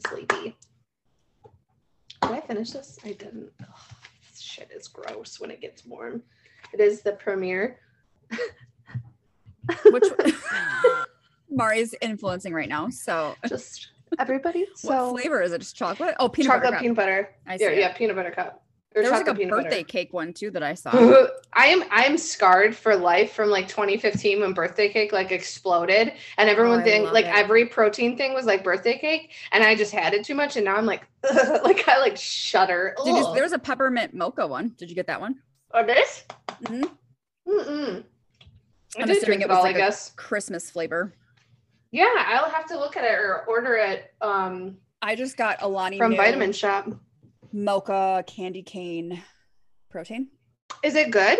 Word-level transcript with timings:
sleepy. 0.00 0.56
Did 2.22 2.30
I 2.30 2.40
finish 2.40 2.70
this? 2.70 2.98
I 3.04 3.12
didn't. 3.12 3.50
Ugh, 3.60 3.68
this 4.30 4.40
shit 4.40 4.70
is 4.74 4.88
gross 4.88 5.40
when 5.40 5.50
it 5.50 5.60
gets 5.60 5.84
warm. 5.84 6.22
It 6.72 6.80
is 6.80 7.02
the 7.02 7.12
premiere. 7.12 7.80
Which 9.86 10.04
Mari's 11.50 11.94
influencing 12.00 12.52
right 12.52 12.68
now. 12.68 12.88
So 12.90 13.34
just 13.46 13.88
everybody. 14.18 14.66
So 14.74 15.12
what 15.12 15.22
flavor 15.22 15.42
is 15.42 15.52
it? 15.52 15.60
Just 15.60 15.76
chocolate? 15.76 16.14
Oh, 16.18 16.28
peanut 16.28 16.52
chocolate 16.52 16.72
butter. 16.72 16.82
peanut 16.82 16.96
butter. 16.96 17.34
I 17.46 17.56
see 17.56 17.64
yeah, 17.64 17.70
yeah, 17.70 17.92
peanut 17.92 18.16
butter 18.16 18.30
cup. 18.30 18.62
Or 18.96 19.02
there 19.02 19.12
was 19.12 19.20
like 19.20 19.28
a 19.28 19.34
birthday 19.34 19.82
butter. 19.82 19.84
cake 19.84 20.12
one 20.12 20.32
too 20.32 20.50
that 20.50 20.64
I 20.64 20.74
saw. 20.74 20.90
I 21.52 21.66
am 21.66 21.84
I 21.92 22.06
am 22.06 22.18
scarred 22.18 22.74
for 22.74 22.96
life 22.96 23.32
from 23.32 23.48
like 23.48 23.68
2015 23.68 24.40
when 24.40 24.52
birthday 24.52 24.88
cake 24.88 25.12
like 25.12 25.30
exploded 25.30 26.12
and 26.38 26.48
everyone 26.48 26.80
oh, 26.80 26.84
think 26.84 27.12
like 27.12 27.26
it. 27.26 27.34
every 27.34 27.66
protein 27.66 28.16
thing 28.16 28.34
was 28.34 28.46
like 28.46 28.64
birthday 28.64 28.98
cake 28.98 29.32
and 29.52 29.62
I 29.62 29.76
just 29.76 29.92
had 29.92 30.12
it 30.12 30.24
too 30.24 30.34
much 30.34 30.56
and 30.56 30.64
now 30.64 30.74
I'm 30.74 30.86
like 30.86 31.06
like 31.62 31.88
I 31.88 32.00
like 32.00 32.16
shudder. 32.16 32.96
Did 33.04 33.14
you, 33.14 33.32
there 33.32 33.44
was 33.44 33.52
a 33.52 33.60
peppermint 33.60 34.12
mocha 34.12 34.44
one. 34.44 34.74
Did 34.76 34.90
you 34.90 34.96
get 34.96 35.06
that 35.06 35.20
one? 35.20 35.40
Or 35.72 35.84
this? 35.84 36.24
Mm-hmm. 36.64 36.82
Mm-mm. 37.48 38.04
I 38.98 39.02
I'm 39.02 39.10
assuming 39.10 39.42
it 39.42 39.48
was 39.48 39.58
all, 39.58 39.62
like 39.62 39.76
I 39.76 39.78
guess 39.78 40.10
Christmas 40.16 40.68
flavor. 40.68 41.14
Yeah, 41.92 42.12
I'll 42.18 42.50
have 42.50 42.66
to 42.66 42.78
look 42.78 42.96
at 42.96 43.04
it 43.04 43.14
or 43.14 43.44
order 43.46 43.76
it. 43.76 44.12
Um, 44.20 44.78
I 45.00 45.14
just 45.14 45.36
got 45.36 45.58
Alani 45.60 45.98
from 45.98 46.16
Vitamin 46.16 46.50
Shoppe 46.50 46.98
mocha 47.52 48.24
candy 48.26 48.62
cane 48.62 49.22
protein. 49.90 50.28
Is 50.82 50.94
it 50.94 51.10
good? 51.10 51.38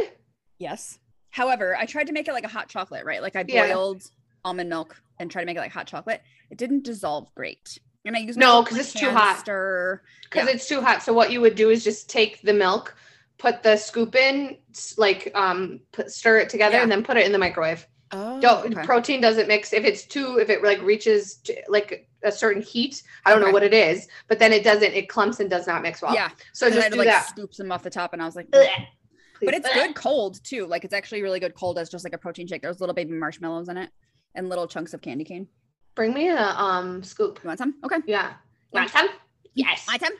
Yes. 0.58 0.98
However, 1.30 1.76
I 1.76 1.86
tried 1.86 2.08
to 2.08 2.12
make 2.12 2.28
it 2.28 2.32
like 2.32 2.44
a 2.44 2.48
hot 2.48 2.68
chocolate, 2.68 3.04
right? 3.04 3.22
Like 3.22 3.36
I 3.36 3.44
boiled 3.44 4.02
yeah. 4.02 4.10
almond 4.44 4.68
milk 4.68 5.00
and 5.18 5.30
tried 5.30 5.42
to 5.42 5.46
make 5.46 5.56
it 5.56 5.60
like 5.60 5.72
hot 5.72 5.86
chocolate. 5.86 6.22
It 6.50 6.58
didn't 6.58 6.84
dissolve 6.84 7.32
great. 7.34 7.78
And 8.04 8.16
I 8.16 8.20
used 8.20 8.38
no 8.38 8.62
because 8.62 8.78
it's 8.78 8.92
too 8.92 9.10
hot. 9.10 9.38
Stir 9.38 10.02
because 10.24 10.48
yeah. 10.48 10.54
it's 10.54 10.68
too 10.68 10.80
hot. 10.80 11.02
So 11.02 11.12
what 11.12 11.30
you 11.30 11.40
would 11.40 11.54
do 11.54 11.70
is 11.70 11.84
just 11.84 12.08
take 12.08 12.40
the 12.42 12.54
milk, 12.54 12.96
put 13.38 13.62
the 13.62 13.76
scoop 13.76 14.14
in, 14.14 14.56
like 14.96 15.30
um, 15.34 15.80
put, 15.92 16.10
stir 16.10 16.38
it 16.38 16.48
together, 16.48 16.76
yeah. 16.76 16.82
and 16.82 16.90
then 16.90 17.04
put 17.04 17.16
it 17.16 17.26
in 17.26 17.32
the 17.32 17.38
microwave. 17.38 17.86
Oh, 18.12 18.40
Don't, 18.40 18.74
okay. 18.74 18.84
protein 18.84 19.20
doesn't 19.20 19.48
mix. 19.48 19.72
If 19.72 19.84
it's 19.84 20.04
too, 20.04 20.38
if 20.38 20.50
it 20.50 20.64
like 20.64 20.82
reaches 20.82 21.36
to, 21.44 21.54
like 21.68 22.08
a 22.22 22.32
certain 22.32 22.62
heat, 22.62 23.02
I 23.24 23.30
don't 23.30 23.40
okay. 23.40 23.48
know 23.48 23.52
what 23.52 23.62
it 23.62 23.74
is, 23.74 24.08
but 24.28 24.38
then 24.38 24.52
it 24.52 24.64
doesn't. 24.64 24.92
It 24.92 25.08
clumps 25.08 25.40
and 25.40 25.48
does 25.48 25.66
not 25.66 25.82
mix 25.82 26.02
well. 26.02 26.14
Yeah. 26.14 26.30
So 26.52 26.70
just 26.70 26.86
to, 26.86 26.92
do 26.92 26.98
like, 26.98 27.08
that. 27.08 27.28
Scoops 27.28 27.56
them 27.56 27.72
off 27.72 27.82
the 27.82 27.90
top, 27.90 28.12
and 28.12 28.22
I 28.22 28.26
was 28.26 28.36
like, 28.36 28.48
but 28.50 29.54
it's 29.54 29.72
good 29.72 29.94
cold 29.94 30.42
too. 30.44 30.66
Like 30.66 30.84
it's 30.84 30.94
actually 30.94 31.22
really 31.22 31.40
good 31.40 31.54
cold 31.54 31.78
as 31.78 31.88
just 31.88 32.04
like 32.04 32.12
a 32.12 32.18
protein 32.18 32.46
shake. 32.46 32.62
There's 32.62 32.80
little 32.80 32.94
baby 32.94 33.12
marshmallows 33.12 33.68
in 33.68 33.76
it 33.76 33.90
and 34.34 34.48
little 34.48 34.66
chunks 34.66 34.94
of 34.94 35.00
candy 35.00 35.24
cane. 35.24 35.48
Bring 35.94 36.14
me 36.14 36.28
a 36.28 36.40
um 36.40 37.02
scoop. 37.02 37.40
You 37.42 37.48
want 37.48 37.58
some? 37.58 37.74
Okay. 37.84 37.96
Yeah. 38.06 38.34
You 38.72 38.80
want 38.80 38.90
some? 38.90 39.08
Yes. 39.54 39.86
Want 39.88 40.02
some? 40.02 40.12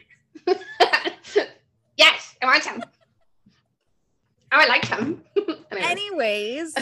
yes, 1.97 2.37
I 2.43 2.47
want 2.47 2.63
some. 2.63 2.83
Oh, 4.53 4.59
I 4.59 4.67
like 4.67 4.89
them. 4.89 5.23
Anyways, 5.71 6.75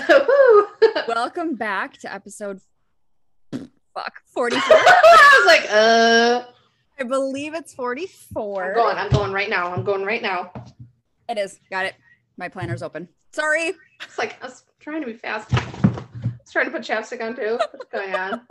welcome 1.08 1.54
back 1.54 1.98
to 1.98 2.12
episode 2.12 2.60
fuck 3.98 4.22
44. 4.26 4.62
I 4.70 5.38
was 5.38 5.46
like, 5.46 5.70
uh 5.72 6.44
I 7.00 7.04
believe 7.04 7.54
it's 7.54 7.72
44. 7.74 8.64
I'm 8.64 8.74
going, 8.74 8.96
I'm 8.96 9.10
going 9.10 9.32
right 9.32 9.48
now. 9.48 9.72
I'm 9.72 9.84
going 9.84 10.04
right 10.04 10.20
now. 10.20 10.52
It 11.28 11.38
is. 11.38 11.60
Got 11.70 11.86
it. 11.86 11.94
My 12.36 12.48
planner's 12.48 12.82
open. 12.82 13.08
Sorry. 13.32 13.72
It's 14.02 14.18
like 14.18 14.36
I 14.42 14.46
was 14.46 14.64
trying 14.80 15.00
to 15.02 15.06
be 15.06 15.12
fast. 15.12 15.54
I 15.54 15.64
was 16.42 16.50
trying 16.52 16.64
to 16.64 16.70
put 16.72 16.82
chapstick 16.82 17.22
on 17.24 17.36
too. 17.36 17.58
What's 17.72 17.90
going 17.92 18.14
on? 18.14 18.42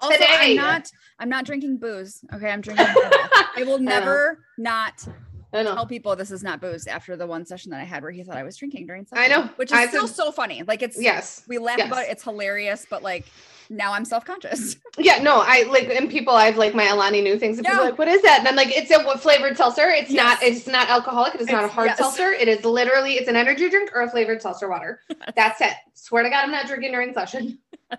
Also, 0.00 0.14
Today. 0.14 0.36
I'm 0.36 0.56
not 0.56 0.90
I'm 1.20 1.28
not 1.28 1.44
drinking 1.44 1.76
booze. 1.76 2.24
Okay, 2.34 2.50
I'm 2.50 2.60
drinking. 2.60 2.86
I 2.88 3.62
will 3.64 3.78
never 3.94 4.40
not 4.58 5.06
I 5.52 5.62
know. 5.62 5.74
tell 5.74 5.86
people 5.86 6.16
this 6.16 6.30
is 6.30 6.42
not 6.42 6.60
booze 6.60 6.86
after 6.86 7.16
the 7.16 7.26
one 7.26 7.44
session 7.44 7.70
that 7.72 7.80
I 7.80 7.84
had 7.84 8.02
where 8.02 8.10
he 8.10 8.22
thought 8.22 8.36
I 8.36 8.42
was 8.42 8.56
drinking 8.56 8.86
during 8.86 9.04
session. 9.04 9.22
I 9.22 9.28
know, 9.28 9.50
which 9.56 9.70
is 9.70 9.76
I 9.76 9.86
still 9.86 10.08
so 10.08 10.32
funny. 10.32 10.62
Like 10.62 10.82
it's 10.82 11.00
yes, 11.00 11.42
we 11.46 11.58
laugh 11.58 11.78
yes. 11.78 11.88
about 11.88 12.04
it. 12.04 12.10
It's 12.10 12.22
hilarious, 12.22 12.86
but 12.88 13.02
like 13.02 13.26
now 13.68 13.92
I'm 13.92 14.04
self 14.04 14.24
conscious. 14.24 14.76
Yeah, 14.98 15.22
no, 15.22 15.42
I 15.42 15.62
like 15.62 15.88
and 15.88 16.10
people 16.10 16.34
I've 16.34 16.58
like 16.58 16.74
my 16.74 16.84
Alani 16.84 17.22
Nu 17.22 17.38
things 17.38 17.56
and 17.56 17.64
yeah. 17.64 17.72
people 17.72 17.84
like, 17.86 17.98
what 17.98 18.08
is 18.08 18.20
that? 18.22 18.40
And 18.40 18.48
I'm 18.48 18.56
like, 18.56 18.68
it's 18.68 18.90
a 18.90 19.02
what 19.04 19.20
flavored 19.20 19.56
seltzer. 19.56 19.88
It's 19.88 20.10
yes. 20.10 20.22
not. 20.22 20.42
It's 20.42 20.66
not 20.66 20.90
alcoholic. 20.90 21.34
It 21.34 21.40
is 21.40 21.46
it's, 21.46 21.52
not 21.52 21.64
a 21.64 21.68
hard 21.68 21.88
yes. 21.88 21.98
seltzer. 21.98 22.30
It 22.32 22.46
is 22.46 22.62
literally 22.62 23.14
it's 23.14 23.26
an 23.26 23.36
energy 23.36 23.70
drink 23.70 23.90
or 23.94 24.02
a 24.02 24.10
flavored 24.10 24.42
seltzer 24.42 24.68
water. 24.68 25.00
That's 25.36 25.62
it. 25.62 25.72
Swear 25.94 26.24
to 26.24 26.28
God, 26.28 26.44
I'm 26.44 26.50
not 26.50 26.66
drinking 26.66 26.92
during 26.92 27.14
session. 27.14 27.58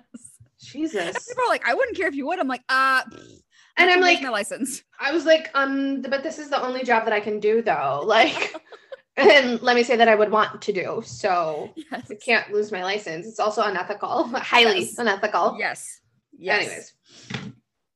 Jesus. 0.59 1.27
People 1.27 1.45
are 1.45 1.49
like, 1.49 1.67
I 1.67 1.73
wouldn't 1.73 1.97
care 1.97 2.07
if 2.07 2.15
you 2.15 2.27
would. 2.27 2.39
I'm 2.39 2.47
like, 2.47 2.63
uh 2.69 3.01
and 3.77 3.89
I'm 3.89 4.01
like, 4.01 4.21
my 4.21 4.29
license. 4.29 4.83
I 4.99 5.11
was 5.11 5.25
like, 5.25 5.49
um, 5.53 6.01
but 6.01 6.23
this 6.23 6.39
is 6.39 6.49
the 6.49 6.61
only 6.61 6.83
job 6.83 7.05
that 7.05 7.13
I 7.13 7.19
can 7.19 7.39
do 7.39 7.61
though. 7.61 8.03
Like, 8.13 8.55
and 9.15 9.61
let 9.61 9.75
me 9.75 9.83
say 9.83 9.95
that 9.95 10.07
I 10.07 10.15
would 10.15 10.31
want 10.31 10.61
to 10.61 10.73
do. 10.73 11.01
So 11.05 11.71
yes. 11.75 12.09
I 12.09 12.15
can't 12.15 12.51
lose 12.51 12.71
my 12.71 12.83
license. 12.83 13.27
It's 13.27 13.39
also 13.39 13.61
unethical, 13.63 14.23
highly 14.35 14.79
yes. 14.79 14.97
unethical. 14.97 15.55
Yes. 15.59 16.01
Yes. 16.37 16.65
Anyways, 16.65 16.93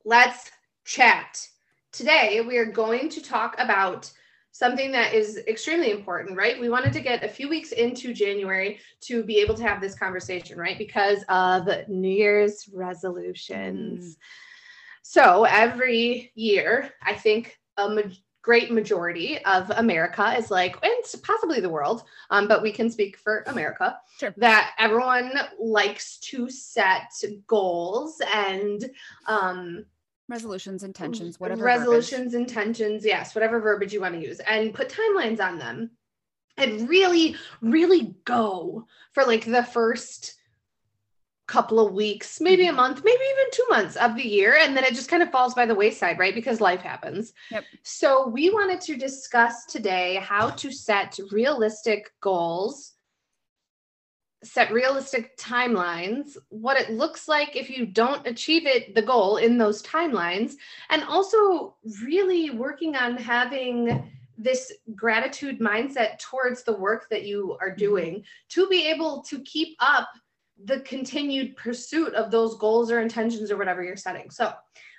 let's 0.05 0.51
chat. 0.85 1.47
Today 1.91 2.41
we 2.41 2.57
are 2.57 2.65
going 2.65 3.09
to 3.09 3.21
talk 3.21 3.55
about 3.57 4.11
something 4.51 4.91
that 4.91 5.13
is 5.13 5.37
extremely 5.47 5.91
important, 5.91 6.35
right? 6.35 6.59
We 6.59 6.69
wanted 6.69 6.93
to 6.93 6.99
get 6.99 7.23
a 7.23 7.27
few 7.27 7.47
weeks 7.47 7.73
into 7.73 8.13
January 8.13 8.79
to 9.01 9.23
be 9.23 9.37
able 9.37 9.53
to 9.55 9.63
have 9.63 9.79
this 9.79 9.93
conversation, 9.93 10.57
right? 10.57 10.77
Because 10.79 11.23
of 11.29 11.67
New 11.87 12.09
Year's 12.09 12.67
resolutions. 12.73 14.15
Mm. 14.15 14.17
So 15.09 15.45
every 15.45 16.33
year, 16.35 16.91
I 17.01 17.13
think 17.13 17.57
a 17.77 17.87
ma- 17.87 18.01
great 18.41 18.73
majority 18.73 19.41
of 19.45 19.69
America 19.69 20.35
is 20.37 20.51
like, 20.51 20.75
and 20.83 21.21
possibly 21.23 21.61
the 21.61 21.69
world, 21.69 22.03
um, 22.29 22.45
but 22.45 22.61
we 22.61 22.73
can 22.73 22.91
speak 22.91 23.15
for 23.15 23.45
America, 23.47 23.97
sure. 24.19 24.33
that 24.35 24.75
everyone 24.77 25.31
likes 25.57 26.17
to 26.31 26.49
set 26.49 27.09
goals 27.47 28.21
and 28.33 28.89
um, 29.27 29.85
resolutions, 30.27 30.83
intentions, 30.83 31.39
whatever. 31.39 31.63
Resolutions, 31.63 32.33
verbiage. 32.33 32.49
intentions, 32.49 33.05
yes, 33.05 33.33
whatever 33.33 33.61
verbiage 33.61 33.93
you 33.93 34.01
want 34.01 34.13
to 34.13 34.21
use, 34.21 34.41
and 34.41 34.73
put 34.73 34.89
timelines 34.89 35.39
on 35.39 35.57
them. 35.57 35.89
And 36.57 36.89
really, 36.89 37.37
really 37.61 38.13
go 38.25 38.85
for 39.13 39.23
like 39.23 39.45
the 39.45 39.63
first 39.63 40.35
couple 41.47 41.79
of 41.79 41.93
weeks, 41.93 42.41
maybe 42.41 42.63
a 42.63 42.67
mm-hmm. 42.67 42.75
month, 42.75 43.01
maybe 43.03 43.23
even 43.31 43.51
two 43.51 43.65
months 43.69 43.95
of 43.95 44.15
the 44.15 44.27
year. 44.27 44.57
And 44.59 44.75
then 44.75 44.83
it 44.83 44.93
just 44.93 45.09
kind 45.09 45.23
of 45.23 45.31
falls 45.31 45.53
by 45.53 45.65
the 45.65 45.75
wayside, 45.75 46.19
right? 46.19 46.35
Because 46.35 46.61
life 46.61 46.81
happens. 46.81 47.33
Yep. 47.51 47.63
So 47.83 48.27
we 48.27 48.49
wanted 48.49 48.81
to 48.81 48.97
discuss 48.97 49.65
today 49.65 50.15
how 50.15 50.49
to 50.51 50.71
set 50.71 51.17
realistic 51.31 52.11
goals, 52.21 52.93
set 54.43 54.71
realistic 54.71 55.37
timelines, 55.37 56.37
what 56.49 56.77
it 56.77 56.91
looks 56.91 57.27
like 57.27 57.55
if 57.55 57.69
you 57.69 57.85
don't 57.85 58.27
achieve 58.27 58.65
it, 58.65 58.93
the 58.93 59.01
goal 59.01 59.37
in 59.37 59.57
those 59.57 59.81
timelines, 59.81 60.55
and 60.89 61.03
also 61.05 61.75
really 62.03 62.49
working 62.49 62.95
on 62.95 63.15
having 63.15 64.11
this 64.37 64.71
gratitude 64.95 65.59
mindset 65.59 66.19
towards 66.19 66.63
the 66.63 66.77
work 66.77 67.07
that 67.09 67.23
you 67.23 67.57
are 67.61 67.69
mm-hmm. 67.69 67.79
doing 67.79 68.23
to 68.49 68.67
be 68.67 68.85
able 68.85 69.23
to 69.23 69.39
keep 69.41 69.75
up 69.79 70.09
the 70.63 70.79
continued 70.81 71.55
pursuit 71.55 72.13
of 72.13 72.31
those 72.31 72.55
goals 72.57 72.91
or 72.91 72.99
intentions 72.99 73.51
or 73.51 73.57
whatever 73.57 73.83
you're 73.83 73.95
setting. 73.95 74.29
So 74.29 74.51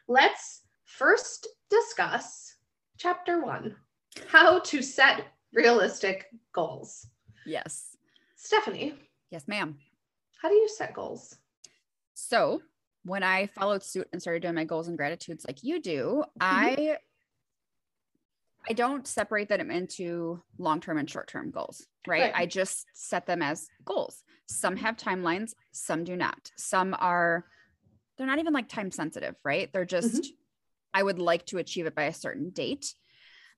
let's 0.06 0.62
first 0.84 1.48
discuss 1.70 2.56
chapter 2.96 3.42
one 3.42 3.76
how 4.26 4.60
to 4.60 4.82
set 4.82 5.24
realistic 5.52 6.26
goals. 6.52 7.06
Yes. 7.46 7.96
Stephanie. 8.36 8.94
Yes, 9.30 9.46
ma'am. 9.48 9.76
How 10.40 10.48
do 10.48 10.54
you 10.54 10.68
set 10.68 10.94
goals? 10.94 11.36
So, 12.14 12.62
when 13.04 13.22
I 13.22 13.46
followed 13.46 13.82
suit 13.82 14.08
and 14.12 14.20
started 14.20 14.42
doing 14.42 14.54
my 14.54 14.64
goals 14.64 14.88
and 14.88 14.96
gratitudes 14.96 15.44
like 15.46 15.62
you 15.62 15.80
do, 15.80 16.24
mm-hmm. 16.40 16.40
I 16.40 16.98
I 18.68 18.72
don't 18.74 19.06
separate 19.06 19.48
them 19.48 19.70
into 19.70 20.42
long-term 20.58 20.98
and 20.98 21.08
short-term 21.08 21.50
goals, 21.50 21.86
right? 22.06 22.22
right? 22.22 22.32
I 22.34 22.46
just 22.46 22.86
set 22.92 23.26
them 23.26 23.42
as 23.42 23.66
goals. 23.84 24.22
Some 24.46 24.76
have 24.76 24.96
timelines, 24.96 25.52
some 25.72 26.04
do 26.04 26.16
not. 26.16 26.50
Some 26.56 26.94
are 26.98 27.44
they're 28.16 28.26
not 28.26 28.38
even 28.40 28.52
like 28.52 28.68
time 28.68 28.90
sensitive, 28.90 29.36
right? 29.44 29.72
They're 29.72 29.84
just 29.84 30.14
mm-hmm. 30.14 30.30
I 30.92 31.02
would 31.02 31.18
like 31.18 31.46
to 31.46 31.58
achieve 31.58 31.86
it 31.86 31.94
by 31.94 32.04
a 32.04 32.14
certain 32.14 32.50
date. 32.50 32.92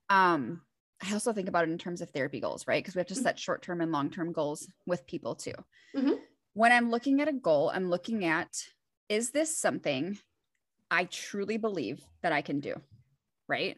Um, 0.08 0.62
I 1.02 1.12
also 1.12 1.32
think 1.32 1.48
about 1.48 1.66
it 1.66 1.70
in 1.70 1.78
terms 1.78 2.02
of 2.02 2.10
therapy 2.10 2.40
goals, 2.40 2.66
right? 2.66 2.82
Because 2.82 2.94
we 2.94 3.00
have 3.00 3.06
to 3.08 3.14
Mhm. 3.14 3.22
set 3.22 3.38
short 3.38 3.62
term 3.62 3.80
and 3.80 3.90
long 3.90 4.10
term 4.10 4.32
goals 4.32 4.68
with 4.86 5.06
people 5.06 5.34
too. 5.34 5.54
Mhm. 5.94 6.20
When 6.52 6.72
I'm 6.72 6.90
looking 6.90 7.20
at 7.20 7.28
a 7.28 7.32
goal, 7.32 7.70
I'm 7.70 7.88
looking 7.88 8.24
at 8.24 8.54
is 9.08 9.30
this 9.30 9.56
something 9.56 10.18
I 10.90 11.04
truly 11.04 11.56
believe 11.56 12.04
that 12.22 12.32
I 12.32 12.42
can 12.42 12.60
do? 12.60 12.80
Right. 13.48 13.76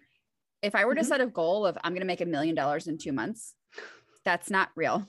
If 0.62 0.75
I 0.76 0.85
were 0.85 0.94
to 0.94 1.00
Mhm. 1.03 1.06
set 1.06 1.20
a 1.20 1.26
goal 1.26 1.67
of 1.67 1.76
I'm 1.82 1.93
going 1.93 2.00
to 2.00 2.06
make 2.06 2.20
a 2.20 2.26
million 2.26 2.55
dollars 2.55 2.87
in 2.87 2.97
two 2.97 3.12
months, 3.12 3.55
that's 4.25 4.49
not 4.49 4.70
real, 4.76 5.09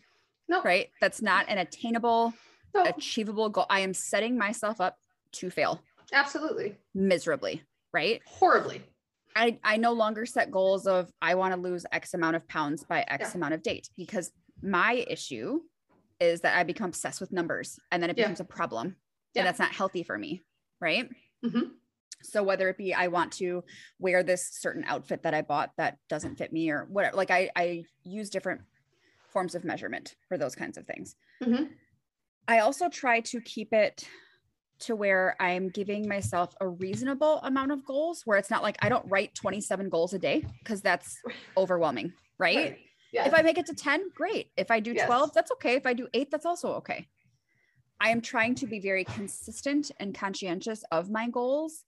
No, 0.50 0.62
right? 0.64 0.90
That's 1.00 1.22
not 1.22 1.48
an 1.48 1.60
attainable, 1.60 2.34
no, 2.74 2.84
achievable 2.84 3.50
goal. 3.50 3.68
I 3.70 3.82
am 3.82 3.94
setting 3.94 4.38
myself 4.38 4.82
up 4.82 4.98
to 5.34 5.50
fail 5.52 5.80
absolutely. 6.12 6.78
miserably, 6.96 7.64
right? 7.94 8.22
Horribly. 8.26 8.82
I, 9.36 9.60
I 9.64 9.78
no 9.78 9.94
longer 9.94 10.26
set 10.26 10.52
goals 10.52 10.86
of 10.88 11.12
I 11.22 11.36
want 11.36 11.54
to 11.54 11.60
lose 11.60 11.86
X 11.92 12.14
amount 12.16 12.36
of 12.36 12.48
pounds 12.48 12.84
by 12.84 13.04
X 13.08 13.30
Yeah. 13.30 13.38
amount 13.38 13.54
of 13.54 13.62
date 13.64 13.90
because 13.96 14.32
my 14.62 15.06
issue 15.08 15.62
is 16.20 16.42
that 16.42 16.58
I 16.58 16.64
become 16.64 16.90
obsessed 16.90 17.20
with 17.22 17.32
numbers 17.32 17.80
and 17.92 18.02
then 18.02 18.10
it 18.10 18.18
Yeah. 18.18 18.26
becomes 18.26 18.40
a 18.40 18.46
problem. 18.46 18.96
Yeah. 19.34 19.42
And 19.42 19.48
that's 19.48 19.60
not 19.60 19.72
healthy 19.72 20.04
for 20.04 20.18
me. 20.18 20.44
Right. 20.80 21.10
Mhm. 21.44 21.72
So 22.24 22.44
whether 22.44 22.70
it 22.70 22.78
be 22.78 22.94
I 22.94 23.08
want 23.08 23.31
to 23.34 23.64
wear 24.00 24.24
this 24.24 24.50
certain 24.52 24.84
outfit 24.86 25.24
that 25.24 25.34
I 25.34 25.42
bought 25.42 25.72
that 25.78 25.98
doesn't 26.10 26.38
fit 26.38 26.52
me 26.54 26.70
or 26.70 26.86
whatever, 26.90 27.16
like 27.18 27.31
I, 27.31 27.50
I 27.56 27.84
use 28.04 28.30
different 28.30 28.62
forms 29.31 29.56
of 29.56 29.64
measurement 29.64 30.16
for 30.28 30.38
those 30.38 30.56
kinds 30.56 30.78
of 30.78 30.86
things. 30.86 31.16
Mhm. 31.42 31.70
I 32.48 32.60
also 32.60 32.90
try 32.90 33.22
to 33.22 33.42
keep 33.42 33.74
it 33.74 34.08
to 34.80 34.96
where 34.96 35.36
I'm 35.40 35.70
giving 35.70 36.08
myself 36.08 36.54
a 36.60 36.68
reasonable 36.68 37.40
amount 37.44 37.72
of 37.72 37.86
goals 37.86 38.24
where 38.25 38.38
it's 38.38 38.50
not 38.50 38.64
like 38.64 38.75
I 38.81 38.90
don't 38.90 39.10
write 39.10 39.34
27 39.34 39.90
goals 39.90 40.14
a 40.14 40.20
day 40.20 40.46
because 40.60 40.81
that's 40.81 41.18
overwhelming, 41.58 42.14
right? 42.38 42.78
Yes. 43.14 43.28
If 43.28 43.34
I 43.34 43.44
make 43.44 43.58
it 43.58 43.68
to 43.68 43.75
10, 43.75 44.10
great. 44.16 44.52
If 44.58 44.72
I 44.72 44.80
do 44.80 44.94
Yes. 44.94 45.06
12, 45.06 45.34
that's 45.34 45.52
okay. 45.52 45.75
If 45.75 45.86
I 45.86 45.94
do 45.94 46.08
8, 46.14 46.31
that's 46.31 46.46
also 46.46 46.74
okay. 46.74 47.08
I 48.02 48.10
am 48.10 48.20
trying 48.20 48.56
to 48.56 48.68
be 48.68 48.80
very 48.80 49.06
consistent 49.06 49.92
and 50.00 50.14
conscientious 50.14 50.84
of 50.92 51.10
my 51.10 51.30
goals 51.30 51.86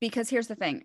because 0.00 0.28
here's 0.30 0.46
the 0.48 0.54
thing. 0.54 0.84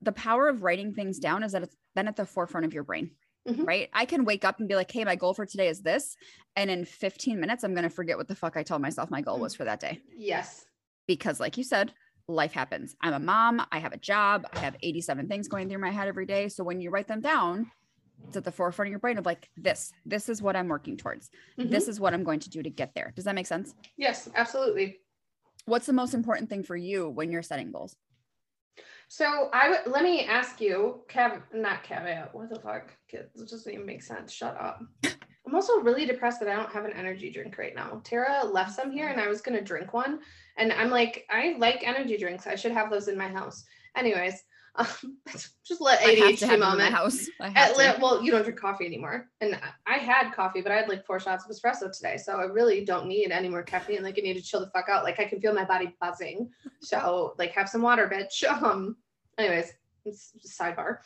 The 0.00 0.12
power 0.12 0.48
of 0.48 0.62
writing 0.62 0.94
things 0.94 1.18
down 1.18 1.42
is 1.42 1.52
that 1.52 1.62
it's 1.62 1.76
then 1.94 2.08
at 2.08 2.16
the 2.16 2.26
forefront 2.26 2.66
of 2.66 2.74
your 2.74 2.84
brain 2.84 3.10
Mhm. 3.48 3.66
right? 3.66 3.90
I 3.92 4.04
can 4.04 4.24
wake 4.24 4.44
up 4.44 4.60
and 4.60 4.68
be 4.68 4.76
like, 4.76 4.88
hey, 4.92 5.02
my 5.04 5.16
goal 5.16 5.34
for 5.34 5.44
today 5.44 5.66
is 5.66 5.82
this. 5.82 6.16
And 6.54 6.70
in 6.70 6.84
15 6.84 7.40
minutes, 7.40 7.64
I'm 7.64 7.74
going 7.74 7.82
to 7.82 7.90
forget 7.90 8.16
what 8.16 8.28
the 8.28 8.36
fuck 8.36 8.56
I 8.56 8.62
told 8.62 8.80
myself 8.82 9.10
my 9.10 9.20
goal 9.20 9.40
was 9.40 9.52
for 9.56 9.64
that 9.64 9.80
day. 9.80 10.00
yes. 10.16 10.64
Because, 11.08 11.40
like 11.40 11.56
you 11.58 11.64
said, 11.64 11.92
life 12.28 12.52
happens. 12.52 12.94
I'm 13.00 13.12
a 13.14 13.18
mom, 13.18 13.60
I 13.72 13.80
have 13.80 13.92
a 13.92 13.96
job, 13.96 14.46
I 14.52 14.60
have 14.60 14.76
87 14.80 15.26
things 15.26 15.48
going 15.48 15.68
through 15.68 15.80
my 15.80 15.90
head 15.90 16.06
every 16.06 16.24
day. 16.24 16.48
So 16.48 16.62
when 16.62 16.80
you 16.80 16.90
write 16.90 17.08
them 17.08 17.20
down, 17.20 17.68
it's 18.28 18.36
at 18.36 18.44
the 18.44 18.52
forefront 18.52 18.86
of 18.86 18.90
your 18.92 19.00
brain 19.00 19.18
of 19.18 19.26
like, 19.26 19.50
this, 19.56 19.92
this 20.06 20.28
is 20.28 20.40
what 20.40 20.54
I'm 20.54 20.68
working 20.68 20.96
towards. 20.96 21.28
Mhm. 21.58 21.68
This 21.70 21.88
is 21.88 21.98
what 21.98 22.14
I'm 22.14 22.22
going 22.22 22.38
to 22.40 22.48
do 22.50 22.62
to 22.62 22.70
get 22.70 22.94
there. 22.94 23.12
Does 23.16 23.24
that 23.24 23.34
make 23.34 23.48
sense? 23.48 23.74
Yes, 23.96 24.28
absolutely. 24.36 25.00
What's 25.64 25.86
the 25.86 25.92
most 25.92 26.14
important 26.14 26.48
thing 26.48 26.62
for 26.62 26.76
you 26.76 27.08
when 27.08 27.32
you're 27.32 27.42
setting 27.42 27.72
goals? 27.72 27.96
So 29.12 29.50
I 29.52 29.68
would 29.68 29.92
let 29.92 30.04
me 30.04 30.24
ask 30.24 30.58
you, 30.58 31.02
cav 31.06 31.42
not 31.52 31.82
caveat. 31.82 32.34
What 32.34 32.48
the 32.48 32.58
fuck? 32.58 32.94
kids? 33.10 33.42
It 33.42 33.50
doesn't 33.50 33.70
even 33.70 33.84
make 33.84 34.02
sense. 34.02 34.32
Shut 34.32 34.58
up. 34.58 34.82
I'm 35.04 35.54
also 35.54 35.80
really 35.80 36.06
depressed 36.06 36.40
that 36.40 36.48
I 36.48 36.54
don't 36.56 36.72
have 36.72 36.86
an 36.86 36.94
energy 36.94 37.30
drink 37.30 37.58
right 37.58 37.74
now. 37.74 38.00
Tara 38.04 38.42
left 38.42 38.74
some 38.74 38.90
here 38.90 39.08
and 39.08 39.20
I 39.20 39.28
was 39.28 39.42
gonna 39.42 39.60
drink 39.60 39.92
one. 39.92 40.20
And 40.56 40.72
I'm 40.72 40.88
like, 40.88 41.26
I 41.28 41.56
like 41.58 41.86
energy 41.86 42.16
drinks. 42.16 42.46
I 42.46 42.54
should 42.54 42.72
have 42.72 42.90
those 42.90 43.08
in 43.08 43.18
my 43.18 43.28
house. 43.28 43.62
Anyways, 43.98 44.42
um, 44.76 44.86
just 45.62 45.82
let 45.82 46.00
I 46.00 46.12
have 46.12 46.38
to 46.38 46.46
ADHD 46.46 46.48
have 46.48 46.60
them 46.60 46.72
in 46.72 46.78
my 46.78 46.90
house. 46.90 47.28
At 47.38 47.74
to. 47.74 47.98
well, 48.00 48.22
you 48.22 48.30
don't 48.30 48.44
drink 48.44 48.58
coffee 48.58 48.86
anymore. 48.86 49.28
And 49.42 49.56
I- 49.56 49.96
I 49.96 49.98
had 49.98 50.32
coffee, 50.32 50.62
but 50.62 50.72
I 50.72 50.76
had 50.76 50.88
like 50.88 51.04
four 51.04 51.20
shots 51.20 51.44
of 51.44 51.54
espresso 51.54 51.94
today. 51.94 52.16
So 52.16 52.38
I 52.38 52.44
really 52.44 52.82
don't 52.82 53.06
need 53.06 53.30
any 53.30 53.50
more 53.50 53.62
caffeine. 53.62 54.02
Like 54.02 54.14
I 54.16 54.22
need 54.22 54.38
to 54.38 54.42
chill 54.42 54.60
the 54.60 54.70
fuck 54.70 54.88
out. 54.88 55.04
Like 55.04 55.20
I 55.20 55.26
can 55.26 55.38
feel 55.42 55.52
my 55.52 55.66
body 55.66 55.94
buzzing. 56.00 56.48
So 56.80 57.34
like 57.36 57.50
have 57.50 57.68
some 57.68 57.82
water, 57.82 58.10
bitch. 58.10 58.42
Um, 58.62 58.96
anyways, 59.38 59.72
sidebar. 60.46 60.98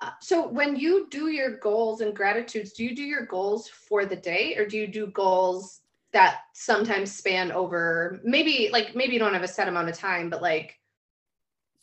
Uh, 0.00 0.10
so 0.20 0.48
when 0.48 0.74
you 0.76 1.06
do 1.10 1.28
your 1.28 1.58
goals 1.58 2.00
and 2.00 2.14
gratitudes, 2.14 2.72
do 2.72 2.84
you 2.84 2.96
do 2.96 3.04
your 3.04 3.24
goals 3.26 3.68
for 3.68 4.04
the 4.04 4.16
day 4.16 4.56
or 4.56 4.66
do 4.66 4.76
you 4.76 4.86
do 4.88 5.06
goals 5.08 5.80
that 6.12 6.40
sometimes 6.54 7.10
span 7.10 7.52
over 7.52 8.20
maybe 8.24 8.68
like 8.72 8.94
maybe 8.94 9.14
you 9.14 9.18
don't 9.18 9.32
have 9.32 9.44
a 9.44 9.48
set 9.48 9.68
amount 9.68 9.88
of 9.88 9.96
time, 9.96 10.28
but 10.28 10.42
like 10.42 10.78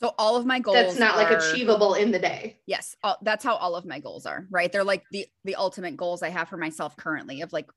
So 0.02 0.14
all 0.20 0.36
of 0.36 0.46
my 0.46 0.60
goals 0.60 0.76
that's 0.86 1.00
not 1.00 1.16
like 1.16 1.32
achievable 1.32 1.94
in 1.94 2.12
the 2.12 2.20
day. 2.20 2.58
Yes, 2.66 2.96
all, 3.04 3.18
that's 3.22 3.44
how 3.44 3.56
all 3.56 3.76
of 3.76 3.86
my 3.86 4.00
goals 4.00 4.26
are, 4.26 4.46
right? 4.52 4.72
They're 4.72 4.84
like 4.84 5.04
the 5.12 5.26
the 5.46 5.56
ultimate 5.56 5.96
goals 5.96 6.22
I 6.22 6.30
have 6.30 6.50
for 6.50 6.58
myself 6.58 6.98
currently 6.98 7.42
of 7.42 7.54
like 7.54 7.70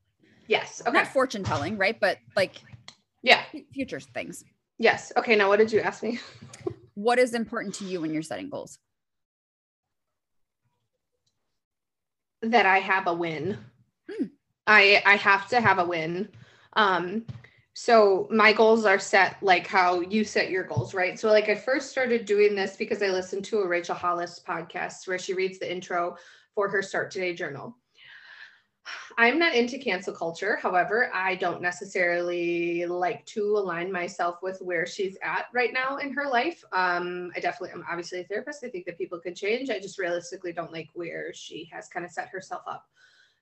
Yes. 0.47 0.81
Okay. 0.85 0.91
not 0.91 1.07
fortune 1.07 1.43
telling, 1.43 1.77
right? 1.77 1.97
But 1.99 2.17
like 2.35 2.61
Yeah. 3.21 3.41
future 3.73 4.01
things. 4.01 4.43
Yes. 4.77 5.13
Okay. 5.15 5.37
Now 5.37 5.47
what 5.47 5.57
did 5.57 5.71
you 5.71 5.79
ask 5.79 6.03
me? 6.03 6.19
What 6.95 7.19
is 7.19 7.33
important 7.33 7.75
to 7.75 7.85
you 7.85 8.01
when 8.01 8.13
you're 8.13 8.21
setting 8.21 8.49
goals? 8.49 8.79
that 12.43 12.65
I 12.65 12.79
have 12.79 13.07
a 13.07 13.13
win. 13.13 13.57
Hmm. 14.09 14.25
I 14.67 15.01
I 15.05 15.15
have 15.15 15.47
to 15.49 15.61
have 15.61 15.79
a 15.79 15.85
win. 15.85 16.29
Um 16.73 17.25
so 17.75 18.27
my 18.29 18.53
goals 18.53 18.85
are 18.85 18.99
set 18.99 19.37
like 19.41 19.65
how 19.65 20.01
you 20.01 20.23
set 20.23 20.51
your 20.51 20.63
goals, 20.63 20.93
right? 20.93 21.17
So 21.19 21.29
like 21.29 21.49
I 21.49 21.55
first 21.55 21.89
started 21.89 22.25
doing 22.25 22.55
this 22.55 22.75
because 22.75 23.01
I 23.01 23.07
listened 23.07 23.45
to 23.45 23.59
a 23.59 23.67
Rachel 23.67 23.95
Hollis 23.95 24.39
podcast 24.47 25.07
where 25.07 25.17
she 25.17 25.33
reads 25.33 25.57
the 25.57 25.71
intro 25.71 26.17
for 26.53 26.69
her 26.69 26.81
Start 26.83 27.09
Today 27.09 27.33
journal. 27.33 27.75
I'm 29.17 29.39
not 29.39 29.53
into 29.55 29.77
cancel 29.77 30.13
culture. 30.13 30.57
However, 30.57 31.11
I 31.13 31.35
don't 31.35 31.61
necessarily 31.61 32.85
like 32.85 33.25
to 33.27 33.57
align 33.57 33.91
myself 33.91 34.39
with 34.41 34.59
where 34.61 34.85
she's 34.85 35.17
at 35.23 35.45
right 35.53 35.71
now 35.73 35.97
in 35.97 36.13
her 36.13 36.27
life. 36.27 36.63
Um, 36.71 37.31
I 37.35 37.39
definitely 37.39 37.71
am 37.71 37.85
obviously 37.89 38.19
a 38.21 38.23
therapist. 38.23 38.63
I 38.63 38.69
think 38.69 38.85
that 38.85 38.97
people 38.97 39.19
can 39.19 39.35
change. 39.35 39.69
I 39.69 39.79
just 39.79 39.99
realistically 39.99 40.53
don't 40.53 40.73
like 40.73 40.89
where 40.93 41.33
she 41.33 41.69
has 41.71 41.87
kind 41.87 42.05
of 42.05 42.11
set 42.11 42.29
herself 42.29 42.63
up. 42.67 42.85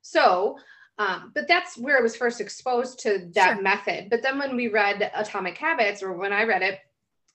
So, 0.02 0.58
um, 0.98 1.32
but 1.34 1.48
that's 1.48 1.78
where 1.78 1.98
I 1.98 2.02
was 2.02 2.16
first 2.16 2.40
exposed 2.40 2.98
to 3.00 3.30
that 3.34 3.54
Sure. 3.54 3.62
method. 3.62 4.10
But 4.10 4.22
then 4.22 4.38
when 4.38 4.54
we 4.56 4.68
read 4.68 5.10
Atomic 5.14 5.56
Habits, 5.56 6.02
or 6.02 6.12
when 6.12 6.32
I 6.32 6.44
read 6.44 6.62
it, 6.62 6.80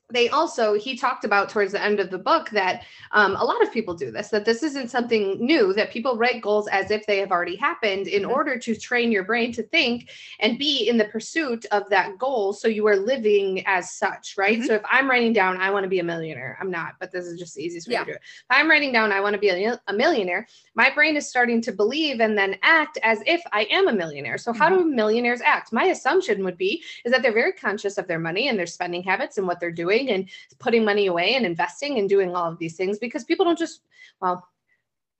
they 0.10 0.30
also 0.30 0.74
he 0.74 0.96
talked 0.96 1.26
about 1.26 1.50
towards 1.50 1.74
the 1.74 1.84
end 1.84 2.00
of 2.00 2.10
the 2.10 2.18
book 2.18 2.50
that 2.52 2.84
um, 3.12 3.36
a 3.36 3.44
lot 3.44 3.62
of 3.62 3.72
people 3.74 3.94
do 3.94 4.10
this 4.10 4.30
that 4.30 4.46
this 4.46 4.64
isn't 4.64 4.90
something 4.90 5.38
new 5.46 5.74
that 5.74 5.92
people 5.92 6.16
write 6.18 6.42
goals 6.42 6.68
as 6.70 6.92
if 6.92 7.06
they 7.06 7.18
have 7.18 7.32
already 7.32 7.56
happened 7.58 8.08
in 8.08 8.24
Mhm. 8.24 8.30
order 8.32 8.58
to 8.58 8.74
train 8.76 9.12
your 9.12 9.24
brain 9.24 9.52
to 9.52 9.64
think 9.64 10.10
and 10.40 10.58
be 10.58 10.88
in 10.88 10.98
the 10.98 11.06
pursuit 11.06 11.66
of 11.72 11.90
that 11.90 12.18
goal 12.18 12.54
so 12.54 12.70
you 12.70 12.88
are 12.88 12.96
living 12.96 13.66
as 13.68 13.92
such 13.92 14.36
right 14.38 14.60
Mhm. 14.60 14.66
so 14.68 14.74
if 14.76 14.82
i'm 14.90 15.10
writing 15.10 15.34
down 15.34 15.58
i 15.58 15.70
want 15.70 15.84
to 15.84 15.90
be 15.90 16.00
a 16.00 16.04
millionaire 16.04 16.58
i'm 16.62 16.72
not 16.72 16.94
but 17.02 17.12
this 17.12 17.26
is 17.26 17.38
just 17.38 17.56
the 17.56 17.64
easiest 17.64 17.88
way 17.90 17.94
Yeah. 17.94 18.00
to 18.00 18.06
do 18.06 18.12
it 18.12 18.22
if 18.24 18.46
i'm 18.50 18.70
writing 18.70 18.94
down 18.94 19.12
i 19.12 19.20
want 19.20 19.34
to 19.34 19.40
be 19.40 19.50
a, 19.50 19.82
a 19.88 19.94
millionaire 19.94 20.48
my 20.74 20.90
brain 20.90 21.18
is 21.18 21.28
starting 21.28 21.60
to 21.64 21.74
believe 21.74 22.22
and 22.22 22.38
then 22.38 22.58
act 22.64 22.98
as 23.04 23.22
if 23.26 23.42
i 23.52 23.64
am 23.72 23.90
a 23.90 23.94
millionaire 23.94 24.38
so 24.38 24.54
how 24.54 24.70
do 24.70 24.86
millionaires 24.86 25.42
act 25.42 25.74
my 25.74 25.86
assumption 25.86 26.46
would 26.46 26.58
be 26.58 26.82
is 27.04 27.12
that 27.12 27.22
they're 27.22 27.34
very 27.34 27.52
conscious 27.52 27.98
of 27.98 28.08
their 28.08 28.20
money 28.20 28.48
and 28.48 28.58
their 28.58 28.66
spending 28.66 29.04
habits 29.04 29.38
and 29.38 29.46
what 29.46 29.60
they're 29.60 29.70
doing 29.72 29.97
and 30.10 30.30
putting 30.60 30.84
money 30.86 31.08
away 31.08 31.36
and 31.36 31.46
investing 31.46 31.98
and 32.00 32.08
doing 32.10 32.30
all 32.36 32.52
of 32.52 32.60
these 32.60 32.76
things 32.76 33.00
because 33.00 33.24
people 33.24 33.46
don't 33.46 33.58
just 33.66 33.82
well 34.22 34.38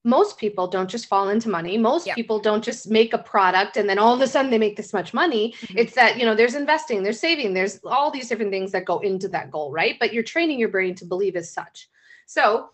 most 0.04 0.38
people 0.38 0.68
don't 0.68 0.90
just 0.90 1.08
fall 1.08 1.28
into 1.28 1.50
money. 1.50 1.78
Most 1.78 2.08
Yeah. 2.08 2.16
people 2.16 2.40
don't 2.40 2.64
just 2.64 2.90
make 2.90 3.12
a 3.14 3.18
product 3.18 3.76
and 3.78 3.90
then 3.90 4.00
all 4.00 4.14
of 4.16 4.22
a 4.22 4.28
sudden 4.28 4.50
they 4.52 4.58
make 4.66 4.78
this 4.78 4.94
much 4.94 5.14
money. 5.14 5.54
Mhm. 5.62 5.78
it's 5.82 5.96
that 5.96 6.18
you 6.18 6.26
know 6.26 6.36
there's 6.36 6.56
investing 6.56 7.04
there's 7.04 7.20
saving 7.20 7.54
there's 7.54 7.76
all 7.84 8.10
these 8.12 8.30
different 8.30 8.52
things 8.52 8.72
that 8.72 8.86
go 8.86 9.00
into 9.00 9.28
that 9.30 9.52
goal 9.52 9.70
right? 9.72 9.96
But 10.00 10.14
you're 10.14 10.24
training 10.24 10.60
your 10.60 10.70
brain 10.70 10.96
to 10.96 11.06
believe 11.06 11.36
as 11.36 11.52
such. 11.52 11.90
So 12.26 12.70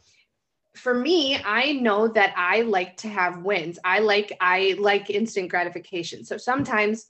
for 0.76 0.94
me 0.94 1.38
i 1.46 1.74
know 1.74 2.08
that 2.08 2.34
i 2.36 2.62
like 2.62 2.98
to 2.98 3.08
have 3.08 3.44
wins. 3.44 3.80
I 3.96 4.00
like 4.00 4.30
i 4.42 4.76
like 4.80 5.10
instant 5.10 5.50
gratification. 5.50 6.26
So 6.26 6.38
sometimes 6.38 7.08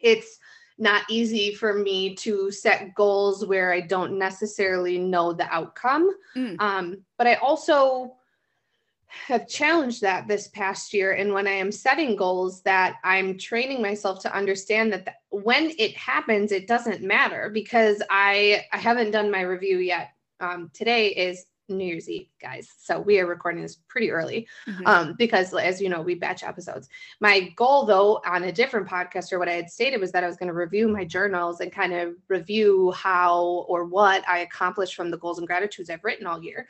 it's 0.00 0.38
not 0.78 1.02
easy 1.08 1.54
for 1.54 1.74
me 1.74 2.14
to 2.16 2.50
set 2.50 2.94
goals 2.94 3.44
where 3.46 3.72
i 3.72 3.80
don't 3.80 4.18
necessarily 4.18 4.98
know 4.98 5.32
the 5.32 5.52
outcome. 5.52 6.10
Mm. 6.36 6.60
um, 6.60 7.04
but 7.18 7.26
i 7.26 7.34
also 7.34 8.14
have 9.26 9.46
challenged 9.46 10.00
that 10.00 10.26
this 10.26 10.48
past 10.48 10.94
year. 10.94 11.12
And 11.12 11.34
when 11.34 11.46
i 11.46 11.52
am 11.52 11.70
setting 11.70 12.16
goals 12.16 12.62
that 12.62 12.96
i'm 13.04 13.38
training 13.38 13.82
myself 13.82 14.20
to 14.22 14.34
understand 14.34 14.92
that 14.92 15.04
th- 15.04 15.16
when 15.30 15.72
it 15.78 15.94
happens 15.96 16.50
it 16.52 16.66
doesn't 16.66 17.02
matter 17.02 17.50
because 17.52 18.02
i 18.10 18.64
i 18.72 18.78
haven't 18.78 19.10
done 19.10 19.30
my 19.30 19.42
review 19.42 19.78
yet. 19.78 20.10
Um, 20.40 20.70
today 20.74 21.08
is 21.08 21.46
New 21.68 21.84
Year's 21.84 22.08
Eve, 22.08 22.28
guys. 22.40 22.68
So 22.78 23.00
we 23.00 23.18
are 23.20 23.26
recording 23.26 23.62
this 23.62 23.76
pretty 23.88 24.10
early 24.10 24.48
Mhm. 24.66 24.86
um, 24.86 25.14
because, 25.18 25.54
as 25.54 25.80
you 25.80 25.88
know, 25.88 26.00
we 26.02 26.14
batch 26.14 26.42
episodes. 26.42 26.88
My 27.20 27.48
goal, 27.56 27.84
though, 27.86 28.20
on 28.26 28.44
a 28.44 28.52
different 28.52 28.88
podcast 28.88 29.32
or 29.32 29.38
what 29.38 29.48
I 29.48 29.52
had 29.52 29.70
stated 29.70 30.00
was 30.00 30.12
that 30.12 30.24
I 30.24 30.26
was 30.26 30.36
going 30.36 30.48
to 30.48 30.54
review 30.54 30.88
my 30.88 31.04
journals 31.04 31.60
and 31.60 31.72
kind 31.72 31.92
of 31.94 32.14
review 32.28 32.90
how 32.92 33.64
or 33.68 33.84
what 33.84 34.28
I 34.28 34.38
accomplished 34.38 34.94
from 34.94 35.10
the 35.10 35.18
goals 35.18 35.38
and 35.38 35.46
gratitudes 35.46 35.88
I've 35.90 36.04
written 36.04 36.26
all 36.26 36.42
year. 36.42 36.68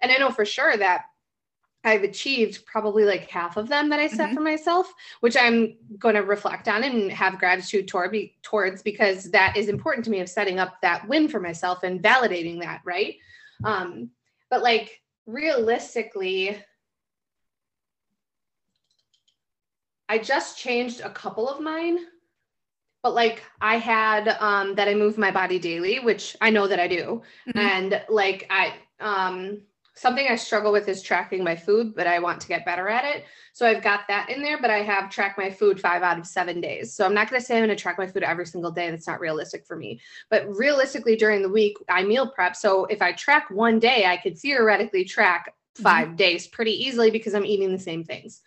And 0.00 0.12
I 0.12 0.16
know 0.16 0.30
for 0.30 0.44
sure 0.44 0.76
that 0.76 1.06
I've 1.84 2.02
achieved 2.02 2.66
probably 2.66 3.04
like 3.04 3.30
half 3.30 3.56
of 3.56 3.68
them 3.68 3.88
that 3.90 4.00
I 4.00 4.08
set 4.08 4.30
Mhm. 4.30 4.34
for 4.34 4.40
myself, 4.40 4.92
which 5.20 5.36
I'm 5.36 5.76
going 5.98 6.16
to 6.16 6.22
reflect 6.22 6.68
on 6.68 6.82
and 6.84 7.10
have 7.12 7.38
gratitude 7.38 7.86
toward 7.86 8.10
be, 8.10 8.36
towards 8.42 8.82
because 8.82 9.30
that 9.30 9.56
is 9.56 9.68
important 9.68 10.04
to 10.06 10.10
me 10.10 10.20
of 10.20 10.28
setting 10.28 10.58
up 10.58 10.80
that 10.82 11.06
win 11.08 11.28
for 11.28 11.38
myself 11.40 11.84
and 11.84 12.02
validating 12.02 12.60
that, 12.62 12.80
right? 12.84 13.16
Um, 13.64 14.10
but 14.50 14.62
like 14.62 15.00
realistically, 15.26 16.56
I 20.08 20.18
just 20.18 20.58
changed 20.58 21.00
a 21.00 21.10
couple 21.10 21.48
of 21.48 21.60
mine. 21.60 21.98
But 23.02 23.14
like 23.14 23.42
I 23.60 23.76
had 23.78 24.28
um 24.40 24.74
that 24.76 24.88
I 24.88 24.94
move 24.94 25.18
my 25.18 25.30
body 25.30 25.58
daily, 25.58 26.00
which 26.00 26.36
I 26.40 26.50
know 26.50 26.66
that 26.68 26.80
I 26.80 26.88
do. 26.88 27.22
Mhm. 27.48 27.56
And 27.56 28.04
like 28.08 28.46
I 28.50 28.74
um 29.00 29.62
something 29.98 30.26
I 30.28 30.36
struggle 30.36 30.70
with 30.70 30.88
is 30.88 31.02
tracking 31.02 31.42
my 31.42 31.56
food, 31.56 31.94
but 31.94 32.06
I 32.06 32.20
want 32.20 32.40
to 32.40 32.48
get 32.48 32.64
better 32.64 32.88
at 32.88 33.04
it. 33.04 33.24
So 33.52 33.66
I've 33.66 33.82
got 33.82 34.06
that 34.08 34.30
in 34.30 34.42
there, 34.42 34.60
but 34.60 34.70
I 34.70 34.78
have 34.78 35.10
tracked 35.10 35.36
my 35.36 35.50
food 35.50 35.80
five 35.80 36.02
out 36.02 36.18
of 36.18 36.26
seven 36.26 36.60
days. 36.60 36.94
So 36.94 37.04
I'm 37.04 37.14
not 37.14 37.28
going 37.28 37.40
to 37.40 37.46
say 37.46 37.56
I'm 37.56 37.64
going 37.64 37.76
to 37.76 37.82
track 37.82 37.98
my 37.98 38.06
food 38.06 38.22
every 38.22 38.46
single 38.46 38.70
day. 38.70 38.90
That's 38.90 39.08
not 39.08 39.20
realistic 39.20 39.66
for 39.66 39.76
me. 39.76 40.00
But 40.30 40.48
realistically, 40.48 41.16
during 41.16 41.42
the 41.42 41.48
week, 41.48 41.76
I 41.88 42.04
meal 42.04 42.30
prep. 42.30 42.54
So 42.54 42.84
if 42.84 43.02
I 43.02 43.12
track 43.12 43.50
one 43.50 43.80
day, 43.80 44.06
I 44.06 44.16
could 44.16 44.38
theoretically 44.38 45.04
track 45.04 45.54
5 45.74 46.16
days 46.16 46.46
pretty 46.46 46.72
easily 46.72 47.10
because 47.10 47.34
I'm 47.34 47.44
eating 47.44 47.72
the 47.72 47.78
same 47.78 48.04
things. 48.04 48.40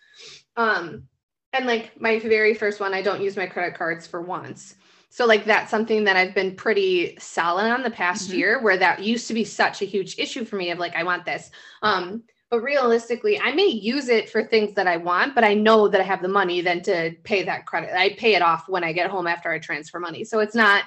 Um, 0.56 1.08
and 1.52 1.66
like 1.66 2.00
my 2.00 2.18
very 2.18 2.54
first 2.54 2.80
one, 2.80 2.94
I 2.94 3.02
don't 3.02 3.22
use 3.22 3.36
my 3.36 3.46
credit 3.46 3.74
cards 3.76 4.06
for 4.06 4.22
once. 4.22 4.74
So 5.14 5.26
like 5.26 5.44
that's 5.44 5.70
something 5.70 6.04
that 6.04 6.16
I've 6.16 6.34
been 6.34 6.56
pretty 6.56 7.18
solid 7.20 7.70
on 7.70 7.82
the 7.82 7.90
past 7.90 8.30
Mhm. 8.30 8.34
year 8.34 8.62
where 8.62 8.78
that 8.78 9.02
used 9.02 9.28
to 9.28 9.34
be 9.34 9.44
such 9.44 9.82
a 9.82 9.84
huge 9.84 10.18
issue 10.18 10.46
for 10.46 10.56
me 10.56 10.70
of 10.70 10.78
like 10.78 10.96
I 10.96 11.02
want 11.02 11.26
this. 11.26 11.50
Um 11.82 12.22
but 12.48 12.60
realistically, 12.62 13.38
I 13.40 13.52
may 13.52 13.66
use 13.66 14.08
it 14.08 14.28
for 14.28 14.44
things 14.44 14.74
that 14.74 14.86
I 14.86 14.98
want, 14.98 15.34
but 15.34 15.42
I 15.44 15.54
know 15.54 15.88
that 15.88 16.00
I 16.02 16.04
have 16.04 16.20
the 16.22 16.28
money 16.28 16.60
then 16.62 16.82
to 16.82 17.14
pay 17.24 17.42
that 17.44 17.64
credit. 17.66 17.94
I 17.94 18.10
pay 18.14 18.34
it 18.34 18.42
off 18.42 18.68
when 18.68 18.84
I 18.84 18.92
get 18.92 19.10
home 19.10 19.26
after 19.26 19.50
I 19.50 19.58
transfer 19.58 20.00
money. 20.00 20.24
So 20.24 20.40
it's 20.40 20.54
not 20.54 20.84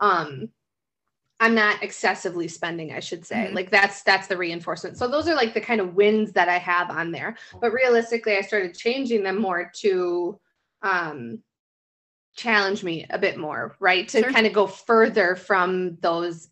um 0.00 0.48
I'm 1.38 1.54
not 1.54 1.82
excessively 1.82 2.48
spending, 2.48 2.92
I 2.94 3.00
should 3.00 3.26
say. 3.26 3.48
Mhm. 3.50 3.54
Like 3.54 3.70
that's 3.70 4.02
that's 4.04 4.26
the 4.26 4.38
reinforcement. 4.38 4.96
So 4.96 5.06
those 5.06 5.28
are 5.28 5.34
like 5.34 5.52
the 5.52 5.60
kind 5.60 5.82
of 5.82 5.94
wins 5.94 6.32
that 6.32 6.48
I 6.48 6.56
have 6.58 6.90
on 6.90 7.12
there. 7.12 7.36
But 7.60 7.72
realistically, 7.72 8.38
I 8.38 8.40
started 8.40 8.74
changing 8.74 9.22
them 9.22 9.38
more 9.38 9.70
to 9.82 10.40
um 10.82 11.42
challenge 12.36 12.84
me 12.84 13.06
a 13.10 13.18
bit 13.18 13.38
more, 13.38 13.76
right? 13.80 14.06
To 14.08 14.20
Sure. 14.22 14.32
kind 14.32 14.46
of 14.46 14.52
go 14.52 14.66
further 14.66 15.34
from 15.36 15.96
those 16.00 16.48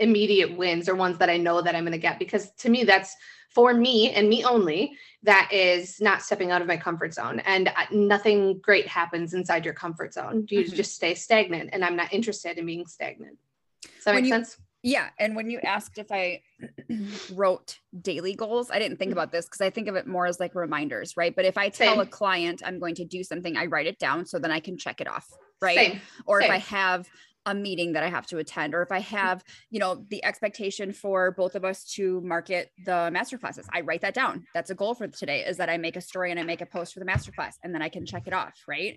immediate 0.00 0.56
wins 0.56 0.88
or 0.88 0.94
ones 0.96 1.18
that 1.18 1.30
I 1.30 1.36
know 1.36 1.62
that 1.62 1.74
I'm 1.76 1.84
going 1.84 1.92
to 1.92 1.98
get 1.98 2.18
because 2.18 2.50
to 2.58 2.68
me 2.68 2.82
that's 2.82 3.14
for 3.50 3.72
me 3.72 4.10
and 4.10 4.28
me 4.28 4.42
only 4.44 4.96
that 5.22 5.48
is 5.52 6.00
not 6.00 6.22
stepping 6.22 6.50
out 6.50 6.60
of 6.60 6.66
my 6.66 6.76
comfort 6.76 7.14
zone 7.14 7.40
and 7.40 7.70
nothing 7.92 8.58
great 8.58 8.88
happens 8.88 9.34
inside 9.34 9.64
your 9.64 9.74
comfort 9.74 10.12
zone. 10.14 10.46
You 10.50 10.64
Mhm. 10.64 10.74
just 10.74 10.94
stay 10.94 11.14
stagnant 11.14 11.70
and 11.72 11.84
I'm 11.84 11.94
not 11.94 12.12
interested 12.12 12.58
in 12.58 12.66
being 12.66 12.86
stagnant. 12.86 13.38
Does 13.82 14.04
that 14.04 14.14
When 14.14 14.24
make 14.24 14.30
you- 14.30 14.36
sense? 14.36 14.56
Yeah. 14.82 15.10
And 15.18 15.36
when 15.36 15.48
you 15.48 15.60
asked 15.60 15.98
if 15.98 16.10
I 16.10 16.42
wrote 17.30 17.78
daily 18.00 18.34
goals, 18.34 18.70
I 18.70 18.78
didn't 18.78 18.98
think 18.98 19.10
Mhm. 19.10 19.12
about 19.12 19.32
this 19.32 19.46
because 19.46 19.60
I 19.60 19.70
think 19.70 19.88
of 19.88 19.94
it 19.96 20.06
more 20.06 20.26
as 20.26 20.40
like 20.40 20.54
reminders, 20.54 21.16
right? 21.16 21.34
But 21.34 21.44
if 21.44 21.56
I 21.56 21.68
tell 21.68 21.94
Same. 21.94 22.00
a 22.00 22.06
client 22.06 22.62
I'm 22.64 22.78
going 22.78 22.94
to 22.96 23.04
do 23.04 23.22
something, 23.22 23.56
I 23.56 23.66
write 23.66 23.86
it 23.86 23.98
down 23.98 24.26
so 24.26 24.38
then 24.38 24.50
I 24.50 24.60
can 24.60 24.76
check 24.76 25.00
it 25.00 25.06
off, 25.08 25.26
right? 25.60 25.76
Same. 25.92 26.00
Or 26.26 26.40
if. 26.40 26.50
I 26.50 26.58
have 26.58 27.08
a 27.44 27.54
meeting 27.54 27.92
that 27.94 28.04
I 28.04 28.08
have 28.08 28.24
to 28.28 28.38
attend, 28.38 28.72
or 28.72 28.82
if 28.82 28.92
I 28.92 29.00
have, 29.00 29.42
you 29.68 29.80
know, 29.80 30.04
the 30.10 30.24
expectation 30.24 30.92
for 30.92 31.32
both 31.32 31.56
of 31.56 31.64
us 31.64 31.84
to 31.94 32.20
market 32.20 32.70
the 32.84 33.10
master 33.12 33.36
classes, 33.36 33.66
I 33.72 33.80
write 33.80 34.00
that 34.02 34.14
down. 34.14 34.44
That's 34.54 34.70
a 34.70 34.76
goal 34.76 34.94
for 34.94 35.08
today 35.08 35.44
is 35.44 35.56
that 35.56 35.68
I 35.68 35.76
make 35.76 35.96
a 35.96 36.00
story 36.00 36.30
and 36.30 36.38
I 36.38 36.44
make 36.44 36.60
a 36.60 36.66
post 36.66 36.94
for 36.94 37.00
the 37.00 37.06
master 37.06 37.32
class 37.32 37.58
and 37.64 37.74
then 37.74 37.82
I 37.82 37.88
can 37.88 38.06
check 38.06 38.28
it 38.28 38.32
off, 38.32 38.54
right? 38.68 38.96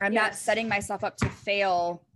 I'm 0.00 0.14
not 0.14 0.36
setting 0.36 0.68
myself 0.68 1.02
up 1.02 1.16
to 1.18 1.28
fail 1.28 2.06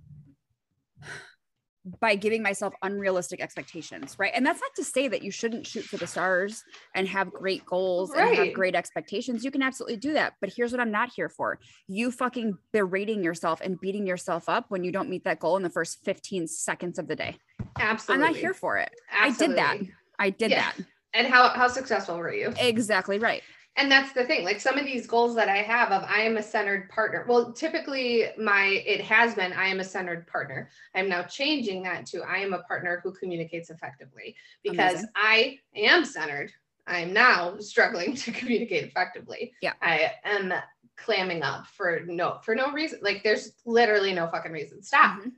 by 2.01 2.15
giving 2.15 2.43
myself 2.43 2.75
unrealistic 2.83 3.41
expectations, 3.41 4.17
right? 4.19 4.33
And 4.35 4.45
that's 4.45 4.61
not 4.61 4.75
to 4.77 4.85
say 4.85 5.09
that 5.09 5.23
you 5.23 5.31
shouldn't 5.31 5.67
shoot 5.67 5.85
for 5.85 5.97
the 5.97 6.07
stars 6.07 6.63
and 6.95 7.07
have 7.09 7.33
great 7.33 7.65
goals 7.67 8.13
and 8.13 8.35
have 8.37 8.53
great 8.53 8.75
expectations. 8.75 9.45
You 9.45 9.51
can 9.51 9.63
absolutely 9.63 9.97
do 9.97 10.13
that. 10.15 10.35
But 10.41 10.53
here's 10.55 10.73
what 10.73 10.81
I'm 10.81 10.91
not 10.91 11.11
here 11.15 11.29
for. 11.29 11.59
You 11.87 12.11
fucking 12.11 12.59
berating 12.73 13.23
yourself 13.23 13.61
and 13.61 13.81
beating 13.81 14.07
yourself 14.07 14.49
up 14.49 14.67
when 14.69 14.85
you 14.85 14.93
don't 14.93 15.09
meet 15.09 15.25
that 15.25 15.41
goal 15.41 15.57
in 15.57 15.63
the 15.63 15.71
first 15.71 16.05
15 16.05 16.47
seconds 16.47 16.99
of 16.99 17.09
the 17.09 17.17
day. 17.17 17.37
Absolutely. 17.79 18.27
I'm 18.27 18.33
not 18.33 18.39
here 18.41 18.55
for 18.55 18.79
it. 18.79 18.91
I 19.13 19.31
did 19.31 19.57
that. 19.57 19.79
I 20.19 20.31
did 20.31 20.51
Yeah. 20.51 20.73
that. 20.77 20.87
And 21.15 21.27
how 21.27 21.49
how 21.49 21.69
successful 21.69 22.19
were 22.19 22.33
you? 22.33 22.53
Exactly 22.59 23.19
right. 23.19 23.43
And 23.79 23.91
that's 23.91 24.13
the 24.13 24.25
thing 24.25 24.45
like 24.45 24.61
some 24.61 24.77
of 24.77 24.85
these 24.85 25.07
goals 25.07 25.35
that 25.35 25.49
i 25.49 25.59
have 25.59 25.91
of 25.93 26.03
i 26.09 26.21
am 26.21 26.37
a 26.37 26.43
centered 26.43 26.91
partner 26.91 27.25
well 27.29 27.53
typically 27.53 28.27
my 28.39 28.83
it 28.85 29.01
has 29.01 29.35
been 29.35 29.53
i 29.55 29.67
am 29.67 29.81
a 29.81 29.85
centered 29.85 30.27
partner 30.27 30.69
i'm 30.95 31.09
now 31.09 31.23
changing 31.23 31.83
that 31.83 32.05
to 32.05 32.21
i 32.23 32.37
am 32.39 32.53
a 32.53 32.63
partner 32.65 33.01
who 33.03 33.13
communicates 33.13 33.71
effectively 33.71 34.35
because 34.63 34.93
Amazing. 34.95 35.09
i 35.17 35.59
am 35.77 36.05
centered 36.05 36.53
i 36.87 36.99
am 36.99 37.13
now 37.13 37.57
struggling 37.59 38.15
to 38.25 38.33
communicate 38.33 38.85
effectively 38.85 39.53
Yeah. 39.63 39.73
i 39.81 40.13
am 40.25 40.53
clamming 40.97 41.43
up 41.43 41.67
for 41.69 42.01
no 42.07 42.39
for 42.43 42.55
no 42.57 42.73
reason 42.73 42.99
like 43.03 43.23
there's 43.23 43.53
literally 43.65 44.13
no 44.13 44.27
fucking 44.27 44.53
reason 44.53 44.83
stop 44.83 45.21
Mhm. 45.21 45.33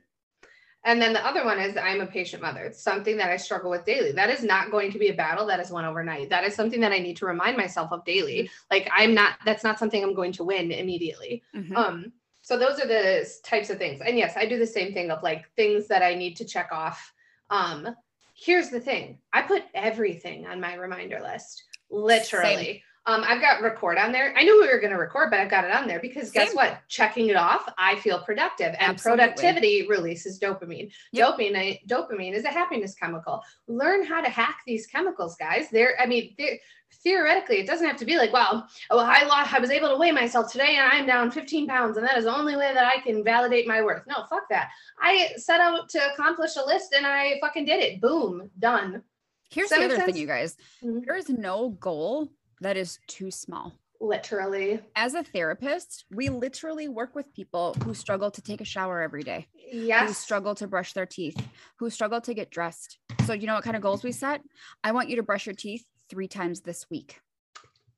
And 0.83 1.01
then 1.01 1.13
the 1.13 1.25
other 1.25 1.45
one 1.45 1.59
is 1.59 1.77
I'm 1.77 2.01
a 2.01 2.07
patient 2.07 2.41
mother. 2.41 2.63
It's 2.63 2.81
something 2.81 3.17
that 3.17 3.29
I 3.29 3.37
struggle 3.37 3.69
with 3.69 3.85
daily. 3.85 4.11
That 4.11 4.29
is 4.29 4.43
not 4.43 4.71
going 4.71 4.91
to 4.91 4.99
be 4.99 5.09
a 5.09 5.13
battle 5.13 5.45
that 5.47 5.59
is 5.59 5.69
won 5.69 5.85
overnight. 5.85 6.29
That 6.29 6.43
is 6.43 6.55
something 6.55 6.81
that 6.81 6.91
I 6.91 6.97
need 6.99 7.17
to 7.17 7.25
remind 7.25 7.57
myself 7.57 7.91
of 7.91 8.03
daily. 8.03 8.49
Like 8.71 8.89
I'm 8.95 9.13
not, 9.13 9.35
that's 9.45 9.63
not 9.63 9.77
something 9.77 10.03
I'm 10.03 10.15
going 10.15 10.31
to 10.33 10.43
win 10.43 10.71
immediately. 10.71 11.43
Mhm. 11.55 11.75
Um, 11.75 12.13
so 12.41 12.57
those 12.57 12.79
are 12.79 12.87
the 12.87 13.29
types 13.43 13.69
of 13.69 13.77
things. 13.77 14.01
And 14.01 14.17
yes, 14.17 14.33
I 14.35 14.45
do 14.45 14.57
the 14.57 14.65
same 14.65 14.93
thing 14.93 15.11
of 15.11 15.21
like 15.21 15.49
things 15.55 15.87
that 15.87 16.01
I 16.01 16.15
need 16.15 16.35
to 16.37 16.45
check 16.45 16.69
off. 16.71 17.13
Um, 17.51 17.95
here's 18.33 18.69
the 18.69 18.79
thing. 18.79 19.19
I 19.31 19.43
put 19.43 19.63
everything 19.75 20.47
on 20.47 20.59
my 20.59 20.73
reminder 20.73 21.19
list. 21.21 21.63
Literally. 21.91 22.83
Um, 23.07 23.23
I've 23.25 23.41
got 23.41 23.63
record 23.63 23.97
on 23.97 24.11
there. 24.11 24.33
I 24.37 24.43
knew 24.43 24.61
we 24.61 24.67
were 24.67 24.79
going 24.79 24.91
to 24.91 24.97
record, 24.97 25.31
but 25.31 25.39
I've 25.39 25.49
got 25.49 25.63
it 25.63 25.71
on 25.71 25.87
there 25.87 25.99
because 25.99 26.29
guess 26.29 26.53
what? 26.53 26.81
Checking 26.87 27.29
it 27.29 27.35
off, 27.35 27.67
I 27.77 27.95
feel 27.95 28.19
productive, 28.19 28.75
and 28.79 28.91
Absolutely. 28.91 29.25
productivity 29.25 29.87
releases 29.87 30.39
dopamine. 30.39 30.91
Yep. 31.11 31.37
Dopamine, 31.37 31.87
dopamine 31.87 32.33
is 32.33 32.45
a 32.45 32.49
happiness 32.49 32.93
chemical. 32.93 33.41
Learn 33.67 34.05
how 34.05 34.21
to 34.21 34.29
hack 34.29 34.59
these 34.67 34.85
chemicals, 34.85 35.35
guys. 35.35 35.67
They're, 35.71 35.99
I 35.99 36.05
mean, 36.05 36.35
they're, 36.37 36.59
theoretically, 37.03 37.57
it 37.57 37.65
doesn't 37.65 37.87
have 37.87 37.97
to 37.97 38.05
be 38.05 38.17
like, 38.17 38.33
wow, 38.33 38.65
oh, 38.91 38.99
I 38.99 39.25
lost, 39.25 39.51
I 39.51 39.59
was 39.59 39.71
able 39.71 39.89
to 39.89 39.97
weigh 39.97 40.11
myself 40.11 40.51
today, 40.51 40.75
and 40.77 40.87
I'm 40.91 41.07
down 41.07 41.31
15 41.31 41.67
pounds, 41.67 41.97
and 41.97 42.05
that 42.05 42.17
is 42.17 42.25
the 42.25 42.37
only 42.37 42.55
way 42.55 42.71
that 42.71 42.85
I 42.85 43.01
can 43.01 43.23
validate 43.23 43.67
my 43.67 43.81
worth. 43.81 44.03
No, 44.07 44.25
fuck 44.29 44.43
that. 44.51 44.69
I 44.99 45.29
set 45.37 45.59
out 45.59 45.89
to 45.89 46.13
accomplish 46.13 46.55
a 46.55 46.63
list, 46.63 46.93
and 46.95 47.07
I 47.07 47.39
fucking 47.41 47.65
did 47.65 47.81
it. 47.81 47.99
Boom, 47.99 48.51
done. 48.59 49.01
Here's 49.49 49.69
the 49.69 49.83
other 49.83 49.99
thing, 49.99 50.15
you 50.15 50.27
guys. 50.27 50.55
Mhm. 50.83 51.03
There 51.05 51.15
is 51.17 51.27
no 51.27 51.71
goal 51.71 52.31
that 52.61 52.77
is 52.77 52.99
too 53.07 53.31
small. 53.31 53.73
Literally, 53.99 54.79
As 54.95 55.13
a 55.13 55.23
therapist, 55.23 56.05
we 56.09 56.29
literally 56.29 56.87
work 56.87 57.13
with 57.13 57.31
people 57.35 57.75
who 57.83 57.93
struggle 57.93 58.31
to 58.31 58.41
take 58.41 58.59
a 58.59 58.65
shower 58.65 58.99
every 59.01 59.21
day, 59.21 59.47
Yes. 59.71 60.07
who 60.07 60.13
struggle 60.13 60.55
to 60.55 60.67
brush 60.67 60.93
their 60.93 61.05
teeth, 61.05 61.37
who 61.77 61.89
struggle 61.91 62.19
to 62.21 62.33
get 62.33 62.49
dressed. 62.49 62.97
So, 63.27 63.33
you 63.33 63.45
know 63.45 63.53
what 63.53 63.63
kind 63.63 63.75
of 63.75 63.81
goals 63.83 64.03
we 64.03 64.11
set? 64.11 64.41
I 64.83 64.91
want 64.91 65.09
you 65.09 65.17
to 65.17 65.23
brush 65.23 65.45
your 65.45 65.53
teeth 65.53 65.85
three 66.09 66.27
times 66.27 66.61
this 66.61 66.89
week. 66.89 67.19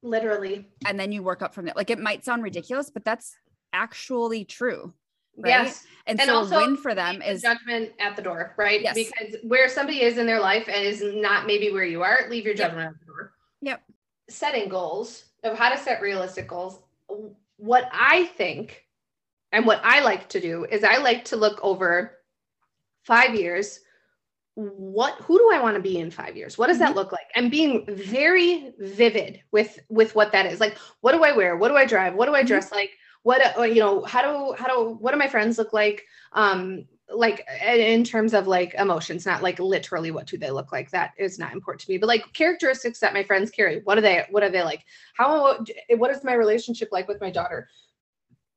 Literally, 0.01 0.67
And 0.85 0.99
then 0.99 1.13
you 1.13 1.23
work 1.23 1.41
up 1.41 1.53
from 1.55 1.63
there. 1.65 1.73
Like 1.77 1.89
it 1.89 1.99
might 1.99 2.25
sound 2.25 2.43
ridiculous, 2.43 2.89
but 2.89 3.05
that's 3.05 3.37
actually 3.71 4.43
true. 4.43 4.93
Right? 5.37 5.49
yes. 5.49 5.85
And, 6.05 6.19
And 6.19 6.27
so 6.27 6.35
also, 6.35 6.57
a 6.57 6.61
win 6.67 6.75
for 6.75 6.93
them 6.93 7.21
is 7.21 7.41
judgment 7.41 7.93
at 7.99 8.17
the 8.17 8.21
door, 8.21 8.53
right? 8.57 8.81
Yes. 8.81 8.93
Because 8.95 9.37
where 9.43 9.69
somebody 9.69 10.01
is 10.01 10.17
in 10.17 10.25
their 10.25 10.41
life 10.41 10.67
and 10.67 10.85
is 10.85 11.01
not 11.01 11.47
maybe 11.47 11.71
where 11.71 11.85
you 11.85 12.03
are, 12.03 12.27
leave 12.29 12.43
your 12.43 12.53
Yep. 12.55 12.57
judgment 12.67 12.89
at 12.93 12.99
the 12.99 13.05
door. 13.05 13.33
Yep. 13.61 13.81
Setting 14.29 14.69
goals 14.69 15.25
of 15.43 15.57
how 15.57 15.69
to 15.69 15.77
set 15.77 16.01
realistic 16.01 16.47
goals. 16.47 16.79
What 17.57 17.89
I 17.91 18.25
think 18.25 18.85
and 19.51 19.65
what 19.65 19.81
I 19.83 20.01
like 20.01 20.29
to 20.29 20.39
do 20.39 20.65
is 20.65 20.83
I 20.83 20.97
like 20.97 21.25
to 21.25 21.35
look 21.35 21.59
over 21.63 22.19
five 23.03 23.35
years. 23.35 23.79
What 24.55 25.15
who 25.21 25.37
do 25.39 25.51
I 25.53 25.61
want 25.61 25.75
to 25.77 25.81
be 25.81 25.97
in 25.99 26.11
five 26.11 26.37
years? 26.37 26.57
What 26.57 26.67
does 26.67 26.79
that 26.79 26.93
Mhm. 26.93 26.95
look 26.95 27.11
like? 27.11 27.27
And 27.35 27.51
being 27.51 27.85
very 27.87 28.73
vivid 28.79 29.41
with 29.51 29.79
with 29.89 30.15
what 30.15 30.31
that 30.33 30.45
is. 30.45 30.59
Like, 30.59 30.77
what 31.01 31.13
do 31.13 31.23
I 31.23 31.33
wear? 31.35 31.57
What 31.57 31.69
do 31.69 31.77
I 31.77 31.85
drive? 31.85 32.15
What 32.15 32.27
do 32.27 32.35
I 32.35 32.43
Mhm. 32.43 32.47
dress 32.47 32.71
like? 32.71 32.91
What 33.23 33.57
uh, 33.57 33.63
you 33.63 33.79
know? 33.79 34.03
How 34.03 34.21
do 34.21 34.53
how 34.57 34.67
do 34.67 34.91
what 34.99 35.11
do 35.11 35.17
my 35.17 35.27
friends 35.27 35.57
look 35.57 35.73
like? 35.73 36.05
um 36.33 36.87
like 37.13 37.47
in 37.65 38.03
terms 38.03 38.33
of 38.33 38.47
like 38.47 38.73
emotions, 38.75 39.25
not 39.25 39.43
like 39.43 39.59
literally 39.59 40.11
what 40.11 40.27
do 40.27 40.37
they 40.37 40.51
look 40.51 40.71
like. 40.71 40.89
That 40.91 41.11
is 41.17 41.39
not 41.39 41.53
important 41.53 41.81
to 41.81 41.91
me. 41.91 41.97
But 41.97 42.07
like 42.07 42.33
characteristics 42.33 42.99
that 42.99 43.13
my 43.13 43.23
friends 43.23 43.51
carry. 43.51 43.81
What 43.83 43.97
are 43.97 44.01
they? 44.01 44.25
What 44.29 44.43
are 44.43 44.49
they 44.49 44.63
like? 44.63 44.83
How? 45.15 45.63
What 45.89 46.11
is 46.11 46.23
my 46.23 46.33
relationship 46.33 46.89
like 46.91 47.07
with 47.07 47.21
my 47.21 47.29
daughter? 47.29 47.69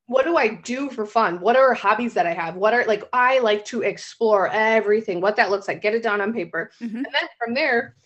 What 0.07 0.25
do 0.25 0.37
I 0.37 0.49
do 0.49 0.89
for 0.89 1.05
fun? 1.05 1.41
What 1.41 1.57
are 1.57 1.75
hobbies 1.75 2.15
that 2.15 2.27
I 2.27 2.33
have? 2.33 2.57
What 2.57 2.75
are 2.75 2.85
like 2.85 3.05
I 3.13 3.41
like 3.41 3.65
to 3.67 3.83
explore 3.83 4.49
everything. 4.49 5.21
What 5.21 5.37
that 5.37 5.51
looks 5.51 5.69
like. 5.69 5.83
Get 5.83 5.95
it 5.95 6.03
down 6.03 6.21
on 6.21 6.33
paper, 6.33 6.71
mm-hmm. 6.81 6.97
and 6.97 7.07
then 7.07 7.29
from 7.39 7.55
there, 7.55 7.97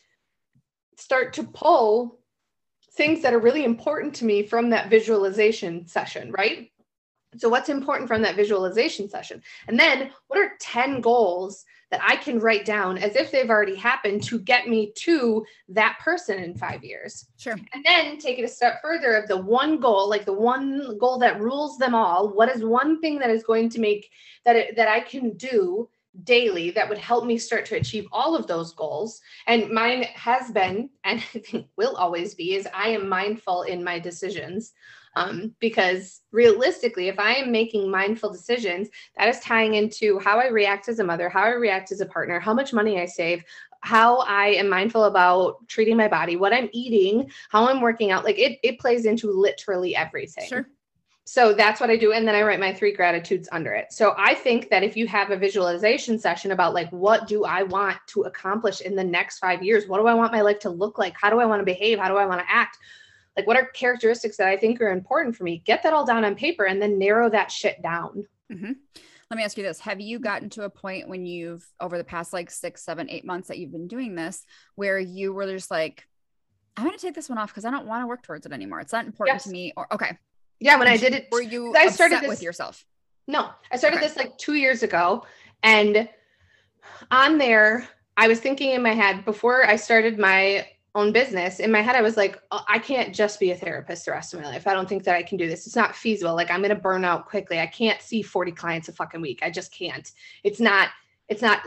start 0.96 1.34
to 1.34 1.44
pull 1.44 2.18
things 2.92 3.22
that 3.22 3.32
are 3.32 3.38
really 3.38 3.64
important 3.64 4.14
to 4.16 4.24
me 4.24 4.42
from 4.42 4.70
that 4.70 4.90
visualization 4.90 5.86
session. 5.86 6.32
Right 6.32 6.70
so, 7.36 7.48
what's 7.48 7.68
important 7.68 8.08
from 8.08 8.22
that 8.22 8.34
visualization 8.34 9.08
session? 9.08 9.42
And 9.68 9.78
then, 9.78 10.10
what 10.26 10.40
are 10.40 10.52
10 10.58 11.00
goals 11.00 11.64
that 11.90 12.00
I 12.02 12.16
can 12.16 12.40
write 12.40 12.64
down 12.64 12.98
as 12.98 13.14
if 13.14 13.30
they've 13.30 13.50
already 13.50 13.76
happened 13.76 14.22
to 14.24 14.38
get 14.38 14.68
me 14.68 14.92
to 14.96 15.44
that 15.68 15.98
person 16.00 16.42
in 16.42 16.56
five 16.56 16.82
years? 16.82 17.26
Sure. 17.36 17.56
And 17.72 17.84
then 17.84 18.18
take 18.18 18.38
it 18.38 18.44
a 18.44 18.48
step 18.48 18.80
further 18.82 19.14
of 19.14 19.28
the 19.28 19.36
one 19.36 19.78
goal, 19.78 20.08
like 20.08 20.24
the 20.24 20.32
one 20.32 20.98
goal 20.98 21.18
that 21.18 21.40
rules 21.40 21.78
them 21.78 21.94
all. 21.94 22.32
What 22.32 22.48
is 22.48 22.64
one 22.64 23.00
thing 23.00 23.18
that 23.20 23.30
is 23.30 23.44
going 23.44 23.68
to 23.70 23.80
make 23.80 24.10
that 24.44 24.56
it, 24.56 24.76
that 24.76 24.88
I 24.88 25.00
can 25.00 25.36
do 25.36 25.88
daily 26.24 26.72
that 26.72 26.88
would 26.88 26.98
help 26.98 27.24
me 27.24 27.38
start 27.38 27.64
to 27.64 27.76
achieve 27.76 28.06
all 28.10 28.34
of 28.34 28.48
those 28.48 28.72
goals 28.72 29.20
and 29.46 29.70
mine 29.70 30.02
has 30.14 30.50
been 30.50 30.90
and 31.04 31.20
i 31.34 31.38
think 31.38 31.68
will 31.76 31.94
always 31.94 32.34
be 32.34 32.56
is 32.56 32.66
i 32.74 32.88
am 32.88 33.08
mindful 33.08 33.62
in 33.62 33.84
my 33.84 33.96
decisions 33.96 34.72
um, 35.16 35.54
because 35.60 36.20
realistically, 36.32 37.08
if 37.08 37.18
I 37.18 37.34
am 37.34 37.50
making 37.52 37.90
mindful 37.90 38.30
decisions, 38.30 38.88
that 39.16 39.28
is 39.28 39.40
tying 39.40 39.74
into 39.74 40.18
how 40.20 40.38
I 40.38 40.48
react 40.48 40.88
as 40.88 40.98
a 40.98 41.04
mother, 41.04 41.28
how 41.28 41.42
I 41.42 41.50
react 41.50 41.92
as 41.92 42.00
a 42.00 42.06
partner, 42.06 42.38
how 42.38 42.54
much 42.54 42.72
money 42.72 43.00
I 43.00 43.06
save, 43.06 43.44
how 43.82 44.18
I 44.18 44.48
am 44.48 44.68
mindful 44.68 45.04
about 45.04 45.66
treating 45.68 45.96
my 45.96 46.08
body, 46.08 46.36
what 46.36 46.52
I'm 46.52 46.68
eating, 46.72 47.30
how 47.48 47.68
I'm 47.68 47.80
working 47.80 48.10
out. 48.10 48.24
Like 48.24 48.38
it, 48.38 48.58
it 48.62 48.78
plays 48.78 49.06
into 49.06 49.30
literally 49.30 49.96
everything. 49.96 50.48
Sure. 50.48 50.68
So 51.24 51.54
that's 51.54 51.80
what 51.80 51.90
I 51.90 51.96
do. 51.96 52.12
And 52.12 52.26
then 52.26 52.34
I 52.34 52.42
write 52.42 52.58
my 52.58 52.74
three 52.74 52.92
gratitudes 52.92 53.48
under 53.52 53.72
it. 53.72 53.92
So 53.92 54.14
I 54.18 54.34
think 54.34 54.68
that 54.70 54.82
if 54.82 54.96
you 54.96 55.06
have 55.06 55.30
a 55.30 55.36
visualization 55.36 56.18
session 56.18 56.50
about 56.50 56.74
like, 56.74 56.90
what 56.90 57.28
do 57.28 57.44
I 57.44 57.62
want 57.62 57.98
to 58.08 58.22
accomplish 58.22 58.80
in 58.80 58.96
the 58.96 59.04
next 59.04 59.38
five 59.38 59.62
years? 59.62 59.86
What 59.86 59.98
do 59.98 60.08
I 60.08 60.14
want 60.14 60.32
my 60.32 60.40
life 60.40 60.58
to 60.60 60.70
look 60.70 60.98
like? 60.98 61.14
How 61.20 61.30
do 61.30 61.38
I 61.38 61.44
want 61.44 61.60
to 61.60 61.64
behave? 61.64 62.00
How 62.00 62.08
do 62.08 62.16
I 62.16 62.26
want 62.26 62.40
to 62.40 62.52
act? 62.52 62.78
Like 63.36 63.46
what 63.46 63.56
are 63.56 63.66
characteristics 63.66 64.36
that 64.36 64.48
i 64.48 64.56
think 64.56 64.80
are 64.80 64.90
important 64.90 65.34
for 65.36 65.44
me 65.44 65.62
get 65.64 65.82
that 65.82 65.92
all 65.92 66.04
down 66.04 66.24
on 66.24 66.34
paper 66.34 66.64
and 66.64 66.80
then 66.80 66.98
narrow 66.98 67.30
that 67.30 67.50
shit 67.50 67.80
down 67.82 68.26
mm-hmm. 68.52 68.72
let 69.30 69.36
me 69.36 69.42
ask 69.42 69.56
you 69.56 69.62
this 69.62 69.80
have 69.80 70.00
you 70.00 70.18
gotten 70.18 70.50
to 70.50 70.62
a 70.64 70.70
point 70.70 71.08
when 71.08 71.26
you've 71.26 71.66
over 71.80 71.98
the 71.98 72.04
past 72.04 72.32
like 72.32 72.50
six 72.50 72.82
seven 72.82 73.08
eight 73.10 73.24
months 73.24 73.48
that 73.48 73.58
you've 73.58 73.72
been 73.72 73.88
doing 73.88 74.14
this 74.14 74.44
where 74.74 74.98
you 74.98 75.32
were 75.32 75.46
just 75.46 75.70
like 75.70 76.06
i'm 76.76 76.84
going 76.84 76.96
to 76.96 77.02
take 77.04 77.14
this 77.14 77.28
one 77.28 77.38
off 77.38 77.48
because 77.48 77.64
i 77.64 77.70
don't 77.70 77.86
want 77.86 78.02
to 78.02 78.06
work 78.06 78.22
towards 78.22 78.46
it 78.46 78.52
anymore 78.52 78.80
it's 78.80 78.92
not 78.92 79.06
important 79.06 79.36
yes. 79.36 79.44
to 79.44 79.50
me 79.50 79.72
or 79.76 79.92
okay 79.92 80.16
yeah 80.58 80.76
when 80.76 80.88
i 80.88 80.96
did 80.96 81.14
it 81.14 81.28
were 81.30 81.42
you 81.42 81.74
i 81.76 81.88
started 81.88 82.20
this, 82.20 82.28
with 82.28 82.42
yourself 82.42 82.84
no 83.26 83.50
i 83.72 83.76
started 83.76 83.96
okay. 83.96 84.06
this 84.06 84.16
like 84.16 84.36
two 84.38 84.54
years 84.54 84.82
ago 84.82 85.24
and 85.62 86.08
on 87.10 87.38
there 87.38 87.88
i 88.16 88.28
was 88.28 88.40
thinking 88.40 88.70
in 88.70 88.82
my 88.82 88.94
head 88.94 89.24
before 89.24 89.66
i 89.66 89.76
started 89.76 90.18
my 90.18 90.66
own 90.94 91.12
business 91.12 91.60
in 91.60 91.70
my 91.70 91.80
head 91.80 91.94
i 91.94 92.02
was 92.02 92.16
like 92.16 92.40
oh, 92.50 92.64
i 92.68 92.78
can't 92.78 93.14
just 93.14 93.38
be 93.38 93.52
a 93.52 93.56
therapist 93.56 94.04
the 94.04 94.10
rest 94.10 94.34
of 94.34 94.40
my 94.40 94.46
life. 94.46 94.66
I 94.66 94.74
don't 94.74 94.88
think 94.88 95.04
that 95.04 95.14
i 95.14 95.22
can 95.22 95.38
do 95.38 95.48
this. 95.48 95.66
It's 95.66 95.76
not 95.76 95.94
feasible. 95.94 96.34
Like 96.34 96.50
i'm 96.50 96.60
going 96.60 96.74
to 96.74 96.80
burn 96.80 97.04
out 97.04 97.26
quickly. 97.26 97.60
I 97.60 97.66
can't 97.66 98.00
see 98.02 98.22
40 98.22 98.52
clients 98.52 98.88
a 98.88 98.92
fucking 98.92 99.20
week. 99.20 99.40
I 99.42 99.50
just 99.50 99.72
can't. 99.72 100.10
It's 100.42 100.60
not 100.60 100.88
it's 101.28 101.42
not 101.42 101.60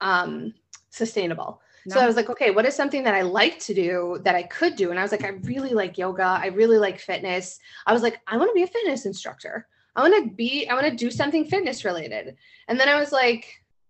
um 0.00 0.54
sustainable. 0.90 1.60
No. 1.88 1.94
so 1.94 2.00
i 2.00 2.06
was 2.06 2.16
like 2.16 2.30
okay 2.30 2.50
what 2.50 2.66
is 2.66 2.74
something 2.74 3.04
that 3.04 3.14
i 3.14 3.22
like 3.22 3.60
to 3.60 3.74
do 3.74 4.18
that 4.24 4.34
i 4.34 4.42
could 4.42 4.74
do? 4.76 4.90
And 4.90 4.98
i 4.98 5.02
was 5.02 5.12
like 5.12 5.24
i 5.24 5.28
really 5.28 5.70
like 5.70 5.98
yoga. 5.98 6.24
I 6.24 6.46
really 6.46 6.78
like 6.78 6.98
fitness. 6.98 7.60
I 7.86 7.92
was 7.92 8.02
like 8.02 8.20
i 8.26 8.36
want 8.36 8.50
to 8.50 8.54
be 8.54 8.62
a 8.62 8.66
fitness 8.66 9.06
instructor. 9.06 9.68
I 9.94 10.02
want 10.02 10.24
to 10.24 10.34
be 10.34 10.66
i 10.68 10.74
want 10.74 10.86
to 10.86 10.96
do 10.96 11.10
something 11.10 11.44
fitness 11.44 11.84
related. 11.84 12.36
And 12.68 12.80
then 12.80 12.88
i 12.88 12.98
was 12.98 13.12
like 13.12 13.46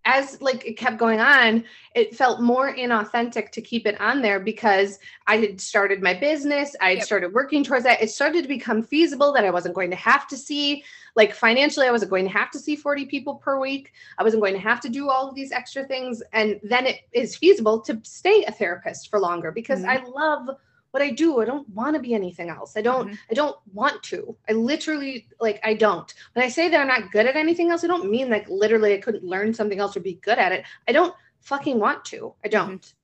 as 0.06 0.40
like 0.40 0.64
it 0.64 0.74
kept 0.78 0.96
going 0.96 1.20
on 1.20 1.62
it 1.94 2.14
felt 2.14 2.40
more 2.40 2.74
inauthentic 2.74 3.50
to 3.50 3.60
keep 3.60 3.86
it 3.86 4.00
on 4.00 4.22
there 4.22 4.40
because 4.40 4.98
i 5.26 5.36
had 5.36 5.60
started 5.60 6.00
my 6.00 6.14
business 6.14 6.74
i 6.80 6.90
had 6.90 6.98
yep. 6.98 7.06
started 7.06 7.34
working 7.34 7.62
towards 7.62 7.84
that 7.84 8.00
it 8.00 8.10
started 8.10 8.42
to 8.42 8.48
become 8.48 8.82
feasible 8.82 9.32
that 9.32 9.44
i 9.44 9.50
wasn't 9.50 9.74
going 9.74 9.90
to 9.90 9.96
have 9.96 10.26
to 10.26 10.36
see 10.36 10.82
like 11.16 11.34
financially 11.34 11.86
i 11.86 11.90
wasn't 11.90 12.10
going 12.10 12.24
to 12.24 12.32
have 12.32 12.50
to 12.50 12.58
see 12.58 12.76
40 12.76 13.04
people 13.06 13.34
per 13.34 13.60
week 13.60 13.92
i 14.16 14.22
wasn't 14.22 14.40
going 14.40 14.54
to 14.54 14.60
have 14.60 14.80
to 14.80 14.88
do 14.88 15.10
all 15.10 15.28
of 15.28 15.34
these 15.34 15.52
extra 15.52 15.84
things 15.84 16.22
and 16.32 16.60
then 16.62 16.86
it 16.86 17.00
is 17.12 17.36
feasible 17.36 17.80
to 17.80 18.00
stay 18.04 18.44
a 18.44 18.52
therapist 18.52 19.10
for 19.10 19.18
longer 19.18 19.50
because 19.50 19.80
mm-hmm. 19.80 19.90
i 19.90 20.08
love 20.08 20.56
what 20.96 21.02
I 21.02 21.10
do. 21.10 21.42
I 21.42 21.44
don't 21.44 21.68
want 21.68 21.94
to 21.94 22.00
be 22.00 22.14
anything 22.14 22.48
else. 22.48 22.74
I 22.74 22.80
don't, 22.80 23.08
mm-hmm. 23.08 23.30
I 23.30 23.34
don't 23.34 23.56
want 23.74 24.02
to. 24.04 24.34
I 24.48 24.52
literally 24.52 25.28
like 25.38 25.60
I 25.62 25.74
don't. 25.74 26.12
When 26.32 26.42
I 26.42 26.48
say 26.48 26.70
that 26.70 26.80
I'm 26.80 26.88
not 26.88 27.12
good 27.12 27.26
at 27.26 27.36
anything 27.36 27.70
else, 27.70 27.84
I 27.84 27.86
don't 27.86 28.10
mean 28.10 28.30
like 28.30 28.48
literally 28.48 28.94
I 28.94 28.98
couldn't 28.98 29.22
learn 29.22 29.52
something 29.52 29.78
else 29.78 29.94
or 29.94 30.00
be 30.00 30.14
good 30.14 30.38
at 30.38 30.52
it. 30.52 30.64
I 30.88 30.92
don't 30.92 31.14
fucking 31.42 31.78
want 31.78 32.06
to. 32.06 32.32
I 32.42 32.48
mm-hmm. 32.48 32.56
don't. 32.56 32.80
Mm-hmm. 32.80 32.96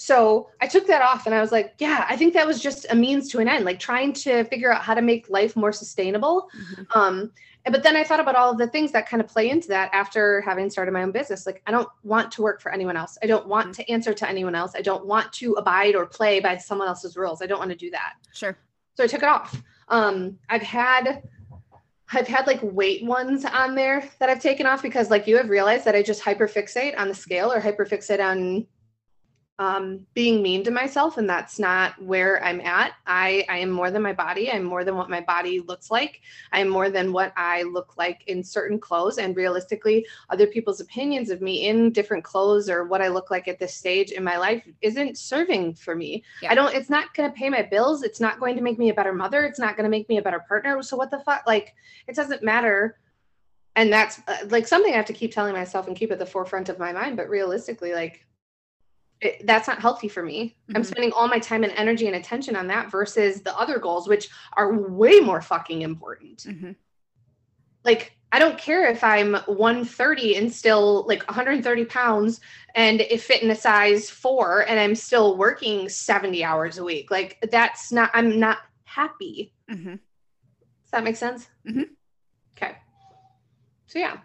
So 0.00 0.48
I 0.62 0.66
took 0.66 0.86
that 0.86 1.02
off 1.02 1.26
and 1.26 1.34
I 1.34 1.42
was 1.42 1.52
like, 1.52 1.74
yeah, 1.76 2.06
I 2.08 2.16
think 2.16 2.32
that 2.32 2.46
was 2.46 2.62
just 2.62 2.86
a 2.88 2.94
means 2.94 3.28
to 3.32 3.38
an 3.38 3.48
end, 3.48 3.66
like 3.66 3.78
trying 3.78 4.14
to 4.14 4.44
figure 4.44 4.72
out 4.72 4.80
how 4.80 4.94
to 4.94 5.02
make 5.02 5.28
life 5.28 5.54
more 5.56 5.72
sustainable. 5.72 6.48
Mm-hmm. 6.58 6.98
Um, 6.98 7.32
but 7.66 7.82
then 7.82 7.96
I 7.96 8.04
thought 8.04 8.18
about 8.18 8.34
all 8.34 8.50
of 8.50 8.56
the 8.56 8.66
things 8.66 8.92
that 8.92 9.06
kind 9.06 9.20
of 9.20 9.28
play 9.28 9.50
into 9.50 9.68
that 9.68 9.90
after 9.92 10.40
having 10.40 10.70
started 10.70 10.92
my 10.92 11.02
own 11.02 11.12
business. 11.12 11.44
Like, 11.44 11.60
I 11.66 11.70
don't 11.70 11.86
want 12.02 12.32
to 12.32 12.40
work 12.40 12.62
for 12.62 12.72
anyone 12.72 12.96
else. 12.96 13.18
I 13.22 13.26
don't 13.26 13.46
want 13.46 13.72
mm-hmm. 13.72 13.82
to 13.82 13.90
answer 13.90 14.14
to 14.14 14.26
anyone 14.26 14.54
else. 14.54 14.72
I 14.74 14.80
don't 14.80 15.04
want 15.04 15.34
to 15.34 15.52
abide 15.56 15.94
or 15.94 16.06
play 16.06 16.40
by 16.40 16.56
someone 16.56 16.88
else's 16.88 17.14
rules. 17.14 17.42
I 17.42 17.46
don't 17.46 17.58
want 17.58 17.70
to 17.70 17.76
do 17.76 17.90
that. 17.90 18.14
Sure. 18.32 18.56
So 18.94 19.04
I 19.04 19.06
took 19.06 19.22
it 19.22 19.28
off. 19.28 19.62
Um, 19.88 20.38
I've 20.48 20.62
had 20.62 21.24
I've 22.10 22.26
had 22.26 22.46
like 22.46 22.60
weight 22.62 23.04
ones 23.04 23.44
on 23.44 23.74
there 23.74 24.08
that 24.18 24.30
I've 24.30 24.40
taken 24.40 24.64
off 24.64 24.80
because 24.80 25.10
like 25.10 25.26
you 25.26 25.36
have 25.36 25.50
realized 25.50 25.84
that 25.84 25.94
I 25.94 26.02
just 26.02 26.22
hyperfixate 26.22 26.98
on 26.98 27.08
the 27.08 27.14
scale 27.14 27.52
or 27.52 27.60
hyperfixate 27.60 28.24
on 28.24 28.66
um, 29.60 30.06
being 30.14 30.42
mean 30.42 30.64
to 30.64 30.70
myself 30.70 31.18
and 31.18 31.28
that's 31.28 31.58
not 31.58 32.02
where 32.02 32.42
i'm 32.42 32.62
at. 32.62 32.94
I, 33.06 33.44
I 33.50 33.58
am 33.58 33.70
more 33.70 33.90
than 33.90 34.00
my 34.00 34.14
body. 34.14 34.50
I'm 34.50 34.64
more 34.64 34.84
than 34.84 34.96
what 34.96 35.10
my 35.10 35.20
body 35.20 35.60
looks 35.60 35.90
like. 35.90 36.22
I'm 36.50 36.68
more 36.68 36.88
than 36.88 37.12
what 37.12 37.34
i 37.36 37.62
look 37.62 37.98
like 37.98 38.26
in 38.26 38.42
certain 38.42 38.80
clothes. 38.80 39.18
And 39.18 39.36
realistically 39.36 40.06
other 40.30 40.46
people's 40.46 40.80
opinions 40.80 41.28
of 41.28 41.42
me 41.42 41.68
in 41.68 41.92
different 41.92 42.24
clothes 42.24 42.70
or 42.70 42.84
what 42.84 43.02
i 43.02 43.08
look 43.08 43.30
like 43.30 43.48
at 43.48 43.58
this 43.58 43.74
stage 43.74 44.12
in 44.12 44.24
my 44.24 44.38
life 44.38 44.66
isn't 44.80 45.18
serving 45.18 45.74
for 45.74 45.94
me. 45.94 46.24
Yeah. 46.40 46.52
i 46.52 46.54
don't 46.54 46.74
it's 46.74 46.88
not 46.88 47.12
going 47.12 47.30
to 47.30 47.36
pay 47.36 47.50
my 47.50 47.62
bills. 47.62 48.02
It's 48.02 48.20
not 48.20 48.40
going 48.40 48.56
to 48.56 48.62
make 48.62 48.78
me 48.78 48.88
a 48.88 48.94
better 48.94 49.12
mother. 49.12 49.44
It's 49.44 49.58
not 49.58 49.76
going 49.76 49.84
to 49.84 49.90
make 49.90 50.08
me 50.08 50.16
a 50.16 50.22
better 50.22 50.42
partner. 50.48 50.82
So 50.82 50.96
what 50.96 51.10
the 51.10 51.20
fuck? 51.20 51.42
Like 51.46 51.74
it 52.06 52.16
doesn't 52.16 52.42
matter. 52.42 52.98
And 53.76 53.92
that's 53.92 54.20
uh, 54.26 54.38
like 54.48 54.66
something 54.66 54.92
i 54.94 54.96
have 54.96 55.04
to 55.06 55.12
keep 55.12 55.32
telling 55.32 55.52
myself 55.52 55.86
and 55.86 55.94
keep 55.94 56.10
at 56.10 56.18
the 56.18 56.24
forefront 56.24 56.70
of 56.70 56.78
my 56.78 56.94
mind. 56.94 57.18
But 57.18 57.28
realistically 57.28 57.92
like 57.92 58.26
it, 59.20 59.46
that's 59.46 59.68
not 59.68 59.80
healthy 59.80 60.08
for 60.08 60.22
me. 60.22 60.56
Mm-hmm. 60.68 60.76
I'm 60.76 60.84
spending 60.84 61.12
all 61.12 61.28
my 61.28 61.38
time 61.38 61.64
and 61.64 61.72
energy 61.76 62.06
and 62.06 62.16
attention 62.16 62.56
on 62.56 62.66
that 62.68 62.90
versus 62.90 63.42
the 63.42 63.56
other 63.56 63.78
goals, 63.78 64.08
which 64.08 64.28
are 64.54 64.72
way 64.74 65.20
more 65.20 65.42
fucking 65.42 65.82
important. 65.82 66.38
Mm-hmm. 66.38 66.72
Like, 67.84 68.16
I 68.32 68.38
don't 68.38 68.58
care 68.58 68.88
if 68.88 69.02
I'm 69.02 69.34
130 69.34 70.36
and 70.36 70.52
still 70.52 71.04
like 71.06 71.26
130 71.26 71.84
pounds 71.86 72.40
and 72.74 73.00
if 73.00 73.24
fit 73.24 73.42
in 73.42 73.50
a 73.50 73.56
size 73.56 74.08
four 74.08 74.60
and 74.68 74.78
I'm 74.78 74.94
still 74.94 75.36
working 75.36 75.88
70 75.88 76.44
hours 76.44 76.78
a 76.78 76.84
week. 76.84 77.10
Like, 77.10 77.38
that's 77.50 77.90
not, 77.90 78.10
I'm 78.14 78.38
not 78.38 78.58
happy. 78.84 79.52
Mm-hmm. 79.70 79.94
Does 79.94 80.90
that 80.92 81.04
make 81.04 81.16
sense? 81.16 81.48
Mm-hmm. 81.68 81.82
Okay. 82.56 82.76
So, 83.86 83.98
yeah. 83.98 84.18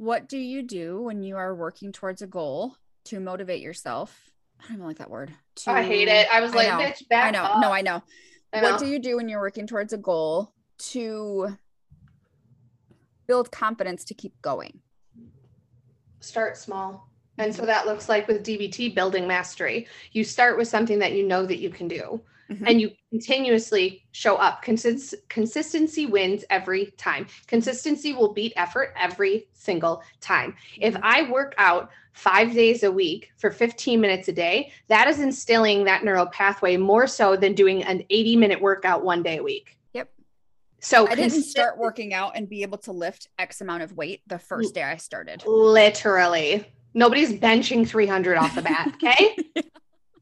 What 0.00 0.30
do 0.30 0.38
you 0.38 0.62
do 0.62 1.02
when 1.02 1.22
you 1.22 1.36
are 1.36 1.54
working 1.54 1.92
towards 1.92 2.22
a 2.22 2.26
goal 2.26 2.74
to 3.04 3.20
motivate 3.20 3.60
yourself? 3.60 4.30
I 4.58 4.68
don't 4.68 4.76
even 4.76 4.86
like 4.86 4.96
that 4.96 5.10
word. 5.10 5.30
To, 5.56 5.72
I 5.72 5.82
hate 5.82 6.08
it. 6.08 6.26
I 6.32 6.40
was 6.40 6.54
like, 6.54 6.68
I 6.68 6.90
bitch, 6.90 7.06
back 7.10 7.26
I 7.26 7.30
know. 7.32 7.42
Up. 7.42 7.60
No, 7.60 7.70
I 7.70 7.82
know. 7.82 8.02
I 8.50 8.62
know. 8.62 8.70
What 8.70 8.80
do 8.80 8.86
you 8.86 8.98
do 8.98 9.16
when 9.16 9.28
you're 9.28 9.42
working 9.42 9.66
towards 9.66 9.92
a 9.92 9.98
goal 9.98 10.54
to 10.92 11.54
build 13.26 13.52
confidence 13.52 14.04
to 14.04 14.14
keep 14.14 14.32
going? 14.40 14.80
Start 16.20 16.56
small. 16.56 17.10
And 17.36 17.54
so 17.54 17.58
mm-hmm. 17.58 17.66
that 17.66 17.84
looks 17.84 18.08
like 18.08 18.26
with 18.26 18.42
DBT 18.42 18.94
building 18.94 19.28
mastery. 19.28 19.86
You 20.12 20.24
start 20.24 20.56
with 20.56 20.68
something 20.68 20.98
that 21.00 21.12
you 21.12 21.28
know 21.28 21.44
that 21.44 21.58
you 21.58 21.68
can 21.68 21.88
do 21.88 22.22
mm-hmm. 22.50 22.66
and 22.66 22.80
you 22.80 22.90
continuously 23.10 24.04
show 24.12 24.36
up. 24.36 24.62
Consist- 24.62 25.14
consistency 25.28 26.06
wins 26.06 26.44
every 26.50 26.86
time. 26.96 27.26
Consistency 27.46 28.12
will 28.12 28.32
beat 28.32 28.52
effort 28.56 28.92
every 28.98 29.48
single 29.52 30.02
time. 30.20 30.52
Mm-hmm. 30.52 30.82
If 30.82 30.96
I 31.02 31.30
work 31.30 31.54
out 31.58 31.90
five 32.12 32.52
days 32.52 32.82
a 32.82 32.90
week 32.90 33.30
for 33.38 33.50
15 33.50 34.00
minutes 34.00 34.28
a 34.28 34.32
day, 34.32 34.72
that 34.88 35.08
is 35.08 35.20
instilling 35.20 35.84
that 35.84 36.04
neural 36.04 36.26
pathway 36.26 36.76
more 36.76 37.06
so 37.06 37.36
than 37.36 37.54
doing 37.54 37.84
an 37.84 38.04
80 38.10 38.36
minute 38.36 38.60
workout 38.60 39.04
one 39.04 39.22
day 39.22 39.38
a 39.38 39.42
week. 39.42 39.78
Yep. 39.92 40.10
So 40.80 41.06
I 41.06 41.10
didn't 41.10 41.30
consist- 41.30 41.50
start 41.50 41.78
working 41.78 42.12
out 42.12 42.32
and 42.34 42.48
be 42.48 42.62
able 42.62 42.78
to 42.78 42.92
lift 42.92 43.28
X 43.38 43.60
amount 43.60 43.82
of 43.82 43.96
weight 43.96 44.22
the 44.26 44.38
first 44.38 44.74
day 44.74 44.82
I 44.82 44.96
started. 44.96 45.44
literally. 45.46 46.66
Nobody's 46.92 47.32
benching 47.32 47.86
300 47.86 48.36
off 48.36 48.56
the 48.56 48.62
bat, 48.62 48.92
okay? 48.94 49.36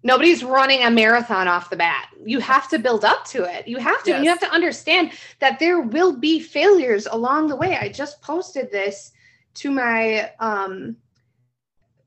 Nobody's 0.05 0.45
running 0.45 0.85
a 0.85 0.91
marathon 0.91 1.49
off 1.49 1.71
the 1.71 1.77
bat. 1.77 2.09
You 2.25 2.39
have 2.39 2.69
to 2.69 2.79
build 2.79 3.05
up 3.05 3.25
to 3.27 3.43
it. 3.45 3.67
You 3.67 3.79
have 3.79 4.03
to. 4.05 4.15
And 4.15 4.25
you 4.25 4.31
have 4.31 4.41
to 4.41 4.51
understand 4.51 5.11
that 5.41 5.59
there 5.59 5.81
will 5.81 6.17
be 6.17 6.39
failures 6.39 7.07
along 7.11 7.49
the 7.49 7.57
way. 7.57 7.77
I 7.77 7.89
just 7.89 8.23
posted 8.23 8.71
this 8.71 9.13
to 9.55 9.71
my 9.73 10.31
um, 10.39 10.97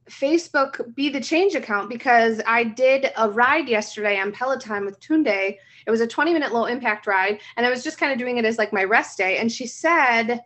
Facebook 0.10 0.96
Be 0.96 1.10
the 1.10 1.20
Change 1.20 1.56
account 1.56 1.90
because 1.90 2.42
I 2.48 2.64
did 2.64 3.12
a 3.18 3.30
ride 3.30 3.68
yesterday 3.68 4.18
on 4.20 4.32
Peloton 4.32 4.86
with 4.86 5.00
Tunde. 5.02 5.58
It 5.86 5.92
was 5.92 6.02
a 6.02 6.08
20 6.08 6.32
minute 6.32 6.54
low 6.54 6.66
impact 6.66 7.08
ride. 7.08 7.40
And 7.58 7.66
I 7.66 7.70
was 7.70 7.84
just 7.84 7.98
kind 7.98 8.14
of 8.14 8.18
doing 8.18 8.38
it 8.38 8.46
as 8.46 8.58
like 8.58 8.72
my 8.72 8.86
rest 8.86 9.18
day. 9.18 9.38
And 9.38 9.52
she 9.52 9.68
said, 9.68 10.42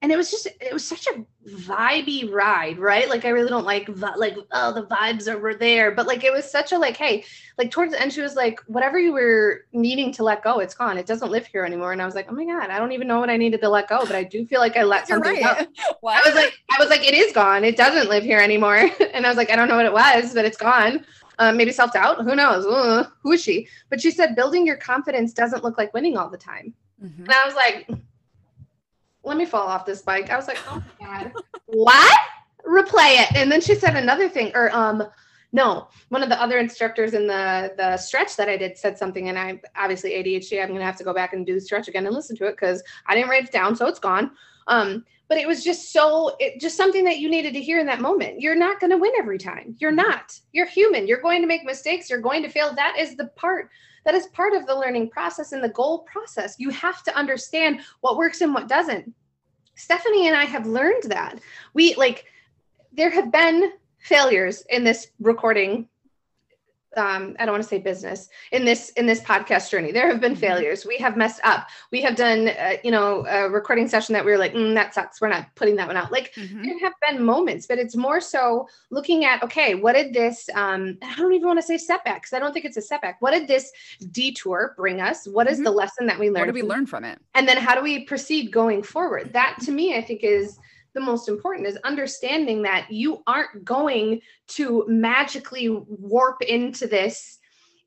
and 0.00 0.12
it 0.12 0.16
was 0.16 0.30
just 0.30 0.46
it 0.46 0.72
was 0.72 0.86
such 0.86 1.06
a 1.06 1.24
vibey 1.48 2.30
ride 2.30 2.78
right 2.78 3.08
like 3.08 3.24
i 3.24 3.30
really 3.30 3.48
don't 3.48 3.64
like 3.64 3.88
like 4.16 4.36
oh 4.52 4.72
the 4.72 4.84
vibes 4.86 5.40
were 5.40 5.54
there 5.54 5.90
but 5.90 6.06
like 6.06 6.22
it 6.24 6.32
was 6.32 6.48
such 6.48 6.72
a 6.72 6.78
like 6.78 6.96
hey 6.96 7.24
like 7.56 7.70
towards 7.70 7.92
the 7.92 8.00
end 8.00 8.12
she 8.12 8.20
was 8.20 8.36
like 8.36 8.60
whatever 8.66 8.98
you 8.98 9.12
were 9.12 9.64
needing 9.72 10.12
to 10.12 10.22
let 10.22 10.42
go 10.42 10.58
it's 10.58 10.74
gone 10.74 10.98
it 10.98 11.06
doesn't 11.06 11.30
live 11.30 11.46
here 11.46 11.64
anymore 11.64 11.92
and 11.92 12.02
i 12.02 12.04
was 12.04 12.14
like 12.14 12.26
oh 12.30 12.34
my 12.34 12.44
god 12.44 12.70
i 12.70 12.78
don't 12.78 12.92
even 12.92 13.08
know 13.08 13.18
what 13.18 13.30
i 13.30 13.36
needed 13.36 13.60
to 13.60 13.68
let 13.68 13.88
go 13.88 14.04
but 14.06 14.14
i 14.14 14.22
do 14.22 14.46
feel 14.46 14.60
like 14.60 14.76
i 14.76 14.82
let 14.82 15.08
You're 15.08 15.18
something 15.18 15.42
go 15.42 15.52
right. 15.52 15.68
What? 16.00 16.24
I 16.24 16.28
was 16.28 16.34
like, 16.36 16.52
I 16.70 16.76
was 16.80 16.90
like, 16.90 17.04
it 17.06 17.14
is 17.14 17.32
gone. 17.32 17.64
It 17.64 17.76
doesn't 17.76 18.08
live 18.08 18.22
here 18.22 18.38
anymore. 18.38 18.88
And 19.12 19.26
I 19.26 19.28
was 19.28 19.36
like, 19.36 19.50
I 19.50 19.56
don't 19.56 19.68
know 19.68 19.76
what 19.76 19.86
it 19.86 19.92
was, 19.92 20.32
but 20.34 20.44
it's 20.44 20.56
gone. 20.56 21.04
Um, 21.38 21.56
maybe 21.56 21.72
self 21.72 21.92
doubt. 21.92 22.22
Who 22.22 22.34
knows? 22.36 22.64
Ugh, 22.68 23.10
who 23.22 23.32
is 23.32 23.42
she? 23.42 23.68
But 23.90 24.00
she 24.00 24.10
said, 24.10 24.36
building 24.36 24.66
your 24.66 24.76
confidence 24.76 25.32
doesn't 25.32 25.64
look 25.64 25.76
like 25.76 25.92
winning 25.92 26.16
all 26.16 26.28
the 26.28 26.38
time. 26.38 26.72
Mhm. 27.02 27.20
And 27.20 27.32
I 27.32 27.44
was 27.44 27.54
like, 27.54 27.88
let 29.28 29.36
me 29.36 29.44
fall 29.44 29.68
off 29.68 29.86
this 29.86 30.02
bike. 30.02 30.30
I 30.30 30.36
was 30.36 30.48
like, 30.48 30.58
oh 30.68 30.82
my 31.00 31.06
God. 31.06 31.32
what? 31.66 32.18
Replay 32.66 33.20
it. 33.20 33.36
And 33.36 33.52
then 33.52 33.60
she 33.60 33.74
said 33.74 33.94
another 33.94 34.28
thing, 34.28 34.50
or 34.54 34.74
um, 34.74 35.04
no, 35.52 35.88
one 36.08 36.22
of 36.22 36.28
the 36.28 36.40
other 36.40 36.58
instructors 36.58 37.14
in 37.14 37.26
the 37.26 37.72
the 37.76 37.96
stretch 37.96 38.36
that 38.36 38.48
I 38.48 38.56
did 38.56 38.76
said 38.76 38.98
something, 38.98 39.28
and 39.28 39.38
I 39.38 39.60
obviously 39.76 40.10
ADHD. 40.10 40.62
I'm 40.62 40.68
gonna 40.68 40.84
have 40.84 40.96
to 40.96 41.04
go 41.04 41.14
back 41.14 41.32
and 41.32 41.46
do 41.46 41.54
the 41.54 41.60
stretch 41.60 41.88
again 41.88 42.06
and 42.06 42.14
listen 42.14 42.36
to 42.36 42.46
it 42.46 42.52
because 42.52 42.82
I 43.06 43.14
didn't 43.14 43.30
write 43.30 43.44
it 43.44 43.52
down, 43.52 43.76
so 43.76 43.86
it's 43.86 43.98
gone. 43.98 44.32
Um, 44.66 45.04
but 45.28 45.38
it 45.38 45.46
was 45.46 45.64
just 45.64 45.92
so 45.92 46.36
it 46.38 46.60
just 46.60 46.76
something 46.76 47.04
that 47.04 47.18
you 47.18 47.30
needed 47.30 47.54
to 47.54 47.60
hear 47.60 47.78
in 47.78 47.86
that 47.86 48.00
moment. 48.00 48.40
You're 48.40 48.54
not 48.54 48.80
gonna 48.80 48.98
win 48.98 49.12
every 49.18 49.38
time. 49.38 49.76
You're 49.78 49.92
not. 49.92 50.38
You're 50.52 50.66
human. 50.66 51.06
You're 51.06 51.20
going 51.20 51.40
to 51.40 51.48
make 51.48 51.64
mistakes. 51.64 52.10
You're 52.10 52.20
going 52.20 52.42
to 52.42 52.50
fail. 52.50 52.74
That 52.74 52.98
is 52.98 53.16
the 53.16 53.28
part 53.28 53.70
that 54.04 54.14
is 54.14 54.26
part 54.28 54.54
of 54.54 54.66
the 54.66 54.74
learning 54.74 55.10
process 55.10 55.52
and 55.52 55.62
the 55.62 55.68
goal 55.68 56.00
process. 56.00 56.56
You 56.58 56.70
have 56.70 57.02
to 57.02 57.16
understand 57.16 57.80
what 58.00 58.16
works 58.16 58.40
and 58.40 58.54
what 58.54 58.68
doesn't. 58.68 59.12
Stephanie 59.78 60.26
and 60.26 60.36
I 60.36 60.44
have 60.44 60.66
learned 60.66 61.04
that. 61.04 61.38
We 61.72 61.94
like 61.94 62.26
there 62.92 63.10
have 63.10 63.30
been 63.30 63.72
failures 64.00 64.64
in 64.68 64.82
this 64.82 65.06
recording 65.20 65.88
um, 66.96 67.36
I 67.38 67.44
don't 67.44 67.52
want 67.52 67.62
to 67.62 67.68
say 67.68 67.78
business 67.78 68.28
in 68.50 68.64
this 68.64 68.90
in 68.90 69.06
this 69.06 69.20
podcast 69.20 69.70
journey. 69.70 69.92
There 69.92 70.08
have 70.08 70.20
been 70.20 70.34
Mhm. 70.34 70.38
failures. 70.38 70.86
We 70.86 70.96
have 70.98 71.16
messed 71.16 71.40
up. 71.44 71.68
We 71.92 72.00
have 72.02 72.16
done, 72.16 72.48
uh, 72.48 72.76
you 72.82 72.90
know, 72.90 73.26
a 73.26 73.48
recording 73.50 73.88
session 73.88 74.14
that 74.14 74.24
we 74.24 74.30
were 74.30 74.38
like, 74.38 74.54
mm, 74.54 74.74
that 74.74 74.94
sucks. 74.94 75.20
We're 75.20 75.28
not 75.28 75.54
putting 75.54 75.76
that 75.76 75.86
one 75.86 75.96
out. 75.96 76.10
Like 76.10 76.32
Mhm. 76.34 76.64
there 76.64 76.78
have 76.80 76.94
been 77.06 77.22
moments, 77.24 77.66
but 77.66 77.78
it's 77.78 77.94
more 77.94 78.20
so 78.20 78.68
looking 78.90 79.24
at 79.24 79.42
okay, 79.42 79.74
what 79.74 79.92
did 79.94 80.14
this? 80.14 80.48
Um, 80.54 80.96
I 81.02 81.14
don't 81.16 81.32
even 81.34 81.46
want 81.46 81.58
to 81.58 81.66
say 81.66 81.76
setback 81.76 82.22
because 82.22 82.32
I 82.32 82.38
don't 82.38 82.52
think 82.52 82.64
it's 82.64 82.76
a 82.78 82.82
setback. 82.82 83.20
What 83.20 83.32
did 83.32 83.46
this 83.48 83.70
detour 84.10 84.74
bring 84.76 85.00
us? 85.00 85.26
What 85.28 85.46
is 85.48 85.60
Mhm. 85.60 85.64
the 85.64 85.70
lesson 85.72 86.06
that 86.06 86.18
we 86.18 86.30
learned? 86.30 86.46
What 86.46 86.54
did 86.54 86.62
we 86.62 86.62
learn 86.62 86.86
from 86.86 87.04
it? 87.04 87.18
and 87.34 87.46
then 87.46 87.56
how 87.58 87.74
do 87.74 87.82
we 87.82 88.04
proceed 88.04 88.50
going 88.50 88.82
forward 88.82 89.32
that 89.32 89.56
to 89.62 89.70
me 89.70 89.96
i 89.96 90.00
think 90.02 90.24
is 90.24 90.58
the 90.98 91.04
most 91.04 91.28
important 91.28 91.66
is 91.66 91.76
understanding 91.84 92.62
that 92.62 92.90
you 92.90 93.22
aren't 93.26 93.64
going 93.64 94.20
to 94.48 94.84
magically 94.88 95.68
warp 95.68 96.42
into 96.42 96.86
this 96.86 97.38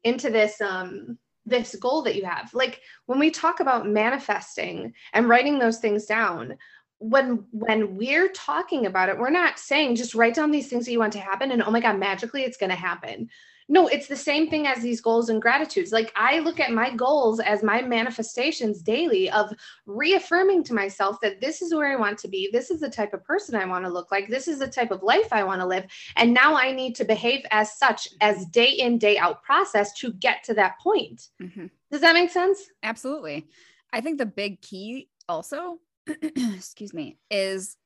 into 0.03 0.29
this 0.29 0.61
um 0.61 1.17
this 1.45 1.75
goal 1.75 2.03
that 2.03 2.15
you 2.15 2.23
have. 2.23 2.53
Like 2.53 2.81
when 3.07 3.19
we 3.19 3.31
talk 3.31 3.59
about 3.59 3.87
manifesting 3.87 4.93
and 5.13 5.27
writing 5.27 5.59
those 5.59 5.79
things 5.79 6.05
down 6.05 6.55
when 6.99 7.43
when 7.49 7.97
we're 7.97 8.29
talking 8.29 8.85
about 8.85 9.09
it 9.09 9.17
we're 9.17 9.31
not 9.31 9.57
saying 9.57 9.95
just 9.95 10.13
write 10.13 10.35
down 10.35 10.51
these 10.51 10.67
things 10.67 10.85
that 10.85 10.91
you 10.91 10.99
want 10.99 11.11
to 11.11 11.19
happen 11.19 11.49
and 11.49 11.63
oh 11.63 11.71
my 11.71 11.79
god 11.79 11.97
magically 11.97 12.43
it's 12.43 12.57
going 12.57 12.69
to 12.69 12.75
happen 12.75 13.27
no, 13.71 13.87
it's 13.87 14.07
the 14.07 14.17
same 14.17 14.49
thing 14.49 14.67
as 14.67 14.83
these 14.83 14.99
goals 14.99 15.29
and 15.29 15.41
gratitudes. 15.41 15.93
Like 15.93 16.11
I 16.17 16.39
look 16.39 16.59
at 16.59 16.73
my 16.73 16.93
goals 16.93 17.39
as 17.39 17.63
my 17.63 17.81
manifestations 17.81 18.81
daily 18.81 19.31
of 19.31 19.49
reaffirming 19.85 20.65
to 20.65 20.73
myself 20.73 21.21
that 21.21 21.39
this 21.39 21.61
is 21.61 21.73
where 21.73 21.89
I 21.89 21.95
want 21.95 22.17
to 22.19 22.27
be. 22.27 22.49
This 22.51 22.69
is 22.69 22.81
the 22.81 22.89
type 22.89 23.13
of 23.13 23.23
person 23.23 23.55
I 23.55 23.63
want 23.63 23.85
to 23.85 23.89
look 23.89 24.11
like. 24.11 24.27
This 24.27 24.49
is 24.49 24.59
the 24.59 24.67
type 24.67 24.91
of 24.91 25.03
life 25.03 25.31
I 25.31 25.45
want 25.45 25.61
to 25.61 25.65
live. 25.65 25.85
And 26.17 26.33
now 26.33 26.53
I 26.53 26.73
need 26.73 26.95
to 26.95 27.05
behave 27.05 27.45
as 27.49 27.77
such 27.77 28.09
as 28.19 28.45
day 28.47 28.71
in, 28.71 28.97
day 28.97 29.17
out 29.17 29.41
process 29.41 29.93
to 29.99 30.11
get 30.11 30.43
to 30.43 30.53
that 30.55 30.77
point. 30.81 31.29
Mhm. 31.41 31.69
Does 31.89 32.01
that 32.01 32.13
make 32.13 32.29
sense? 32.29 32.59
Absolutely. 32.83 33.47
I 33.93 34.01
think 34.01 34.17
the 34.17 34.25
big 34.25 34.61
key 34.61 35.07
also, 35.29 35.79
excuse 36.07 36.93
me, 36.93 37.19
is 37.29 37.77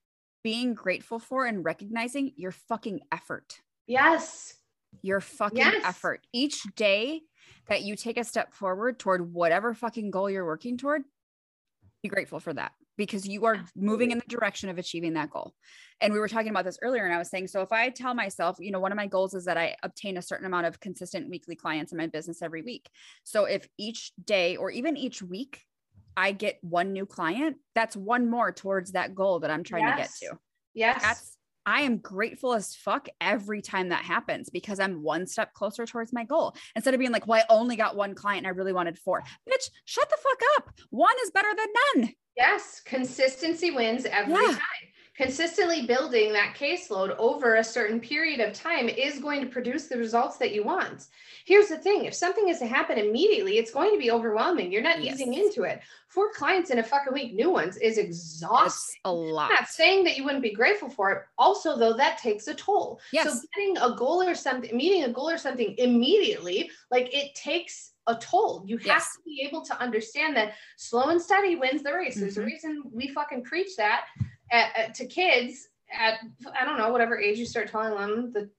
being 0.44 0.74
grateful 0.74 1.20
for 1.20 1.46
and 1.46 1.64
recognizing 1.64 2.32
your 2.38 2.52
fucking 2.52 3.02
effort. 3.12 3.62
Yes. 3.86 4.56
Your 5.02 5.22
fucking 5.22 5.58
Yes. 5.58 5.86
effort. 5.86 6.26
Each 6.34 6.62
day 6.76 7.22
that 7.68 7.84
you 7.84 7.96
take 7.96 8.18
a 8.18 8.24
step 8.24 8.54
forward 8.54 9.00
toward 9.00 9.34
whatever 9.34 9.74
fucking 9.74 10.12
goal 10.12 10.30
you're 10.30 10.46
working 10.46 10.78
toward, 10.78 11.04
be 12.04 12.10
grateful 12.10 12.40
for 12.40 12.54
that 12.54 12.72
because 12.98 13.28
you 13.28 13.46
are 13.46 13.66
moving 13.76 14.12
in 14.12 14.20
the 14.20 14.26
direction 14.28 14.70
of 14.70 14.78
achieving 14.78 15.14
that 15.14 15.30
goal. 15.30 15.54
And 16.00 16.14
we 16.14 16.20
were 16.20 16.28
talking 16.28 16.50
about 16.50 16.66
this 16.66 16.80
earlier, 16.82 17.04
and 17.04 17.14
I 17.14 17.18
was 17.18 17.30
saying, 17.30 17.48
so 17.48 17.62
if 17.62 17.72
I 17.72 17.90
tell 17.90 18.14
myself, 18.14 18.58
you 18.60 18.72
know, 18.72 18.80
one 18.80 18.92
of 18.92 18.96
my 18.96 19.08
goals 19.08 19.34
is 19.34 19.46
that 19.46 19.58
I 19.58 19.76
obtain 19.84 20.18
a 20.18 20.22
certain 20.22 20.46
amount 20.46 20.68
of 20.68 20.80
consistent 20.80 21.30
weekly 21.30 21.56
clients 21.56 21.92
in 21.92 21.98
my 21.98 22.08
business 22.08 22.42
every 22.42 22.62
week. 22.62 22.90
So 23.24 23.46
if 23.46 23.68
each 23.78 24.12
day 24.24 24.56
or 24.56 24.72
even 24.72 24.98
each 24.98 25.22
week 25.22 25.62
I 26.16 26.32
get 26.32 26.58
one 26.62 26.94
new 26.94 27.06
client, 27.06 27.58
that's 27.74 27.96
one 27.96 28.30
more 28.30 28.52
towards 28.52 28.94
that 28.94 29.14
goal 29.14 29.40
that 29.42 29.52
I'm 29.52 29.64
trying 29.64 29.88
to 29.88 29.96
get 29.98 30.10
to. 30.22 30.38
Yes. 30.74 31.02
That's 31.02 31.35
I 31.66 31.82
am 31.82 31.98
grateful 31.98 32.54
as 32.54 32.76
fuck 32.76 33.08
every 33.20 33.62
time 33.62 33.90
that 33.90 34.04
happens 34.06 34.50
because 34.50 34.80
I'm 34.80 35.02
one 35.02 35.26
step 35.28 35.54
closer 35.54 35.86
towards 35.86 36.14
my 36.14 36.24
goal. 36.24 36.56
Instead 36.76 36.94
of 36.94 37.00
being 37.00 37.12
like, 37.12 37.28
well, 37.28 37.42
I 37.48 37.54
only 37.54 37.76
got 37.76 37.96
one 37.96 38.14
client 38.14 38.40
and 38.40 38.48
I 38.48 38.52
really 38.52 38.74
wanted 38.74 39.00
four. 39.00 39.22
Bitch, 39.50 39.70
shut 39.86 40.10
the 40.10 40.18
fuck 40.22 40.40
up. 40.58 40.74
One 40.92 41.16
is 41.24 41.32
better 41.32 41.50
than 41.56 41.68
none. 42.04 42.14
Yes, 42.38 42.82
consistency 42.86 43.72
wins 43.72 44.06
every 44.06 44.34
Yeah. 44.34 44.52
time. 44.52 44.60
Consistently 45.16 45.86
building 45.86 46.34
that 46.34 46.56
caseload 46.60 47.16
over 47.18 47.56
a 47.56 47.64
certain 47.64 48.02
period 48.02 48.42
of 48.42 48.52
time 48.52 48.90
is 48.90 49.20
going 49.20 49.40
to 49.40 49.48
produce 49.48 49.88
the 49.88 49.98
results 49.98 50.36
that 50.38 50.54
you 50.54 50.62
want. 50.62 51.08
Here's 51.46 51.70
the 51.70 51.78
thing 51.78 52.04
if 52.04 52.14
something 52.14 52.50
is 52.50 52.60
to 52.60 52.66
happen 52.68 52.98
immediately, 52.98 53.58
it's 53.58 53.72
going 53.72 53.94
to 53.94 53.98
be 53.98 54.12
overwhelming. 54.12 54.74
You're 54.74 54.82
not 54.82 55.00
easing 55.00 55.34
into 55.34 55.64
it. 55.64 55.80
Four 56.10 56.34
clients 56.34 56.70
in 56.70 56.80
a 56.80 56.84
fucking 56.84 57.14
week, 57.14 57.34
new 57.34 57.50
ones, 57.50 57.78
is 57.78 57.98
exhausting. 57.98 58.96
It's 58.96 59.00
a 59.06 59.12
lot. 59.12 59.52
I'm 59.52 59.56
not 59.56 59.70
saying 59.70 60.04
that 60.04 60.18
you 60.18 60.26
wouldn't 60.26 60.44
be 60.44 60.54
grateful 60.54 60.90
for 60.90 61.12
it. 61.14 61.24
Also, 61.38 61.78
though, 61.78 61.94
that 61.94 62.18
takes 62.18 62.48
a 62.48 62.54
toll. 62.54 63.00
Yes. 63.14 63.32
So 63.42 63.48
getting 63.56 63.78
a 63.78 63.96
goal 63.96 64.22
or 64.22 64.36
something, 64.36 64.76
meeting 64.76 65.06
a 65.06 65.10
goal 65.14 65.30
or 65.30 65.38
something 65.38 65.76
immediately, 65.78 66.70
like 66.92 67.16
it 67.16 67.34
takes 67.36 67.94
a 68.08 68.16
toll. 68.16 68.64
You 68.68 68.78
have 68.80 68.86
Yes. 68.86 69.16
to 69.16 69.22
be 69.24 69.48
able 69.48 69.62
to 69.64 69.80
understand 69.80 70.36
that 70.36 70.56
slow 70.76 71.04
and 71.10 71.22
steady 71.22 71.56
wins 71.56 71.84
the 71.84 71.94
race. 71.94 72.16
There's 72.16 72.38
a 72.38 72.42
Mhm. 72.42 72.46
reason 72.46 72.84
we 72.92 73.08
fucking 73.08 73.44
preach 73.46 73.76
that 73.78 74.08
at, 74.52 74.78
at- 74.78 74.94
to 74.96 75.06
kids 75.06 75.68
at 75.98 76.16
I 76.60 76.66
don't 76.66 76.78
know 76.80 76.90
whatever 76.92 77.18
age 77.20 77.38
you 77.38 77.46
start 77.46 77.70
telling 77.70 77.94
them 77.96 78.34
the 78.34 78.50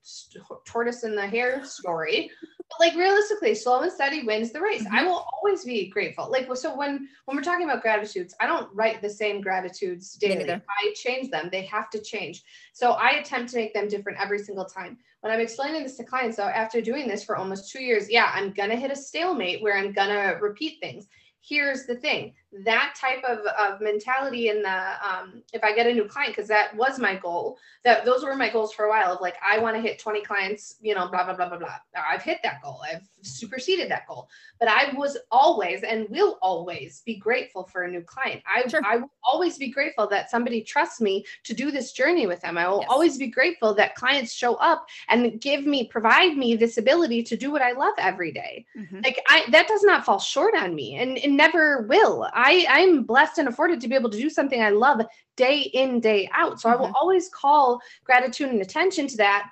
tortoise 0.65 1.03
and 1.03 1.19
the 1.19 1.27
hare 1.27 1.65
story. 1.65 2.31
But 2.71 2.87
like 2.89 2.97
realistically, 2.97 3.55
slow 3.55 3.81
and 3.81 3.93
steady 3.93 4.23
wins 4.25 4.53
the 4.53 4.61
race. 4.61 4.85
I 4.93 5.03
Mhm. 5.03 5.07
will 5.07 5.27
always 5.35 5.65
be 5.65 5.89
grateful. 5.89 6.31
Like 6.31 6.49
so 6.57 6.77
when 6.77 7.09
when 7.25 7.37
we're 7.37 7.43
talking 7.43 7.69
about 7.69 7.83
gratitudes, 7.83 8.35
I 8.41 8.47
don't 8.47 8.73
write 8.75 9.03
the 9.03 9.11
same 9.11 9.41
gratitudes 9.41 10.15
daily. 10.15 10.45
I 10.51 10.93
change 10.95 11.31
them. 11.31 11.49
They 11.51 11.63
have 11.67 11.91
to 11.91 12.01
change. 12.01 12.45
So 12.73 12.93
I 12.93 13.11
attempt 13.11 13.51
to 13.53 13.57
make 13.57 13.75
them 13.75 13.89
different 13.89 14.21
every 14.21 14.39
single 14.39 14.65
time. 14.65 14.99
When 15.21 15.33
I'm 15.33 15.41
explaining 15.41 15.83
this 15.83 15.97
to 15.97 16.05
clients, 16.05 16.37
though, 16.37 16.45
after 16.45 16.81
doing 16.81 17.09
this 17.09 17.25
for 17.25 17.37
almost 17.37 17.71
two 17.73 17.83
years, 17.83 18.09
yeah, 18.11 18.31
I'm 18.33 18.53
gonna 18.53 18.77
hit 18.77 18.91
a 18.93 18.97
stalemate 18.97 19.63
where 19.63 19.77
I'm 19.77 19.93
gonna 19.93 20.39
repeat 20.41 20.79
things. 20.81 21.09
Here's 21.41 21.87
the 21.87 21.97
thing: 21.97 22.35
that 22.65 22.95
type 23.01 23.23
of, 23.25 23.41
of 23.59 23.81
mentality 23.81 24.49
in 24.49 24.63
the 24.63 24.93
um, 25.07 25.43
if 25.53 25.63
I 25.65 25.75
get 25.75 25.87
a 25.87 25.93
new 25.93 26.07
client, 26.07 26.35
because 26.35 26.49
that 26.49 26.75
was 26.77 26.99
my 26.99 27.17
goal. 27.17 27.59
That 27.85 28.05
those 28.05 28.25
were 28.25 28.35
my 28.37 28.49
goals 28.49 28.73
for 28.73 28.85
a 28.87 28.89
while. 28.89 29.13
Of 29.13 29.21
like, 29.21 29.37
I 29.47 29.59
want 29.59 29.77
to 29.77 29.83
hit 29.83 29.99
20 29.99 30.23
clients. 30.23 30.77
You 30.81 30.95
know, 30.95 31.09
blah 31.09 31.25
blah 31.25 31.35
blah 31.35 31.49
blah 31.49 31.59
blah. 31.59 31.77
I've 32.11 32.23
hit 32.23 32.39
that 32.43 32.63
goal. 32.63 32.81
I've 32.91 33.09
superseded 33.23 33.91
that 33.91 34.07
goal. 34.07 34.29
But 34.59 34.69
I 34.69 34.93
was 34.97 35.19
always 35.31 35.83
and 35.83 36.09
will 36.09 36.39
always 36.41 37.03
be 37.05 37.17
grateful 37.17 37.65
for 37.65 37.83
a 37.83 37.91
new 37.91 38.01
client. 38.03 38.43
I 38.47 38.67
Sure. 38.69 38.81
I 38.85 38.97
will 38.97 39.11
always 39.23 39.59
be 39.59 39.71
grateful 39.71 40.07
that 40.09 40.31
somebody 40.31 40.63
trusts 40.63 41.01
me 41.01 41.25
to 41.45 41.55
do 41.55 41.71
this 41.71 41.93
journey 41.93 42.27
with 42.27 42.41
them. 42.41 42.57
I 42.59 42.69
will 42.69 42.81
Yes. 42.81 42.89
always 42.91 43.19
be 43.19 43.27
grateful 43.29 43.75
that 43.75 43.95
clients 43.97 44.33
show 44.33 44.55
up 44.57 44.87
and 45.09 45.41
give 45.41 45.67
me, 45.67 45.87
provide 45.89 46.37
me 46.37 46.57
this 46.57 46.79
ability 46.79 47.23
to 47.25 47.37
do 47.37 47.51
what 47.51 47.63
I 47.63 47.73
love 47.73 47.95
every 47.99 48.33
day. 48.33 48.67
Mhm. 48.77 49.05
Like 49.05 49.21
I 49.29 49.45
that 49.51 49.69
does 49.69 49.83
not 49.83 50.05
fall 50.05 50.19
short 50.19 50.55
on 50.55 50.75
me 50.75 50.97
and 50.97 51.19
it 51.19 51.31
never 51.31 51.83
will. 51.83 52.29
I 52.37 52.67
I'm 52.69 53.03
blessed 53.03 53.39
and 53.39 53.49
afforded 53.49 53.81
to 53.81 53.89
be 53.89 53.95
able 53.95 54.11
to 54.11 54.19
do 54.19 54.31
something 54.31 54.63
I 54.63 54.71
love 54.71 55.01
day 55.37 55.61
in 55.61 56.01
day 56.01 56.29
out. 56.33 56.61
So 56.61 56.69
mm-hmm. 56.69 56.77
I 56.77 56.81
will 56.81 56.87
mm-hmm. 56.89 56.97
always 56.97 57.29
call 57.31 57.81
gratitude 58.05 58.51
and 58.51 58.61
attention 58.61 59.09
to 59.09 59.17
that 59.17 59.51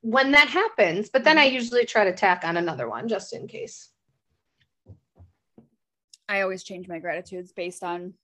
when 0.00 0.32
that 0.32 0.48
happens. 0.48 1.08
But 1.08 1.24
then 1.24 1.36
mm-hmm. 1.36 1.44
I 1.44 1.56
usually 1.56 1.86
try 1.86 2.04
to 2.04 2.12
tack 2.12 2.42
on 2.44 2.56
another 2.56 2.88
one 2.88 3.08
just 3.08 3.32
in 3.32 3.46
case. 3.46 3.88
I 6.28 6.40
always 6.40 6.64
change 6.64 6.88
my 6.88 6.98
gratitudes 6.98 7.52
based 7.52 7.84
on 7.84 8.14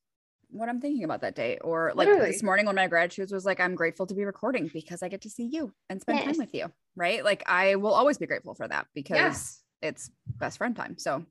what 0.50 0.68
I'm 0.68 0.80
thinking 0.80 1.04
about 1.04 1.20
that 1.20 1.36
day. 1.36 1.58
Or 1.58 1.92
like 1.94 2.08
Literally. 2.08 2.32
this 2.32 2.42
morning, 2.42 2.66
one 2.66 2.74
of 2.74 2.82
my 2.82 2.88
gratitudes 2.88 3.30
was 3.30 3.44
like, 3.44 3.60
I'm 3.60 3.74
grateful 3.76 4.06
to 4.06 4.14
be 4.14 4.24
recording 4.24 4.68
because 4.72 5.02
I 5.02 5.08
get 5.08 5.20
to 5.22 5.30
see 5.30 5.44
you 5.44 5.72
and 5.88 6.00
spend 6.00 6.18
yes. 6.18 6.26
time 6.26 6.38
with 6.38 6.54
you. 6.54 6.72
Right. 6.96 7.24
Like 7.24 7.44
I 7.46 7.76
will 7.76 7.92
always 7.92 8.18
be 8.18 8.26
grateful 8.26 8.54
for 8.54 8.66
that 8.66 8.86
because 8.94 9.16
yes. 9.16 9.62
it's 9.80 10.10
best 10.26 10.58
friend 10.58 10.74
time. 10.74 10.96
So, 10.98 11.24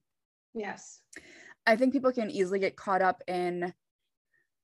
yes. 0.53 1.01
I 1.65 1.75
think 1.75 1.93
people 1.93 2.11
can 2.11 2.31
easily 2.31 2.59
get 2.59 2.75
caught 2.75 3.01
up 3.01 3.21
in 3.27 3.73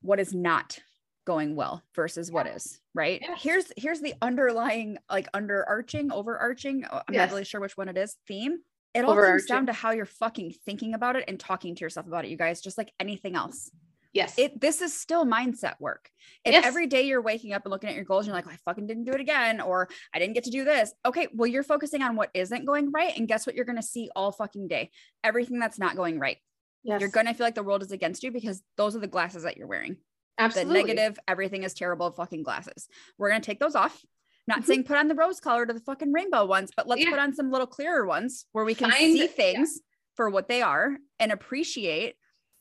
what 0.01 0.19
is 0.19 0.33
not 0.33 0.79
going 1.25 1.55
well 1.55 1.81
versus 1.95 2.31
what 2.31 2.45
is 2.45 2.79
right 2.93 3.19
yes. 3.21 3.41
here's 3.41 3.71
here's 3.77 3.99
the 3.99 4.13
underlying 4.21 4.95
like 5.09 5.29
underarching 5.31 6.11
overarching 6.11 6.85
uh, 6.85 7.01
i'm 7.07 7.15
yes. 7.15 7.27
not 7.27 7.31
really 7.31 7.43
sure 7.43 7.59
which 7.59 7.75
one 7.75 7.89
it 7.89 7.97
is 7.97 8.15
theme 8.27 8.59
it 8.93 9.03
all 9.03 9.15
comes 9.15 9.45
down 9.45 9.65
to 9.65 9.73
how 9.73 9.89
you're 9.91 10.05
fucking 10.05 10.53
thinking 10.65 10.93
about 10.93 11.15
it 11.15 11.25
and 11.27 11.39
talking 11.39 11.73
to 11.73 11.81
yourself 11.81 12.05
about 12.05 12.25
it 12.25 12.29
you 12.29 12.37
guys 12.37 12.61
just 12.61 12.77
like 12.77 12.93
anything 12.99 13.35
else 13.35 13.71
Yes. 14.15 14.33
It 14.37 14.61
this 14.61 14.81
is 14.81 14.97
still 14.97 15.25
mindset 15.25 15.73
work. 15.81 16.09
If 16.45 16.53
yes. 16.53 16.65
every 16.65 16.87
day 16.87 17.01
you're 17.01 17.21
waking 17.21 17.51
up 17.51 17.65
and 17.65 17.71
looking 17.71 17.89
at 17.89 17.95
your 17.95 18.05
goals, 18.05 18.25
and 18.25 18.27
you're 18.27 18.35
like, 18.41 18.47
I 18.47 18.57
fucking 18.63 18.87
didn't 18.87 19.03
do 19.03 19.11
it 19.11 19.19
again, 19.19 19.59
or 19.59 19.89
I 20.13 20.19
didn't 20.19 20.35
get 20.35 20.45
to 20.45 20.51
do 20.51 20.63
this. 20.63 20.93
Okay, 21.05 21.27
well, 21.33 21.47
you're 21.47 21.63
focusing 21.63 22.01
on 22.01 22.15
what 22.15 22.29
isn't 22.33 22.63
going 22.63 22.93
right. 22.93 23.11
And 23.17 23.27
guess 23.27 23.45
what 23.45 23.57
you're 23.57 23.65
gonna 23.65 23.83
see 23.83 24.09
all 24.15 24.31
fucking 24.31 24.69
day? 24.69 24.91
Everything 25.21 25.59
that's 25.59 25.77
not 25.77 25.97
going 25.97 26.17
right. 26.17 26.37
Yes. 26.85 27.01
You're 27.01 27.09
gonna 27.09 27.33
feel 27.33 27.45
like 27.45 27.55
the 27.55 27.63
world 27.63 27.81
is 27.81 27.91
against 27.91 28.23
you 28.23 28.31
because 28.31 28.61
those 28.77 28.95
are 28.95 28.99
the 28.99 29.07
glasses 29.07 29.43
that 29.43 29.57
you're 29.57 29.67
wearing. 29.67 29.97
Absolutely. 30.37 30.73
The 30.73 30.87
negative, 30.87 31.19
everything 31.27 31.63
is 31.63 31.73
terrible 31.73 32.11
fucking 32.11 32.43
glasses. 32.43 32.87
We're 33.17 33.29
gonna 33.29 33.41
take 33.41 33.59
those 33.59 33.75
off. 33.75 33.99
Not 34.47 34.59
mm-hmm. 34.59 34.65
saying 34.67 34.83
put 34.83 34.97
on 34.97 35.07
the 35.07 35.15
rose 35.15 35.39
color 35.39 35.65
to 35.65 35.73
the 35.73 35.79
fucking 35.79 36.13
rainbow 36.13 36.45
ones, 36.45 36.69
but 36.77 36.87
let's 36.87 37.03
yeah. 37.03 37.09
put 37.09 37.19
on 37.19 37.33
some 37.33 37.51
little 37.51 37.65
clearer 37.65 38.05
ones 38.05 38.45
where 38.51 38.63
we 38.63 38.75
can 38.75 38.91
Find, 38.91 39.17
see 39.17 39.27
things 39.27 39.73
yeah. 39.75 39.81
for 40.15 40.29
what 40.29 40.47
they 40.47 40.61
are 40.61 40.95
and 41.19 41.31
appreciate 41.31 42.15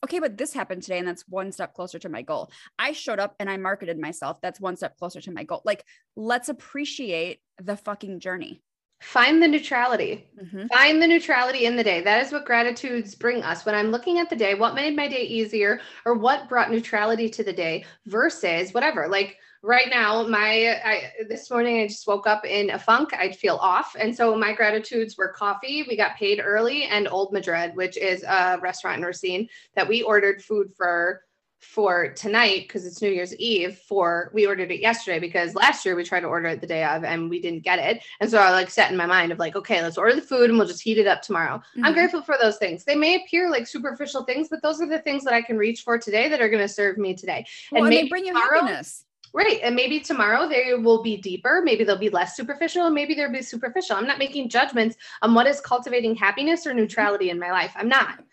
okay, 0.05 0.19
but 0.19 0.37
this 0.37 0.53
happened 0.53 0.83
today 0.83 0.99
and 0.99 1.07
that's 1.07 1.27
one 1.27 1.51
step 1.51 1.73
closer 1.73 1.97
to 1.97 2.09
my 2.09 2.21
goal. 2.21 2.51
I 2.77 2.91
showed 2.91 3.19
up 3.19 3.35
and 3.39 3.49
I 3.49 3.57
marketed 3.57 3.99
myself. 3.99 4.39
That's 4.39 4.61
one 4.61 4.77
step 4.77 4.97
closer 4.97 5.19
to 5.19 5.31
my 5.31 5.43
goal. 5.43 5.63
Like, 5.65 5.83
let's 6.15 6.47
appreciate 6.47 7.39
the 7.59 7.75
fucking 7.75 8.19
journey. 8.19 8.61
Find 9.01 9.41
the 9.41 9.47
neutrality. 9.47 10.27
Mm-hmm. 10.41 10.67
Find 10.67 11.01
the 11.01 11.07
neutrality 11.07 11.65
in 11.65 11.75
the 11.75 11.83
day. 11.83 12.01
That 12.01 12.25
is 12.25 12.31
what 12.31 12.45
gratitudes 12.45 13.13
bring 13.13 13.43
us. 13.43 13.65
When 13.65 13.75
I'm 13.75 13.91
looking 13.91 14.19
at 14.19 14.29
the 14.29 14.35
day, 14.35 14.55
what 14.55 14.73
made 14.73 14.95
my 14.95 15.07
day 15.07 15.23
easier 15.23 15.81
or 16.05 16.15
what 16.15 16.49
brought 16.49 16.71
neutrality 16.71 17.29
to 17.29 17.43
the 17.43 17.53
day 17.53 17.85
versus 18.05 18.73
whatever. 18.73 19.07
Like, 19.07 19.37
right 19.65 19.89
now 19.89 20.21
my 20.27 20.79
I, 20.85 21.11
this 21.27 21.49
morning 21.49 21.81
i 21.81 21.87
just 21.87 22.05
woke 22.05 22.27
up 22.27 22.45
in 22.45 22.69
a 22.69 22.77
funk 22.77 23.15
i'd 23.15 23.35
feel 23.35 23.55
off 23.55 23.95
and 23.99 24.15
so 24.15 24.35
my 24.35 24.53
gratitudes 24.53 25.17
were 25.17 25.29
coffee 25.29 25.83
we 25.89 25.97
got 25.97 26.15
paid 26.17 26.39
early 26.39 26.83
and 26.83 27.07
old 27.07 27.33
madrid 27.33 27.75
which 27.75 27.97
is 27.97 28.21
a 28.21 28.59
restaurant 28.61 28.99
in 28.99 29.03
racine 29.05 29.49
that 29.75 29.87
we 29.87 30.03
ordered 30.03 30.43
food 30.43 30.71
for 30.77 31.24
for 31.65 32.13
tonight 32.13 32.61
because 32.67 32.85
it's 32.85 33.01
new 33.01 33.09
year's 33.09 33.35
eve 33.37 33.77
for 33.77 34.29
we 34.33 34.45
ordered 34.45 34.71
it 34.71 34.79
yesterday 34.79 35.19
because 35.19 35.55
last 35.55 35.83
year 35.85 35.95
we 35.95 36.03
tried 36.03 36.21
to 36.21 36.27
order 36.27 36.47
it 36.47 36.61
the 36.61 36.67
day 36.67 36.83
of 36.83 37.03
and 37.03 37.29
we 37.29 37.41
didn't 37.41 37.63
get 37.63 37.79
it 37.79 38.03
and 38.21 38.29
so 38.29 38.37
i 38.37 38.51
like 38.51 38.69
set 38.69 38.91
in 38.91 38.97
my 38.97 39.05
mind 39.05 39.31
of 39.31 39.39
like 39.39 39.55
okay 39.55 39.81
let's 39.81 39.97
order 39.97 40.15
the 40.15 40.21
food 40.21 40.49
and 40.49 40.57
we'll 40.57 40.67
just 40.67 40.81
heat 40.81 40.97
it 40.97 41.07
up 41.07 41.21
tomorrow 41.21 41.57
mm-hmm. 41.57 41.83
i'm 41.83 41.93
grateful 41.93 42.21
for 42.21 42.35
those 42.41 42.57
things 42.57 42.83
they 42.85 42.95
may 42.95 43.15
appear 43.15 43.49
like 43.49 43.67
superficial 43.67 44.23
things 44.23 44.47
but 44.47 44.61
those 44.61 44.79
are 44.79 44.87
the 44.87 44.99
things 44.99 45.23
that 45.23 45.33
i 45.33 45.41
can 45.41 45.57
reach 45.57 45.81
for 45.81 45.97
today 45.97 46.29
that 46.29 46.39
are 46.39 46.49
going 46.49 46.61
to 46.61 46.67
serve 46.67 46.97
me 46.97 47.13
today 47.13 47.45
well, 47.71 47.83
and, 47.83 47.93
and 47.93 48.05
they 48.05 48.07
bring 48.07 48.25
you 48.25 48.33
tomorrow, 48.33 48.61
happiness 48.61 49.05
Right. 49.33 49.59
And 49.63 49.75
maybe 49.75 49.99
tomorrow 49.99 50.47
they 50.47 50.75
will 50.75 51.03
be 51.03 51.17
deeper. 51.17 51.61
Maybe 51.61 51.83
they'll 51.83 51.97
be 51.97 52.09
less 52.09 52.37
superficial. 52.37 52.89
Maybe 52.89 53.15
they'll 53.15 53.29
be 53.29 53.41
superficial. 53.41 53.97
I'm 53.97 54.07
not 54.07 54.17
making 54.17 54.47
judgments 54.47 54.95
on 55.21 55.33
what 55.33 55.45
is 55.45 55.59
cultivating 55.59 56.15
happiness 56.15 56.65
or 56.65 56.73
neutrality 56.73 57.31
in 57.31 57.37
my 57.37 57.51
life. 57.51 57.73
I'm 57.75 57.89
not. 57.89 58.23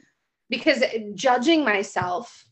Because 0.49 0.85
judging 1.17 1.65
myself, 1.65 2.47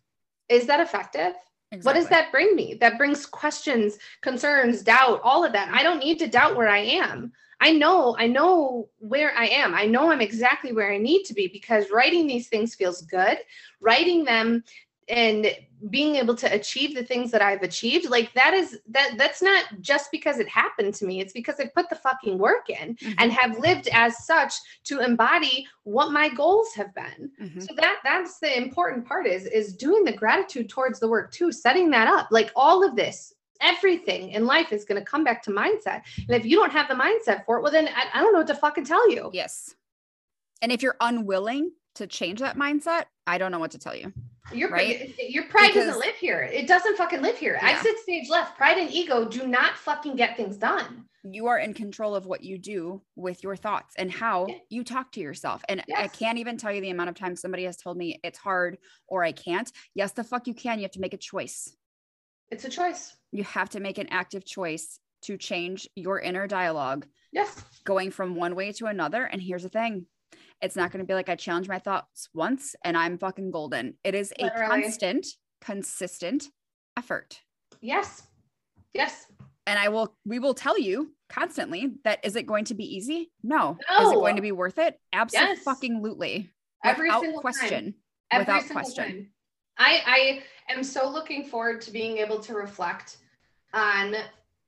is 0.50 0.66
that 0.66 0.80
effective? 0.80 1.34
Exactly. 1.72 1.86
What 1.88 1.94
does 1.94 2.08
that 2.08 2.32
bring 2.32 2.56
me? 2.56 2.76
That 2.80 2.98
brings 2.98 3.24
questions, 3.24 3.96
concerns, 4.22 4.82
doubt, 4.82 5.20
all 5.22 5.44
of 5.44 5.52
that. 5.52 5.72
I 5.72 5.84
don't 5.84 6.00
need 6.00 6.18
to 6.18 6.26
doubt 6.26 6.56
where 6.56 6.68
I 6.68 6.78
am. 6.78 7.32
I 7.60 7.72
know, 7.72 8.16
I 8.18 8.26
know 8.26 8.88
where 8.98 9.32
I 9.36 9.46
am. 9.46 9.74
I 9.74 9.84
know 9.84 10.10
I'm 10.10 10.20
exactly 10.20 10.72
where 10.72 10.92
I 10.92 10.98
need 10.98 11.24
to 11.24 11.34
be 11.34 11.46
because 11.46 11.90
writing 11.92 12.26
these 12.26 12.48
things 12.48 12.74
feels 12.74 13.02
good. 13.02 13.38
Writing 13.80 14.24
them 14.24 14.64
and 15.10 15.54
being 15.88 16.16
able 16.16 16.34
to 16.34 16.52
achieve 16.52 16.94
the 16.94 17.02
things 17.02 17.30
that 17.30 17.40
I've 17.40 17.62
achieved, 17.62 18.10
like 18.10 18.32
that 18.34 18.52
is 18.52 18.78
that 18.88 19.14
that's 19.16 19.40
not 19.40 19.64
just 19.80 20.10
because 20.10 20.38
it 20.38 20.48
happened 20.48 20.94
to 20.94 21.06
me. 21.06 21.20
It's 21.20 21.32
because 21.32 21.58
I 21.58 21.70
put 21.74 21.88
the 21.88 21.96
fucking 21.96 22.38
work 22.38 22.68
in 22.68 22.96
mm-hmm. 22.96 23.12
and 23.18 23.32
have 23.32 23.58
lived 23.58 23.88
as 23.92 24.26
such 24.26 24.54
to 24.84 25.00
embody 25.00 25.66
what 25.84 26.12
my 26.12 26.28
goals 26.28 26.74
have 26.74 26.94
been. 26.94 27.30
Mm-hmm. 27.40 27.60
So 27.60 27.74
that 27.76 28.00
that's 28.04 28.38
the 28.40 28.56
important 28.56 29.06
part 29.06 29.26
is 29.26 29.46
is 29.46 29.74
doing 29.74 30.04
the 30.04 30.12
gratitude 30.12 30.68
towards 30.68 31.00
the 31.00 31.08
work 31.08 31.32
too, 31.32 31.50
setting 31.50 31.90
that 31.90 32.08
up. 32.08 32.28
Like 32.30 32.52
all 32.54 32.84
of 32.86 32.94
this, 32.94 33.32
everything 33.62 34.30
in 34.30 34.44
life 34.44 34.72
is 34.72 34.84
going 34.84 35.00
to 35.00 35.06
come 35.06 35.24
back 35.24 35.42
to 35.44 35.50
mindset. 35.50 36.02
And 36.18 36.30
if 36.30 36.44
you 36.44 36.56
don't 36.56 36.72
have 36.72 36.88
the 36.88 36.94
mindset 36.94 37.44
for 37.46 37.56
it, 37.58 37.62
well 37.62 37.72
then 37.72 37.88
I, 37.88 38.18
I 38.18 38.22
don't 38.22 38.32
know 38.32 38.40
what 38.40 38.48
to 38.48 38.54
fucking 38.54 38.84
tell 38.84 39.10
you. 39.10 39.30
Yes. 39.32 39.74
And 40.62 40.70
if 40.70 40.82
you're 40.82 40.96
unwilling 41.00 41.72
to 41.94 42.06
change 42.06 42.40
that 42.40 42.56
mindset, 42.56 43.04
I 43.26 43.38
don't 43.38 43.50
know 43.50 43.58
what 43.58 43.70
to 43.72 43.78
tell 43.78 43.96
you. 43.96 44.12
Your 44.52 44.70
right? 44.70 45.14
your 45.18 45.44
pride 45.44 45.68
because, 45.68 45.86
doesn't 45.86 46.00
live 46.00 46.16
here. 46.16 46.42
It 46.42 46.66
doesn't 46.66 46.96
fucking 46.96 47.22
live 47.22 47.38
here. 47.38 47.58
Yeah. 47.60 47.70
Exit 47.70 47.98
stage 48.02 48.28
left. 48.28 48.56
Pride 48.56 48.78
and 48.78 48.90
ego 48.90 49.24
do 49.24 49.46
not 49.46 49.76
fucking 49.76 50.16
get 50.16 50.36
things 50.36 50.56
done. 50.56 51.04
You 51.22 51.48
are 51.48 51.58
in 51.58 51.74
control 51.74 52.14
of 52.14 52.26
what 52.26 52.42
you 52.42 52.56
do 52.56 53.02
with 53.14 53.42
your 53.42 53.54
thoughts 53.54 53.94
and 53.98 54.10
how 54.10 54.46
yeah. 54.48 54.54
you 54.70 54.84
talk 54.84 55.12
to 55.12 55.20
yourself. 55.20 55.62
And 55.68 55.82
yes. 55.86 55.98
I 56.00 56.08
can't 56.08 56.38
even 56.38 56.56
tell 56.56 56.72
you 56.72 56.80
the 56.80 56.90
amount 56.90 57.10
of 57.10 57.14
times 57.14 57.40
somebody 57.40 57.64
has 57.64 57.76
told 57.76 57.98
me 57.98 58.18
it's 58.24 58.38
hard 58.38 58.78
or 59.06 59.22
I 59.22 59.32
can't. 59.32 59.70
Yes, 59.94 60.12
the 60.12 60.24
fuck 60.24 60.46
you 60.46 60.54
can. 60.54 60.78
You 60.78 60.84
have 60.84 60.92
to 60.92 61.00
make 61.00 61.14
a 61.14 61.18
choice. 61.18 61.76
It's 62.50 62.64
a 62.64 62.70
choice. 62.70 63.14
You 63.32 63.44
have 63.44 63.68
to 63.70 63.80
make 63.80 63.98
an 63.98 64.08
active 64.10 64.44
choice 64.44 64.98
to 65.22 65.36
change 65.36 65.88
your 65.94 66.20
inner 66.20 66.46
dialogue. 66.46 67.06
Yes. 67.32 67.62
Going 67.84 68.10
from 68.10 68.34
one 68.34 68.54
way 68.54 68.72
to 68.72 68.86
another. 68.86 69.24
And 69.24 69.42
here's 69.42 69.62
the 69.62 69.68
thing 69.68 70.06
it's 70.62 70.76
not 70.76 70.90
going 70.90 71.04
to 71.04 71.06
be 71.06 71.14
like 71.14 71.28
I 71.28 71.36
challenge 71.36 71.68
my 71.68 71.78
thoughts 71.78 72.28
once 72.34 72.74
and 72.84 72.96
I'm 72.96 73.18
fucking 73.18 73.50
golden. 73.50 73.94
It 74.04 74.14
is 74.14 74.32
Literally. 74.38 74.64
a 74.64 74.68
constant, 74.68 75.26
consistent 75.60 76.44
effort. 76.96 77.40
Yes. 77.80 78.22
Yes. 78.92 79.26
And 79.66 79.78
I 79.78 79.88
will, 79.88 80.16
we 80.24 80.38
will 80.38 80.54
tell 80.54 80.78
you 80.78 81.12
constantly 81.28 81.92
that 82.04 82.24
is 82.24 82.36
it 82.36 82.46
going 82.46 82.64
to 82.66 82.74
be 82.74 82.84
easy? 82.84 83.30
No. 83.42 83.78
no. 83.90 84.06
Is 84.06 84.12
it 84.12 84.16
going 84.16 84.36
to 84.36 84.42
be 84.42 84.52
worth 84.52 84.78
it? 84.78 84.98
Absolutely. 85.12 86.36
Yes. 86.36 86.48
Every 86.84 87.08
without 87.08 87.22
single 87.22 87.40
question. 87.40 87.84
Time. 87.84 87.94
Every 88.32 88.54
without 88.54 88.70
question. 88.70 89.04
Time. 89.04 89.30
I, 89.78 90.42
I 90.68 90.72
am 90.72 90.82
so 90.82 91.08
looking 91.08 91.44
forward 91.44 91.80
to 91.82 91.90
being 91.90 92.18
able 92.18 92.38
to 92.40 92.54
reflect 92.54 93.18
on 93.72 94.14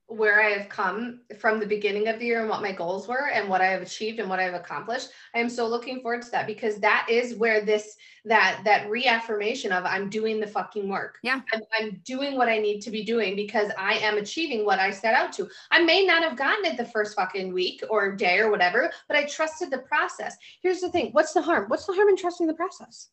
where 0.07 0.41
I 0.41 0.49
have 0.49 0.69
come 0.69 1.21
from 1.39 1.59
the 1.59 1.65
beginning 1.65 2.07
of 2.07 2.19
the 2.19 2.25
year 2.25 2.41
and 2.41 2.49
what 2.49 2.61
my 2.61 2.71
goals 2.71 3.07
were 3.07 3.29
and 3.29 3.49
what 3.49 3.61
I 3.61 3.67
have 3.67 3.81
achieved 3.81 4.19
and 4.19 4.29
what 4.29 4.39
I 4.39 4.43
have 4.43 4.53
accomplished. 4.53 5.09
I 5.33 5.39
am 5.39 5.49
so 5.49 5.67
looking 5.67 6.01
forward 6.01 6.21
to 6.23 6.31
that 6.31 6.45
because 6.45 6.77
that 6.79 7.07
is 7.09 7.35
where 7.35 7.63
this 7.65 7.95
that 8.25 8.61
that 8.63 8.89
reaffirmation 8.89 9.71
of 9.71 9.85
I'm 9.85 10.09
doing 10.09 10.39
the 10.39 10.47
fucking 10.47 10.87
work. 10.87 11.17
Yeah. 11.23 11.41
I'm, 11.53 11.61
I'm 11.79 12.01
doing 12.05 12.37
what 12.37 12.47
I 12.47 12.57
need 12.57 12.81
to 12.81 12.91
be 12.91 13.03
doing 13.03 13.35
because 13.35 13.71
I 13.77 13.95
am 13.95 14.17
achieving 14.17 14.65
what 14.65 14.79
I 14.79 14.91
set 14.91 15.13
out 15.13 15.33
to. 15.33 15.49
I 15.71 15.83
may 15.83 16.05
not 16.05 16.23
have 16.23 16.37
gotten 16.37 16.65
it 16.65 16.77
the 16.77 16.85
first 16.85 17.15
fucking 17.15 17.53
week 17.53 17.83
or 17.89 18.15
day 18.15 18.39
or 18.39 18.51
whatever, 18.51 18.91
but 19.07 19.17
I 19.17 19.25
trusted 19.25 19.71
the 19.71 19.79
process. 19.79 20.35
Here's 20.61 20.81
the 20.81 20.89
thing. 20.89 21.11
What's 21.11 21.33
the 21.33 21.41
harm? 21.41 21.65
What's 21.69 21.85
the 21.85 21.93
harm 21.93 22.09
in 22.09 22.17
trusting 22.17 22.47
the 22.47 22.53
process? 22.53 23.09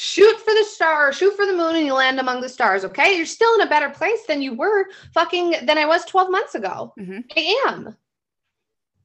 Shoot 0.00 0.38
for 0.38 0.54
the 0.54 0.64
star, 0.64 1.12
shoot 1.12 1.34
for 1.34 1.44
the 1.44 1.52
moon, 1.52 1.74
and 1.74 1.84
you 1.84 1.92
land 1.92 2.20
among 2.20 2.40
the 2.40 2.48
stars. 2.48 2.84
Okay. 2.84 3.16
You're 3.16 3.26
still 3.26 3.52
in 3.56 3.62
a 3.62 3.68
better 3.68 3.90
place 3.90 4.24
than 4.28 4.40
you 4.40 4.54
were 4.54 4.86
fucking 5.12 5.56
than 5.64 5.76
I 5.76 5.86
was 5.86 6.04
12 6.04 6.30
months 6.30 6.54
ago. 6.54 6.94
Mm-hmm. 6.96 7.18
I 7.36 7.64
am. 7.66 7.96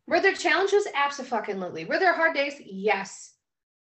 Were 0.06 0.20
there 0.20 0.36
challenges? 0.36 0.86
Absolutely. 0.94 1.86
Were 1.86 1.98
there 1.98 2.14
hard 2.14 2.36
days? 2.36 2.62
Yes. 2.64 3.33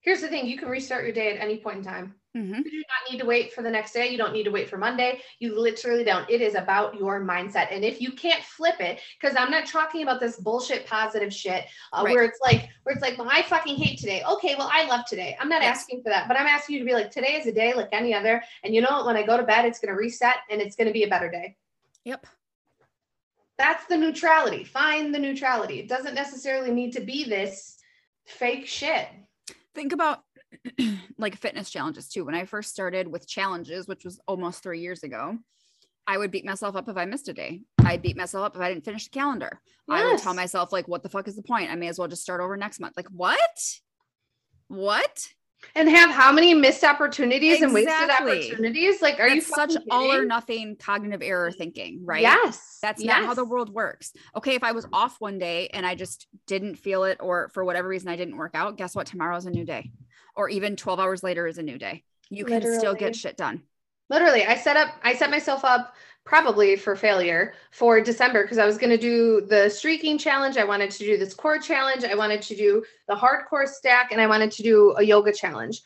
Here's 0.01 0.21
the 0.21 0.27
thing 0.27 0.47
you 0.47 0.57
can 0.57 0.69
restart 0.69 1.03
your 1.03 1.13
day 1.13 1.35
at 1.35 1.41
any 1.41 1.57
point 1.57 1.77
in 1.77 1.83
time. 1.83 2.15
Mm-hmm. 2.38 2.53
You 2.53 2.63
do 2.63 2.77
not 2.77 3.12
need 3.12 3.19
to 3.19 3.25
wait 3.25 3.53
for 3.53 3.63
the 3.63 3.71
next 3.71 3.91
day. 3.91 4.09
You 4.09 4.17
don't 4.17 4.33
need 4.33 4.43
to 4.43 4.51
wait 4.51 4.69
for 4.69 4.77
Monday. 4.77 5.19
You 5.39 5.59
literally 5.59 6.03
don't. 6.03 6.29
It 6.29 6.41
is 6.41 6.53
about 6.53 6.95
your 6.95 7.25
mindset. 7.25 7.67
And 7.71 7.83
if 7.83 7.99
you 7.99 8.12
can't 8.12 8.43
flip 8.43 8.79
it, 8.79 8.99
because 9.19 9.35
I'm 9.35 9.49
not 9.49 9.65
talking 9.65 10.03
about 10.03 10.19
this 10.19 10.38
bullshit 10.38 10.85
positive 10.85 11.33
shit 11.33 11.65
uh, 11.91 12.03
right. 12.05 12.13
where 12.13 12.23
it's 12.23 12.39
like, 12.43 12.69
where 12.83 12.93
it's 12.93 13.01
like, 13.01 13.17
well, 13.17 13.27
I 13.31 13.41
fucking 13.41 13.75
hate 13.75 13.97
today. 13.97 14.23
Okay, 14.29 14.55
well, 14.55 14.69
I 14.71 14.85
love 14.85 15.05
today. 15.05 15.35
I'm 15.39 15.49
not 15.49 15.63
yes. 15.63 15.79
asking 15.79 16.03
for 16.03 16.09
that, 16.09 16.27
but 16.27 16.39
I'm 16.39 16.45
asking 16.45 16.75
you 16.75 16.79
to 16.81 16.85
be 16.85 16.93
like, 16.93 17.09
today 17.09 17.33
is 17.33 17.47
a 17.47 17.51
day 17.51 17.73
like 17.73 17.89
any 17.91 18.13
other. 18.13 18.43
And 18.63 18.75
you 18.75 18.81
know 18.81 18.89
what? 18.91 19.07
When 19.07 19.17
I 19.17 19.23
go 19.23 19.35
to 19.35 19.43
bed, 19.43 19.65
it's 19.65 19.79
going 19.79 19.93
to 19.93 19.99
reset 19.99 20.35
and 20.51 20.62
it's 20.62 20.75
going 20.75 20.88
to 20.88 20.93
be 20.93 21.03
a 21.03 21.09
better 21.09 21.31
day. 21.31 21.57
Yep. 22.05 22.27
That's 23.57 23.85
the 23.88 23.97
neutrality. 23.97 24.63
Find 24.63 25.13
the 25.13 25.19
neutrality. 25.19 25.79
It 25.79 25.89
doesn't 25.89 26.13
necessarily 26.13 26.71
need 26.71 26.93
to 26.93 27.01
be 27.01 27.25
this 27.25 27.77
fake 28.25 28.67
shit. 28.67 29.07
Think 29.75 29.93
about 29.93 30.23
like 31.17 31.38
fitness 31.38 31.69
challenges 31.69 32.08
too. 32.10 32.25
When 32.25 32.36
I 32.36 32.45
first 32.45 32.71
started 32.71 33.08
with 33.08 33.27
challenges, 33.27 33.88
which 33.88 34.03
was 34.03 34.19
almost 34.27 34.63
three 34.63 34.79
years 34.79 35.03
ago, 35.03 35.38
I 36.08 36.17
would 36.17 36.32
beat 36.32 36.45
myself 36.45 36.75
up 36.75 36.89
if 36.89 36.97
I 36.97 37.05
missed 37.05 37.29
a 37.29 37.34
day. 37.34 37.62
I'd 37.86 38.01
beat 38.01 38.17
myself 38.17 38.43
up 38.43 38.55
if 38.55 38.62
I 38.62 38.69
didn't 38.69 38.86
finish 38.86 39.03
the 39.03 39.12
calendar. 39.12 39.62
Yes. 39.88 40.01
I 40.01 40.05
would 40.05 40.19
tell 40.19 40.34
myself, 40.34 40.71
like, 40.71 40.88
what 40.88 41.03
the 41.03 41.10
fuck 41.10 41.27
is 41.27 41.36
the 41.36 41.43
point? 41.43 41.69
I 41.69 41.75
may 41.75 41.88
as 41.88 41.99
well 41.99 42.08
just 42.08 42.23
start 42.23 42.41
over 42.41 42.58
next 42.58 42.79
month. 42.79 42.97
Like, 42.97 43.10
what? 43.10 43.39
What? 44.69 45.27
And 45.76 45.89
have 45.89 46.10
how 46.10 46.32
many 46.32 46.54
missed 46.54 46.84
opportunities 46.84 47.62
exactly. 47.62 47.65
and 47.65 47.74
wasted 47.74 48.10
opportunities? 48.10 49.02
Like, 49.02 49.19
are 49.19 49.30
That's 49.30 49.36
you 49.36 49.41
such 49.56 49.69
kidding? 49.72 49.88
all 49.91 50.12
or 50.12 50.26
nothing 50.26 50.78
cognitive 50.78 51.22
error 51.22 51.52
thinking, 51.52 52.02
right? 52.06 52.22
Yes. 52.22 52.80
That's 52.82 53.04
yes. 53.04 53.19
not 53.19 53.26
how 53.26 53.34
the 53.34 53.45
world 53.45 53.69
works. 53.69 54.13
Okay, 54.36 54.56
if 54.56 54.63
I 54.63 54.72
was 54.72 54.88
off 54.93 55.17
one 55.19 55.38
day 55.38 55.67
and 55.67 55.86
I 55.86 55.95
just 55.95 56.28
didn't 56.48 56.76
feel 56.76 57.04
it, 57.04 57.17
or 57.19 57.50
for 57.50 57.63
whatever 57.63 57.88
reason 57.88 58.10
I 58.10 58.15
didn't 58.15 58.38
work 58.38 58.52
out, 58.56 58.78
guess 58.78 58.95
what? 58.95 59.08
Tomorrow's 59.08 59.45
a 59.45 59.52
new 59.52 59.65
day, 59.65 59.91
or 60.36 60.50
even 60.50 60.76
12 60.76 61.00
hours 61.00 61.24
later 61.24 61.45
is 61.45 61.58
a 61.58 61.63
new 61.63 61.78
day. 61.78 62.04
You 62.30 62.45
can 62.45 62.56
Literally. 62.56 62.80
still 62.80 62.95
get 62.95 63.15
shit 63.15 63.38
done. 63.38 63.63
Literally, 64.10 64.45
I 64.45 64.56
set 64.56 64.78
up, 64.78 64.89
I 65.04 65.15
set 65.15 65.30
myself 65.30 65.63
up 65.63 65.93
probably 66.29 66.75
for 66.75 66.95
failure 66.95 67.53
for 67.71 67.99
December 67.99 68.43
because 68.43 68.59
I 68.59 68.65
was 68.67 68.77
going 68.77 68.91
to 68.91 68.97
do 68.97 69.41
the 69.41 69.67
streaking 69.67 70.15
challenge. 70.15 70.57
I 70.57 70.63
wanted 70.63 70.91
to 70.91 70.99
do 70.99 71.17
this 71.17 71.33
core 71.33 71.57
challenge. 71.57 72.03
I 72.03 72.13
wanted 72.13 72.43
to 72.43 72.55
do 72.55 72.83
the 73.07 73.15
hardcore 73.15 73.67
stack 73.67 74.11
and 74.11 74.21
I 74.21 74.27
wanted 74.27 74.51
to 74.51 74.61
do 74.61 74.93
a 74.99 75.01
yoga 75.01 75.33
challenge. 75.33 75.81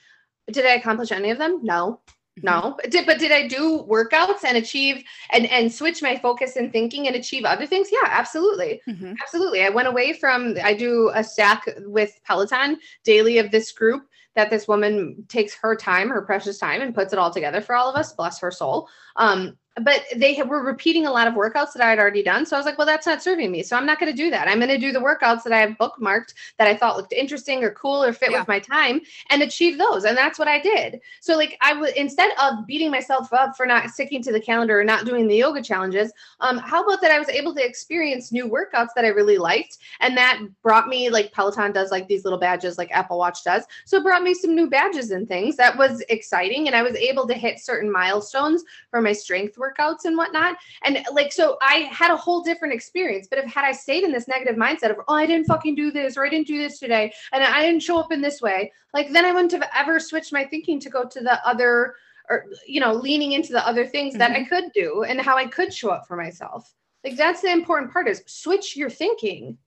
Did 0.52 0.66
I 0.66 0.74
accomplish 0.74 1.14
any 1.14 1.30
of 1.30 1.38
them? 1.38 1.62
No. 1.64 2.02
Mm-hmm. 2.38 2.46
No. 2.46 2.78
Did, 2.90 3.06
but 3.06 3.20
did 3.20 3.32
I 3.32 3.48
do 3.48 3.88
workouts 3.90 4.44
and 4.44 4.58
achieve 4.58 5.06
and 5.32 5.46
and 5.46 5.72
switch 5.72 6.02
my 6.02 6.18
focus 6.18 6.58
and 6.58 6.74
thinking 6.74 7.08
and 7.08 7.16
achieve 7.16 7.46
other 7.46 7.66
things? 7.66 7.88
Yeah, 7.90 8.10
absolutely. 8.10 8.82
Mm-hmm. 8.90 9.14
Absolutely. 9.22 9.64
I 9.64 9.70
went 9.70 9.88
away 9.88 10.12
from 10.12 10.58
I 10.62 10.74
do 10.74 11.10
a 11.16 11.24
stack 11.24 11.70
with 11.86 12.20
Peloton 12.26 12.80
daily 13.06 13.38
of 13.38 13.50
this 13.50 13.72
group 13.72 14.10
that 14.36 14.50
this 14.50 14.68
woman 14.68 15.24
takes 15.30 15.56
her 15.56 15.74
time, 15.76 16.10
her 16.10 16.24
precious 16.24 16.58
time, 16.58 16.82
and 16.82 16.94
puts 16.94 17.14
it 17.14 17.20
all 17.20 17.32
together 17.32 17.62
for 17.62 17.76
all 17.76 17.90
of 17.90 17.96
us. 17.96 18.12
Bless 18.12 18.42
her 18.42 18.52
soul. 18.52 18.90
Um, 19.16 19.58
but 19.82 20.04
they 20.16 20.40
were 20.44 20.62
repeating 20.62 21.08
a 21.08 21.12
lot 21.12 21.28
of 21.28 21.34
workouts 21.34 21.74
that 21.74 21.82
I 21.82 21.90
had 21.90 21.98
already 21.98 22.22
done. 22.22 22.46
So 22.46 22.56
I 22.56 22.60
was 22.60 22.66
like, 22.66 22.78
well, 22.78 22.86
that's 22.86 23.08
not 23.08 23.24
serving 23.24 23.52
me. 23.52 23.64
So 23.64 23.76
I'm 23.76 23.86
not 23.86 24.00
going 24.00 24.12
to 24.12 24.16
do 24.18 24.30
that. 24.30 24.48
I'm 24.48 24.60
going 24.60 24.70
to 24.70 24.78
do 24.78 24.92
the 24.92 25.00
workouts 25.00 25.44
that 25.44 25.54
I 25.54 25.60
have 25.60 25.72
bookmarked 25.80 26.34
that 26.60 26.68
I 26.68 26.78
thought 26.78 26.96
looked 26.96 27.14
interesting 27.14 27.64
or 27.64 27.72
cool 27.72 28.04
or 28.04 28.14
fit 28.14 28.32
yeah. 28.32 28.40
with 28.40 28.48
my 28.48 28.60
time 28.60 29.02
and 29.32 29.42
achieve 29.42 29.80
those. 29.80 30.04
And 30.04 30.16
that's 30.16 30.38
what 30.38 30.48
I 30.48 30.60
did. 30.60 31.02
So 31.22 31.36
like 31.36 31.58
I 31.62 31.74
would 31.74 31.96
instead 31.96 32.32
of 32.40 32.68
beating 32.68 32.92
myself 32.92 33.34
up 33.34 33.58
for 33.58 33.66
not 33.66 33.90
sticking 33.90 34.22
to 34.24 34.32
the 34.32 34.40
calendar 34.40 34.80
or 34.80 34.84
not 34.84 35.06
doing 35.06 35.28
the 35.28 35.38
yoga 35.38 35.64
challenges, 35.64 36.12
um, 36.40 36.58
how 36.58 36.84
about 36.84 37.02
that 37.02 37.12
I 37.12 37.18
was 37.18 37.30
able 37.30 37.56
to 37.56 37.66
experience 37.66 38.32
new 38.32 38.48
workouts 38.48 38.90
that 38.96 39.06
I 39.06 39.10
really 39.10 39.40
liked. 39.40 39.80
And 40.02 40.16
that 40.18 40.40
brought 40.62 40.88
me 40.88 41.10
like 41.10 41.32
Peloton 41.32 41.72
does 41.72 41.90
like 41.90 42.08
these 42.08 42.26
little 42.26 42.40
badges 42.40 42.78
like 42.78 42.92
Apple 42.92 43.18
Watch 43.18 43.44
does. 43.44 43.64
So 43.86 43.98
it 43.98 44.04
brought 44.04 44.22
me 44.22 44.36
some 44.36 44.56
new 44.56 44.70
badges 44.70 45.10
and 45.10 45.28
things 45.28 45.56
that 45.58 45.76
was 45.76 46.02
exciting. 46.10 46.68
And 46.68 46.76
I 46.76 46.84
was 46.84 46.96
able 46.96 47.28
to 47.28 47.34
hit 47.34 47.60
certain 47.60 47.92
milestones 47.92 48.64
for 48.92 49.02
my 49.02 49.14
strength 49.14 49.58
workouts 49.64 50.06
and 50.06 50.18
whatnot. 50.18 50.58
And 50.84 51.06
like, 51.14 51.32
so 51.32 51.58
I 51.62 51.90
had 51.92 52.12
a 52.12 52.18
whole 52.18 52.42
different 52.44 52.74
experience. 52.74 53.28
But 53.30 53.40
if 53.40 53.46
had 53.46 53.66
I 53.66 53.72
stayed 53.72 54.04
in 54.04 54.12
this 54.12 54.28
negative 54.28 54.56
mindset 54.56 54.92
of, 54.92 54.98
oh, 55.08 55.16
I 55.16 55.26
didn't 55.26 55.48
fucking 55.48 55.76
do 55.76 55.92
this 55.92 56.18
or 56.18 56.26
I 56.26 56.30
didn't 56.30 56.48
do 56.48 56.58
this 56.58 56.80
today 56.80 57.14
and 57.32 57.44
I 57.44 57.64
didn't 57.64 57.82
show 57.82 58.00
up 58.00 58.12
in 58.12 58.22
this 58.22 58.42
way, 58.42 58.72
like 58.94 59.12
then 59.12 59.26
I 59.26 59.32
wouldn't 59.32 59.52
have 59.52 59.70
ever 59.76 60.00
switched 60.00 60.34
my 60.34 60.46
thinking 60.46 60.80
to 60.82 60.90
go 60.90 61.06
to 61.06 61.20
the 61.22 61.46
other 61.48 61.96
or, 62.30 62.46
you 62.66 62.80
know, 62.80 62.94
leaning 62.94 63.34
into 63.34 63.52
the 63.52 63.66
other 63.68 63.86
things 63.86 64.14
mm-hmm. 64.14 64.20
that 64.20 64.32
I 64.32 64.40
mm-hmm. 64.40 64.50
could 64.50 64.72
do 64.74 65.04
and 65.04 65.20
how 65.20 65.38
I 65.38 65.46
could 65.46 65.74
show 65.74 65.90
up 65.90 66.08
for 66.08 66.16
myself. 66.16 66.74
Like 67.04 67.18
that's 67.18 67.42
the 67.42 67.52
important 67.52 67.92
part 67.92 68.08
is 68.08 68.24
switch 68.28 68.78
your 68.78 68.90
thinking. 68.90 69.58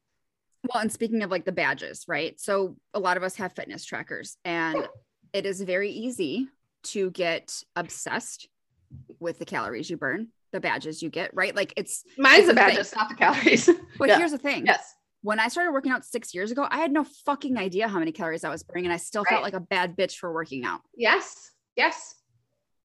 Well, 0.73 0.83
and 0.83 0.91
speaking 0.91 1.23
of 1.23 1.31
like 1.31 1.45
the 1.45 1.53
badges, 1.53 2.07
right? 2.09 2.41
So 2.41 2.77
a 2.95 2.99
lot 2.99 3.17
of 3.17 3.23
us 3.23 3.37
have 3.37 3.53
fitness 3.53 3.85
trackers 3.85 4.37
and 4.45 4.89
it 5.33 5.47
is 5.47 5.61
very 5.61 5.91
easy 5.91 6.49
to 6.85 7.11
get 7.11 7.63
obsessed 7.75 8.49
with 9.21 9.39
the 9.39 9.45
calories 9.45 9.91
you 9.91 9.97
burn, 9.97 10.29
the 10.53 10.61
badges 10.61 11.03
you 11.03 11.11
get, 11.11 11.31
right? 11.35 11.55
Like 11.55 11.73
it's 11.77 12.05
mine's 12.19 12.47
the 12.47 12.55
badges, 12.55 12.95
not 12.95 13.09
the 13.09 13.15
calories. 13.15 13.69
But 13.99 14.09
yeah. 14.09 14.19
here's 14.19 14.33
the 14.33 14.39
thing. 14.39 14.67
Yes. 14.67 14.95
When 15.23 15.41
I 15.41 15.49
started 15.49 15.73
working 15.73 15.91
out 15.91 16.05
six 16.05 16.35
years 16.35 16.51
ago, 16.51 16.67
I 16.71 16.79
had 16.79 16.93
no 16.93 17.05
fucking 17.25 17.57
idea 17.57 17.89
how 17.89 17.99
many 17.99 18.13
calories 18.13 18.45
I 18.45 18.51
was 18.51 18.63
burning, 18.63 18.85
and 18.85 18.93
I 18.93 18.99
still 18.99 19.23
right. 19.23 19.31
felt 19.31 19.43
like 19.43 19.55
a 19.55 19.61
bad 19.61 19.97
bitch 19.97 20.17
for 20.17 20.33
working 20.33 20.65
out. 20.65 20.81
Yes. 20.97 21.51
Yes. 21.77 22.15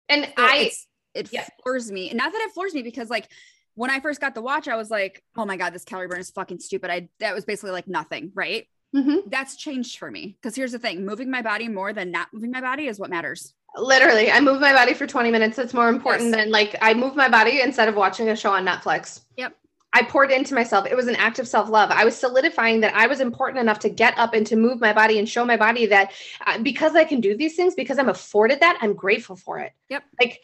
And 0.09 0.25
so 0.25 0.31
I 0.37 0.71
it 1.13 1.31
yeah. 1.31 1.45
floors 1.61 1.91
me. 1.91 2.11
Not 2.13 2.31
that 2.31 2.41
it 2.41 2.51
floors 2.51 2.73
me 2.73 2.81
because 2.81 3.09
like 3.09 3.29
when 3.75 3.89
I 3.89 3.99
first 3.99 4.21
got 4.21 4.35
the 4.35 4.41
watch, 4.41 4.67
I 4.67 4.75
was 4.75 4.89
like, 4.89 5.23
oh 5.37 5.45
my 5.45 5.57
God, 5.57 5.73
this 5.73 5.85
calorie 5.85 6.07
burn 6.07 6.19
is 6.19 6.31
fucking 6.31 6.59
stupid. 6.59 6.89
I 6.89 7.09
that 7.19 7.35
was 7.35 7.45
basically 7.45 7.71
like 7.71 7.87
nothing, 7.87 8.31
right? 8.33 8.67
Mm-hmm. 8.95 9.29
That's 9.29 9.55
changed 9.55 9.97
for 9.97 10.11
me. 10.11 10.37
Because 10.41 10.55
here's 10.55 10.73
the 10.73 10.79
thing 10.79 11.05
moving 11.05 11.31
my 11.31 11.41
body 11.41 11.67
more 11.67 11.93
than 11.93 12.11
not 12.11 12.27
moving 12.33 12.51
my 12.51 12.61
body 12.61 12.87
is 12.87 12.99
what 12.99 13.09
matters. 13.09 13.53
Literally, 13.77 14.31
I 14.31 14.41
move 14.41 14.59
my 14.59 14.73
body 14.73 14.93
for 14.93 15.07
20 15.07 15.31
minutes. 15.31 15.57
It's 15.57 15.73
more 15.73 15.89
important 15.89 16.29
yes. 16.29 16.35
than 16.35 16.51
like 16.51 16.75
I 16.81 16.93
move 16.93 17.15
my 17.15 17.29
body 17.29 17.61
instead 17.61 17.87
of 17.87 17.95
watching 17.95 18.29
a 18.29 18.35
show 18.35 18.51
on 18.51 18.65
Netflix. 18.65 19.21
Yep. 19.37 19.55
I 19.93 20.03
poured 20.03 20.31
into 20.31 20.53
myself. 20.53 20.85
It 20.85 20.95
was 20.95 21.07
an 21.07 21.15
act 21.15 21.39
of 21.39 21.47
self 21.47 21.69
love. 21.69 21.89
I 21.91 22.05
was 22.05 22.17
solidifying 22.17 22.79
that 22.81 22.93
I 22.93 23.07
was 23.07 23.19
important 23.19 23.59
enough 23.59 23.79
to 23.79 23.89
get 23.89 24.17
up 24.17 24.33
and 24.33 24.47
to 24.47 24.55
move 24.55 24.79
my 24.79 24.93
body 24.93 25.19
and 25.19 25.27
show 25.27 25.45
my 25.45 25.57
body 25.57 25.85
that 25.87 26.11
uh, 26.45 26.57
because 26.59 26.95
I 26.95 27.03
can 27.03 27.19
do 27.19 27.35
these 27.35 27.55
things, 27.55 27.75
because 27.75 27.97
I'm 27.99 28.09
afforded 28.09 28.59
that, 28.61 28.77
I'm 28.81 28.93
grateful 28.93 29.35
for 29.35 29.59
it. 29.59 29.73
Yep. 29.89 30.03
Like 30.19 30.41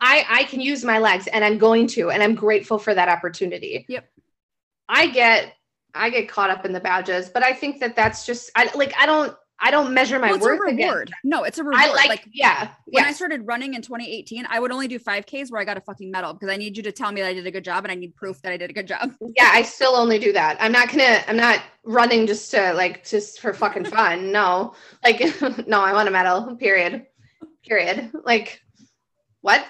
I 0.00 0.24
I 0.28 0.44
can 0.44 0.60
use 0.60 0.84
my 0.84 0.98
legs 0.98 1.28
and 1.28 1.44
I'm 1.44 1.58
going 1.58 1.86
to, 1.88 2.10
and 2.10 2.22
I'm 2.22 2.34
grateful 2.34 2.78
for 2.78 2.94
that 2.94 3.08
opportunity. 3.08 3.86
Yep. 3.88 4.08
I 4.88 5.06
get 5.08 5.52
I 5.94 6.10
get 6.10 6.28
caught 6.28 6.50
up 6.50 6.64
in 6.64 6.72
the 6.72 6.80
badges, 6.80 7.28
but 7.28 7.44
I 7.44 7.52
think 7.52 7.80
that 7.80 7.94
that's 7.94 8.26
just 8.26 8.50
I 8.56 8.70
like 8.74 8.94
I 8.98 9.06
don't 9.06 9.36
I 9.60 9.70
don't 9.70 9.92
measure 9.92 10.18
my 10.18 10.30
well, 10.30 10.40
worth. 10.40 10.60
a 10.60 10.62
reward. 10.62 11.08
Against. 11.08 11.24
No, 11.24 11.42
it's 11.42 11.58
a 11.58 11.64
reward. 11.64 11.82
I 11.82 11.92
like, 11.92 12.08
like 12.08 12.28
yeah. 12.32 12.70
When 12.86 13.04
I 13.04 13.12
started 13.12 13.46
running 13.46 13.74
in 13.74 13.82
2018, 13.82 14.46
I 14.48 14.60
would 14.60 14.70
only 14.70 14.86
do 14.86 14.98
5Ks 14.98 15.50
where 15.50 15.60
I 15.60 15.64
got 15.64 15.76
a 15.76 15.80
fucking 15.80 16.10
medal 16.10 16.32
because 16.32 16.48
I 16.48 16.56
need 16.56 16.76
you 16.76 16.82
to 16.84 16.92
tell 16.92 17.10
me 17.10 17.20
that 17.22 17.28
I 17.28 17.34
did 17.34 17.46
a 17.46 17.50
good 17.50 17.64
job 17.64 17.84
and 17.84 17.90
I 17.90 17.96
need 17.96 18.14
proof 18.14 18.40
that 18.42 18.52
I 18.52 18.56
did 18.56 18.70
a 18.70 18.72
good 18.72 18.86
job. 18.86 19.12
Yeah, 19.36 19.50
I 19.52 19.62
still 19.62 19.94
only 19.94 20.18
do 20.18 20.32
that. 20.32 20.56
I'm 20.58 20.72
not 20.72 20.88
gonna 20.88 21.22
I'm 21.28 21.36
not 21.36 21.62
running 21.84 22.26
just 22.26 22.50
to 22.52 22.72
like 22.72 23.06
just 23.06 23.40
for 23.40 23.52
fucking 23.52 23.84
fun. 23.96 24.32
No. 24.32 24.74
Like 25.04 25.20
no, 25.66 25.80
I 25.80 25.92
want 25.92 26.08
a 26.08 26.10
medal, 26.10 26.56
period. 26.56 27.06
Period. 27.62 28.10
Like 28.24 28.60
what? 29.42 29.64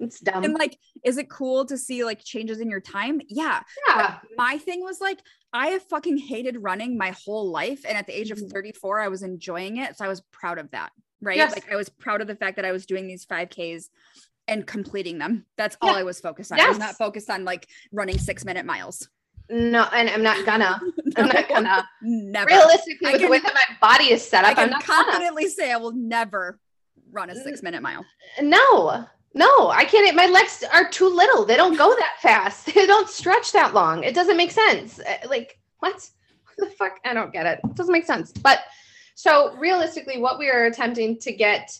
It's 0.00 0.20
dumb. 0.20 0.44
And 0.44 0.54
like, 0.54 0.78
is 1.04 1.18
it 1.18 1.28
cool 1.28 1.66
to 1.66 1.76
see 1.76 2.04
like 2.04 2.24
changes 2.24 2.60
in 2.60 2.70
your 2.70 2.80
time? 2.80 3.20
Yeah. 3.28 3.60
Yeah. 3.86 4.18
My 4.36 4.58
thing 4.58 4.80
was 4.80 5.00
like, 5.00 5.18
I 5.52 5.68
have 5.68 5.82
fucking 5.84 6.18
hated 6.18 6.56
running 6.60 6.96
my 6.96 7.14
whole 7.24 7.50
life. 7.50 7.84
And 7.86 7.96
at 7.96 8.06
the 8.06 8.18
age 8.18 8.30
of 8.30 8.38
mm-hmm. 8.38 8.48
34, 8.48 9.00
I 9.00 9.08
was 9.08 9.22
enjoying 9.22 9.78
it. 9.78 9.96
So 9.96 10.04
I 10.04 10.08
was 10.08 10.20
proud 10.32 10.58
of 10.58 10.70
that. 10.70 10.92
Right. 11.20 11.36
Yes. 11.36 11.52
Like 11.52 11.70
I 11.70 11.76
was 11.76 11.88
proud 11.88 12.20
of 12.20 12.26
the 12.26 12.36
fact 12.36 12.56
that 12.56 12.64
I 12.64 12.72
was 12.72 12.86
doing 12.86 13.06
these 13.06 13.26
5Ks 13.26 13.88
and 14.48 14.66
completing 14.66 15.18
them. 15.18 15.46
That's 15.56 15.76
all 15.80 15.94
I 15.94 16.02
was 16.02 16.20
focused 16.20 16.52
on. 16.52 16.58
Yes. 16.58 16.66
I 16.66 16.68
was 16.70 16.78
not 16.78 16.96
focused 16.96 17.30
on 17.30 17.44
like 17.44 17.68
running 17.92 18.18
six 18.18 18.44
minute 18.44 18.64
miles. 18.64 19.08
No, 19.48 19.88
and 19.92 20.08
I'm 20.08 20.22
not 20.22 20.46
gonna. 20.46 20.80
no, 20.82 21.12
I'm 21.16 21.28
not 21.28 21.48
gonna. 21.48 21.88
Never. 22.02 22.46
Realistically, 22.46 23.12
with 23.12 23.20
can, 23.20 23.22
the 23.22 23.28
way 23.28 23.40
that 23.40 23.52
my 23.52 23.76
body 23.80 24.12
is 24.12 24.26
set 24.26 24.44
up, 24.44 24.52
I 24.52 24.54
can 24.54 24.80
confidently 24.80 25.44
gonna. 25.44 25.52
say 25.52 25.72
I 25.72 25.76
will 25.76 25.92
never 25.92 26.60
run 27.10 27.30
a 27.30 27.34
six 27.34 27.60
minute 27.60 27.82
mile. 27.82 28.04
No, 28.40 29.06
no, 29.32 29.68
I 29.68 29.84
can't. 29.84 30.14
My 30.16 30.26
legs 30.26 30.64
are 30.72 30.88
too 30.88 31.08
little. 31.08 31.44
They 31.44 31.56
don't 31.56 31.76
go 31.76 31.94
that 31.94 32.16
fast. 32.20 32.66
They 32.74 32.86
don't 32.86 33.08
stretch 33.08 33.52
that 33.52 33.74
long. 33.74 34.02
It 34.02 34.14
doesn't 34.14 34.36
make 34.36 34.50
sense. 34.50 34.98
Uh, 34.98 35.28
like, 35.28 35.58
what? 35.78 35.94
what 36.44 36.68
the 36.68 36.74
fuck? 36.76 36.98
I 37.04 37.14
don't 37.14 37.32
get 37.32 37.46
it. 37.46 37.60
It 37.64 37.74
doesn't 37.74 37.92
make 37.92 38.06
sense. 38.06 38.32
But 38.32 38.60
so 39.14 39.54
realistically, 39.56 40.18
what 40.18 40.38
we 40.38 40.48
are 40.50 40.64
attempting 40.64 41.18
to 41.20 41.32
get 41.32 41.70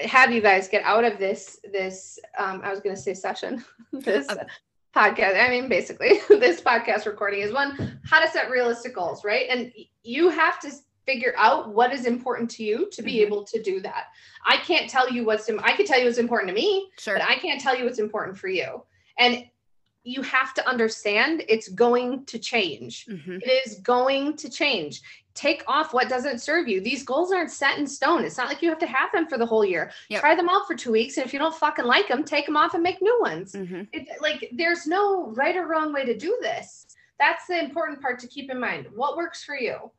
have 0.00 0.30
you 0.30 0.42
guys 0.42 0.68
get 0.68 0.82
out 0.82 1.04
of 1.04 1.18
this 1.18 1.58
this 1.72 2.18
um 2.38 2.60
I 2.62 2.70
was 2.70 2.80
gonna 2.80 2.96
say 2.96 3.14
session, 3.14 3.64
this 3.92 4.26
podcast. 4.94 5.42
I 5.42 5.48
mean, 5.50 5.68
basically, 5.68 6.20
this 6.28 6.60
podcast 6.60 7.06
recording 7.06 7.40
is 7.42 7.52
one 7.52 8.00
how 8.04 8.20
to 8.20 8.30
set 8.30 8.50
realistic 8.50 8.94
goals, 8.94 9.24
right? 9.24 9.46
And 9.48 9.72
you 10.02 10.30
have 10.30 10.58
to 10.60 10.72
figure 11.06 11.34
out 11.36 11.72
what 11.72 11.92
is 11.92 12.04
important 12.04 12.50
to 12.50 12.64
you 12.64 12.90
to 12.90 13.02
be 13.02 13.14
mm-hmm. 13.14 13.26
able 13.26 13.44
to 13.44 13.62
do 13.62 13.80
that. 13.80 14.06
I 14.44 14.58
can't 14.58 14.90
tell 14.90 15.10
you 15.10 15.24
what's 15.24 15.48
I 15.48 15.72
can 15.72 15.86
tell 15.86 15.98
you 15.98 16.06
what's 16.06 16.18
important 16.18 16.48
to 16.48 16.54
me, 16.54 16.90
sure. 16.98 17.14
but 17.16 17.22
I 17.22 17.36
can't 17.36 17.60
tell 17.60 17.76
you 17.76 17.84
what's 17.84 17.98
important 17.98 18.36
for 18.36 18.48
you. 18.48 18.82
And 19.18 19.44
you 20.06 20.22
have 20.22 20.54
to 20.54 20.68
understand 20.68 21.42
it's 21.48 21.68
going 21.68 22.24
to 22.26 22.38
change. 22.38 23.06
Mm-hmm. 23.06 23.38
It 23.42 23.66
is 23.66 23.80
going 23.80 24.36
to 24.36 24.48
change. 24.48 25.02
Take 25.34 25.64
off 25.66 25.92
what 25.92 26.08
doesn't 26.08 26.40
serve 26.40 26.68
you. 26.68 26.80
These 26.80 27.02
goals 27.02 27.32
aren't 27.32 27.50
set 27.50 27.78
in 27.78 27.86
stone. 27.86 28.24
It's 28.24 28.38
not 28.38 28.48
like 28.48 28.62
you 28.62 28.68
have 28.68 28.78
to 28.78 28.86
have 28.86 29.10
them 29.12 29.26
for 29.26 29.36
the 29.36 29.44
whole 29.44 29.64
year. 29.64 29.90
Yep. 30.08 30.20
Try 30.20 30.34
them 30.36 30.48
out 30.48 30.66
for 30.66 30.76
two 30.76 30.92
weeks. 30.92 31.16
And 31.16 31.26
if 31.26 31.32
you 31.32 31.40
don't 31.40 31.54
fucking 31.54 31.84
like 31.84 32.08
them, 32.08 32.22
take 32.22 32.46
them 32.46 32.56
off 32.56 32.74
and 32.74 32.84
make 32.84 33.02
new 33.02 33.18
ones. 33.20 33.52
Mm-hmm. 33.52 33.82
It, 33.92 34.08
like 34.22 34.48
there's 34.52 34.86
no 34.86 35.30
right 35.32 35.56
or 35.56 35.66
wrong 35.66 35.92
way 35.92 36.04
to 36.04 36.16
do 36.16 36.38
this. 36.40 36.86
That's 37.18 37.46
the 37.48 37.58
important 37.58 38.00
part 38.00 38.20
to 38.20 38.28
keep 38.28 38.50
in 38.50 38.60
mind. 38.60 38.86
What 38.94 39.16
works 39.16 39.42
for 39.42 39.56
you? 39.56 39.90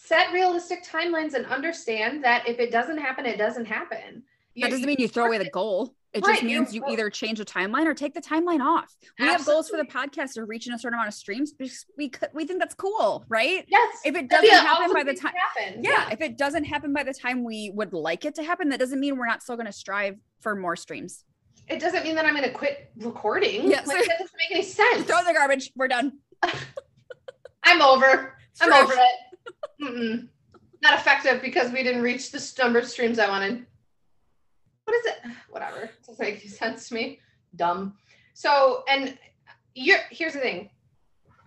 Set 0.00 0.32
realistic 0.32 0.84
timelines 0.84 1.34
and 1.34 1.44
understand 1.46 2.22
that 2.24 2.48
if 2.48 2.58
it 2.60 2.70
doesn't 2.70 2.98
happen, 2.98 3.26
it 3.26 3.36
doesn't 3.36 3.64
happen. 3.66 4.22
You, 4.54 4.62
that 4.64 4.70
doesn't 4.70 4.86
mean 4.86 4.96
you 4.98 5.08
throw 5.08 5.26
away 5.26 5.38
the 5.38 5.50
goal. 5.50 5.94
It 6.14 6.24
Right, 6.24 6.34
just 6.36 6.42
means 6.44 6.74
you're- 6.74 6.90
either 6.90 7.10
change 7.10 7.38
the 7.38 7.44
timeline 7.44 7.84
or 7.86 7.92
take 7.94 8.14
the 8.14 8.20
timeline 8.22 8.60
off. 8.60 8.96
We 9.18 9.26
have 9.26 9.44
goals 9.44 9.68
for 9.68 9.76
the 9.76 9.84
podcast 9.84 10.40
of 10.40 10.48
reaching 10.48 10.72
a 10.72 10.78
certain 10.78 10.94
amount 10.94 11.08
of 11.08 11.14
streams 11.14 11.52
because 11.52 11.84
we 11.98 12.08
could, 12.08 12.30
we 12.32 12.46
think 12.46 12.60
that's 12.60 12.74
cool, 12.74 13.24
right? 13.28 13.64
Yes. 13.68 13.98
If 14.04 14.14
it 14.16 14.30
doesn't 14.30 14.48
happen 14.48 14.94
by 14.94 15.02
the 15.02 15.14
time, 15.14 15.32
happen. 15.56 15.84
yeah, 15.84 16.08
if 16.10 16.20
it 16.22 16.38
doesn't 16.38 16.64
happen 16.64 16.92
by 16.94 17.02
the 17.02 17.12
time 17.12 17.44
we 17.44 17.72
would 17.74 17.92
like 17.92 18.24
it 18.24 18.34
to 18.36 18.42
happen, 18.42 18.68
that 18.70 18.78
doesn't 18.80 18.98
mean 19.00 19.18
we're 19.18 19.26
not 19.26 19.42
still 19.42 19.56
going 19.56 19.66
to 19.66 19.72
strive 19.72 20.16
for 20.40 20.54
more 20.56 20.76
streams. 20.76 21.24
It 21.68 21.80
doesn't 21.80 22.02
mean 22.04 22.14
that 22.14 22.24
I'm 22.24 22.32
going 22.34 22.44
to 22.48 22.54
quit 22.54 22.90
recording. 22.96 23.68
Yes. 23.68 23.86
Like, 23.86 23.98
that 24.06 24.18
doesn't 24.18 24.36
make 24.38 24.50
any 24.56 24.64
sense. 24.64 25.04
Throw 25.04 25.22
the 25.26 25.34
garbage. 25.34 25.72
We're 25.76 25.88
done. 25.88 26.18
I'm 27.64 27.82
over. 27.82 28.34
I'm 28.60 28.72
over 28.72 28.94
it. 28.94 29.27
Not 29.80 30.94
effective 30.94 31.42
because 31.42 31.72
we 31.72 31.82
didn't 31.82 32.02
reach 32.02 32.30
the 32.30 32.52
number 32.62 32.78
of 32.78 32.86
streams 32.86 33.18
I 33.18 33.28
wanted. 33.28 33.66
What 34.84 34.96
is 34.96 35.06
it? 35.06 35.18
Whatever. 35.50 35.82
It 35.82 36.06
doesn't 36.06 36.24
make 36.24 36.40
sense 36.48 36.88
to 36.88 36.94
me. 36.94 37.20
Dumb. 37.56 37.94
So, 38.34 38.84
and 38.88 39.18
you're 39.74 39.98
here's 40.10 40.34
the 40.34 40.40
thing. 40.40 40.70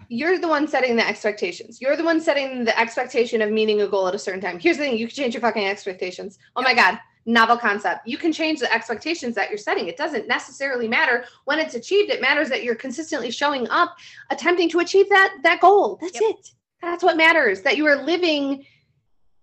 You're 0.09 0.39
the 0.39 0.47
one 0.47 0.67
setting 0.67 0.97
the 0.97 1.07
expectations. 1.07 1.79
You're 1.81 1.95
the 1.95 2.03
one 2.03 2.19
setting 2.19 2.65
the 2.65 2.77
expectation 2.77 3.41
of 3.41 3.49
meeting 3.49 3.81
a 3.81 3.87
goal 3.87 4.07
at 4.07 4.15
a 4.15 4.19
certain 4.19 4.41
time. 4.41 4.59
Here's 4.59 4.77
the 4.77 4.83
thing: 4.83 4.97
you 4.97 5.07
can 5.07 5.15
change 5.15 5.33
your 5.33 5.41
fucking 5.41 5.65
expectations. 5.65 6.37
Oh 6.57 6.61
my 6.61 6.73
god, 6.73 6.99
novel 7.25 7.57
concept. 7.57 8.07
You 8.07 8.17
can 8.17 8.33
change 8.33 8.59
the 8.59 8.73
expectations 8.73 9.35
that 9.35 9.49
you're 9.49 9.57
setting. 9.57 9.87
It 9.87 9.95
doesn't 9.95 10.27
necessarily 10.27 10.87
matter 10.87 11.23
when 11.45 11.59
it's 11.59 11.75
achieved. 11.75 12.11
It 12.11 12.19
matters 12.21 12.49
that 12.49 12.63
you're 12.63 12.75
consistently 12.75 13.31
showing 13.31 13.69
up, 13.69 13.95
attempting 14.29 14.69
to 14.69 14.79
achieve 14.79 15.07
that 15.09 15.37
that 15.43 15.61
goal. 15.61 15.97
That's 16.01 16.19
Yep. 16.19 16.23
it. 16.31 16.51
That's 16.81 17.03
what 17.03 17.17
matters. 17.17 17.61
That 17.61 17.77
you 17.77 17.85
are 17.87 18.03
living 18.03 18.65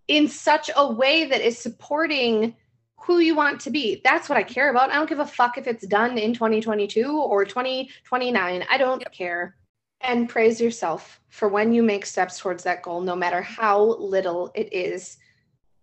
in 0.09 0.29
such 0.29 0.71
a 0.75 0.93
way 0.93 1.27
that 1.27 1.41
is 1.41 1.59
supporting 1.59 2.57
who 3.01 3.21
you 3.21 3.35
want 3.35 3.61
to 3.61 3.71
be. 3.71 4.01
That's 4.05 4.29
what 4.29 4.39
I 4.39 4.43
care 4.43 4.71
about. 4.71 4.91
I 4.91 4.95
don't 4.95 5.09
give 5.09 5.21
a 5.21 5.27
fuck 5.27 5.57
if 5.57 5.67
it's 5.67 5.87
done 5.87 6.19
in 6.19 6.35
2022 6.35 7.11
or 7.11 7.45
2029. 7.45 8.65
I 8.69 8.79
don't 8.79 9.01
Yep. 9.01 9.13
care. 9.13 9.57
And 10.01 10.29
praise 10.29 10.61
yourself 10.61 11.21
for 11.29 11.49
when 11.49 11.73
you 11.73 11.83
make 11.83 12.07
steps 12.07 12.39
towards 12.39 12.65
that 12.65 12.83
goal, 12.83 13.01
no 13.01 13.17
matter 13.17 13.43
how 13.43 13.83
little 13.83 14.51
it 14.55 14.73
is, 14.73 15.19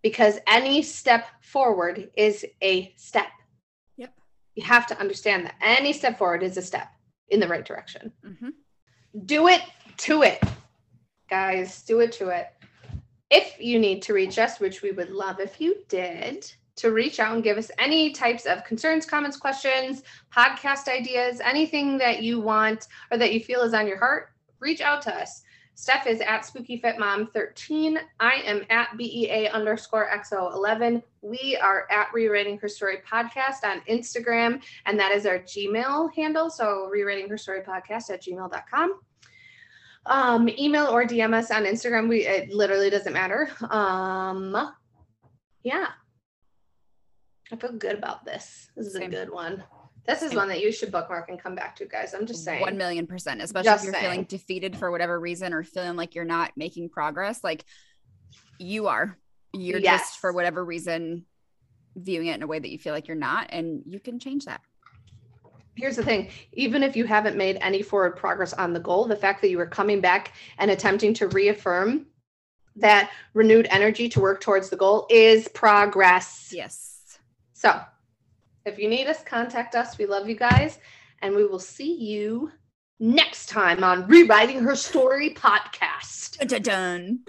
because 0.02 0.40
any 0.48 0.82
step 0.82 1.26
forward 1.42 2.10
is 2.16 2.46
a 2.62 2.94
step. 2.96 3.28
Yep. 3.98 4.14
You 4.56 4.64
have 4.64 4.88
to 4.88 5.00
understand 5.00 5.46
that 5.46 5.56
any 5.62 5.94
step 5.94 6.18
forward 6.18 6.44
is 6.44 6.58
a 6.58 6.62
step 6.62 6.88
in 7.30 7.40
the 7.40 7.48
right 7.48 7.66
direction. 7.66 8.12
hmm 8.24 8.50
Do 9.26 9.48
it 9.48 9.62
to 9.98 10.24
it, 10.24 10.42
guys. 11.30 11.82
Do 11.84 12.00
it 12.00 12.12
to 12.14 12.30
it. 12.30 12.48
If 13.30 13.60
you 13.60 13.80
need 13.80 14.02
to 14.04 14.14
reach 14.14 14.38
us, 14.38 14.60
which 14.60 14.82
we 14.82 14.92
would 14.92 15.10
love 15.10 15.40
if 15.40 15.60
you 15.60 15.78
did, 15.88 16.52
to 16.78 16.92
reach 16.92 17.20
out 17.20 17.34
and 17.34 17.44
give 17.44 17.58
us 17.58 17.72
any 17.80 18.12
types 18.12 18.46
of 18.46 18.64
concerns, 18.66 19.06
comments, 19.06 19.38
questions, 19.38 20.04
podcast 20.34 20.88
ideas, 20.88 21.40
anything 21.42 21.98
that 21.98 22.22
you 22.22 22.40
want 22.40 22.88
or 23.12 23.18
that 23.18 23.34
you 23.34 23.40
feel 23.40 23.62
is 23.62 23.74
on 23.74 23.88
your 23.88 23.98
heart, 23.98 24.30
reach 24.60 24.82
out 24.82 25.02
to 25.04 25.16
us. 25.16 25.44
Steph 25.78 26.08
is 26.08 26.22
at 26.22 26.44
SpookyFitMom13. 26.44 27.98
I 28.22 28.36
am 28.46 28.62
at 28.70 28.96
BEA 28.98 29.50
underscore 29.50 30.10
XO11. 30.10 31.04
We 31.22 31.58
are 31.62 31.86
at 31.92 32.08
Rewriting 32.14 32.58
Her 32.60 32.70
Story 32.70 33.00
Podcast 33.10 33.66
on 33.66 33.82
Instagram, 33.90 34.64
and 34.86 34.98
that 34.98 35.12
is 35.12 35.26
our 35.26 35.40
Gmail 35.40 36.14
handle. 36.16 36.50
So, 36.50 36.88
Rewriting 36.90 37.28
Her 37.28 37.38
Story 37.38 37.60
Podcast 37.60 38.10
at 38.10 38.24
gmail.com. 38.24 39.00
Um, 40.08 40.48
email 40.50 40.86
or 40.88 41.06
DM 41.06 41.34
us 41.34 41.50
on 41.52 41.64
Instagram. 41.64 42.08
We 42.08 42.26
it 42.26 42.50
literally 42.52 42.90
doesn't 42.90 43.14
matter. 43.14 43.50
Um, 43.70 44.56
yeah. 45.64 45.88
I 47.52 47.56
feel 47.56 47.74
good 47.74 47.98
about 47.98 48.26
this. 48.26 48.70
This 48.76 48.88
is 48.88 48.96
a 48.96 49.08
good 49.08 49.30
one. 49.32 49.64
This 50.08 50.22
is 50.22 50.30
Same. 50.30 50.38
one 50.38 50.48
that 50.50 50.62
you 50.62 50.72
should 50.72 50.92
bookmark 50.92 51.30
and 51.30 51.42
come 51.42 51.56
back 51.56 51.76
to, 51.78 51.86
guys. 51.86 52.14
I'm 52.14 52.28
just 52.28 52.44
saying. 52.44 52.62
One 52.62 52.78
million 52.78 53.08
percent, 53.08 53.42
especially 53.42 53.66
Just 53.66 53.86
if 53.88 53.92
you're 53.92 54.02
feeling 54.02 54.24
defeated 54.24 54.78
for 54.78 54.92
whatever 54.92 55.20
reason 55.20 55.54
or 55.54 55.64
feeling 55.64 55.96
like 55.96 56.14
you're 56.14 56.26
not 56.26 56.52
making 56.56 56.90
progress. 56.90 57.44
Like 57.44 57.66
you 58.60 58.88
are. 58.88 59.18
You're 59.54 59.80
Yes. 59.80 60.02
just 60.02 60.20
for 60.20 60.32
whatever 60.34 60.64
reason 60.64 61.26
viewing 61.96 62.28
it 62.28 62.36
in 62.36 62.44
a 62.44 62.48
way 62.48 62.60
that 62.60 62.70
you 62.70 62.78
feel 62.78 62.94
like 62.94 63.08
you're 63.08 63.16
not, 63.18 63.48
and 63.50 63.82
you 63.86 64.00
can 64.00 64.20
change 64.20 64.46
that. 64.46 64.62
Here's 65.76 65.96
the 65.96 66.04
thing 66.04 66.30
even 66.54 66.84
if 66.84 66.96
you 66.96 67.06
haven't 67.06 67.36
made 67.36 67.58
any 67.62 67.82
forward 67.82 68.16
progress 68.16 68.54
on 68.54 68.74
the 68.74 68.80
goal 68.80 69.06
the 69.06 69.16
fact 69.16 69.42
that 69.42 69.50
you 69.50 69.60
are 69.60 69.66
coming 69.66 70.00
back 70.02 70.34
and 70.58 70.72
attempting 70.72 71.14
to 71.14 71.28
reaffirm 71.30 72.06
that 72.78 73.12
renewed 73.34 73.68
energy 73.70 74.10
to 74.10 74.20
work 74.20 74.42
towards 74.42 74.70
the 74.70 74.76
goal 74.78 75.06
is 75.10 75.48
progress 75.50 76.52
Yes. 76.54 77.20
so 77.54 77.80
if 78.66 78.78
you 78.80 78.88
need 78.90 79.08
us 79.08 79.24
contact 79.24 79.76
us 79.76 79.98
we 79.98 80.06
love 80.06 80.28
you 80.30 80.36
guys 80.36 80.80
and 81.22 81.36
we 81.36 81.46
will 81.46 81.60
see 81.60 81.94
you 81.94 82.52
next 83.00 83.48
time 83.50 83.84
on 83.84 84.08
rewriting 84.08 84.60
her 84.60 84.76
story 84.76 85.32
podcast 85.32 86.38
Dun, 86.38 86.48
dun, 86.48 86.62
dun. 86.62 87.20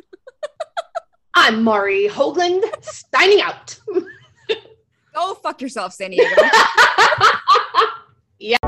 i'm 1.35 1.63
mari 1.65 2.09
hoagland 2.09 2.63
signing 2.83 3.41
out 3.41 3.79
Go 5.15 5.33
fuck 5.33 5.63
yourself, 5.63 5.95
San 5.95 6.11
Diego. 6.11 6.29
Yeah. 8.39 8.66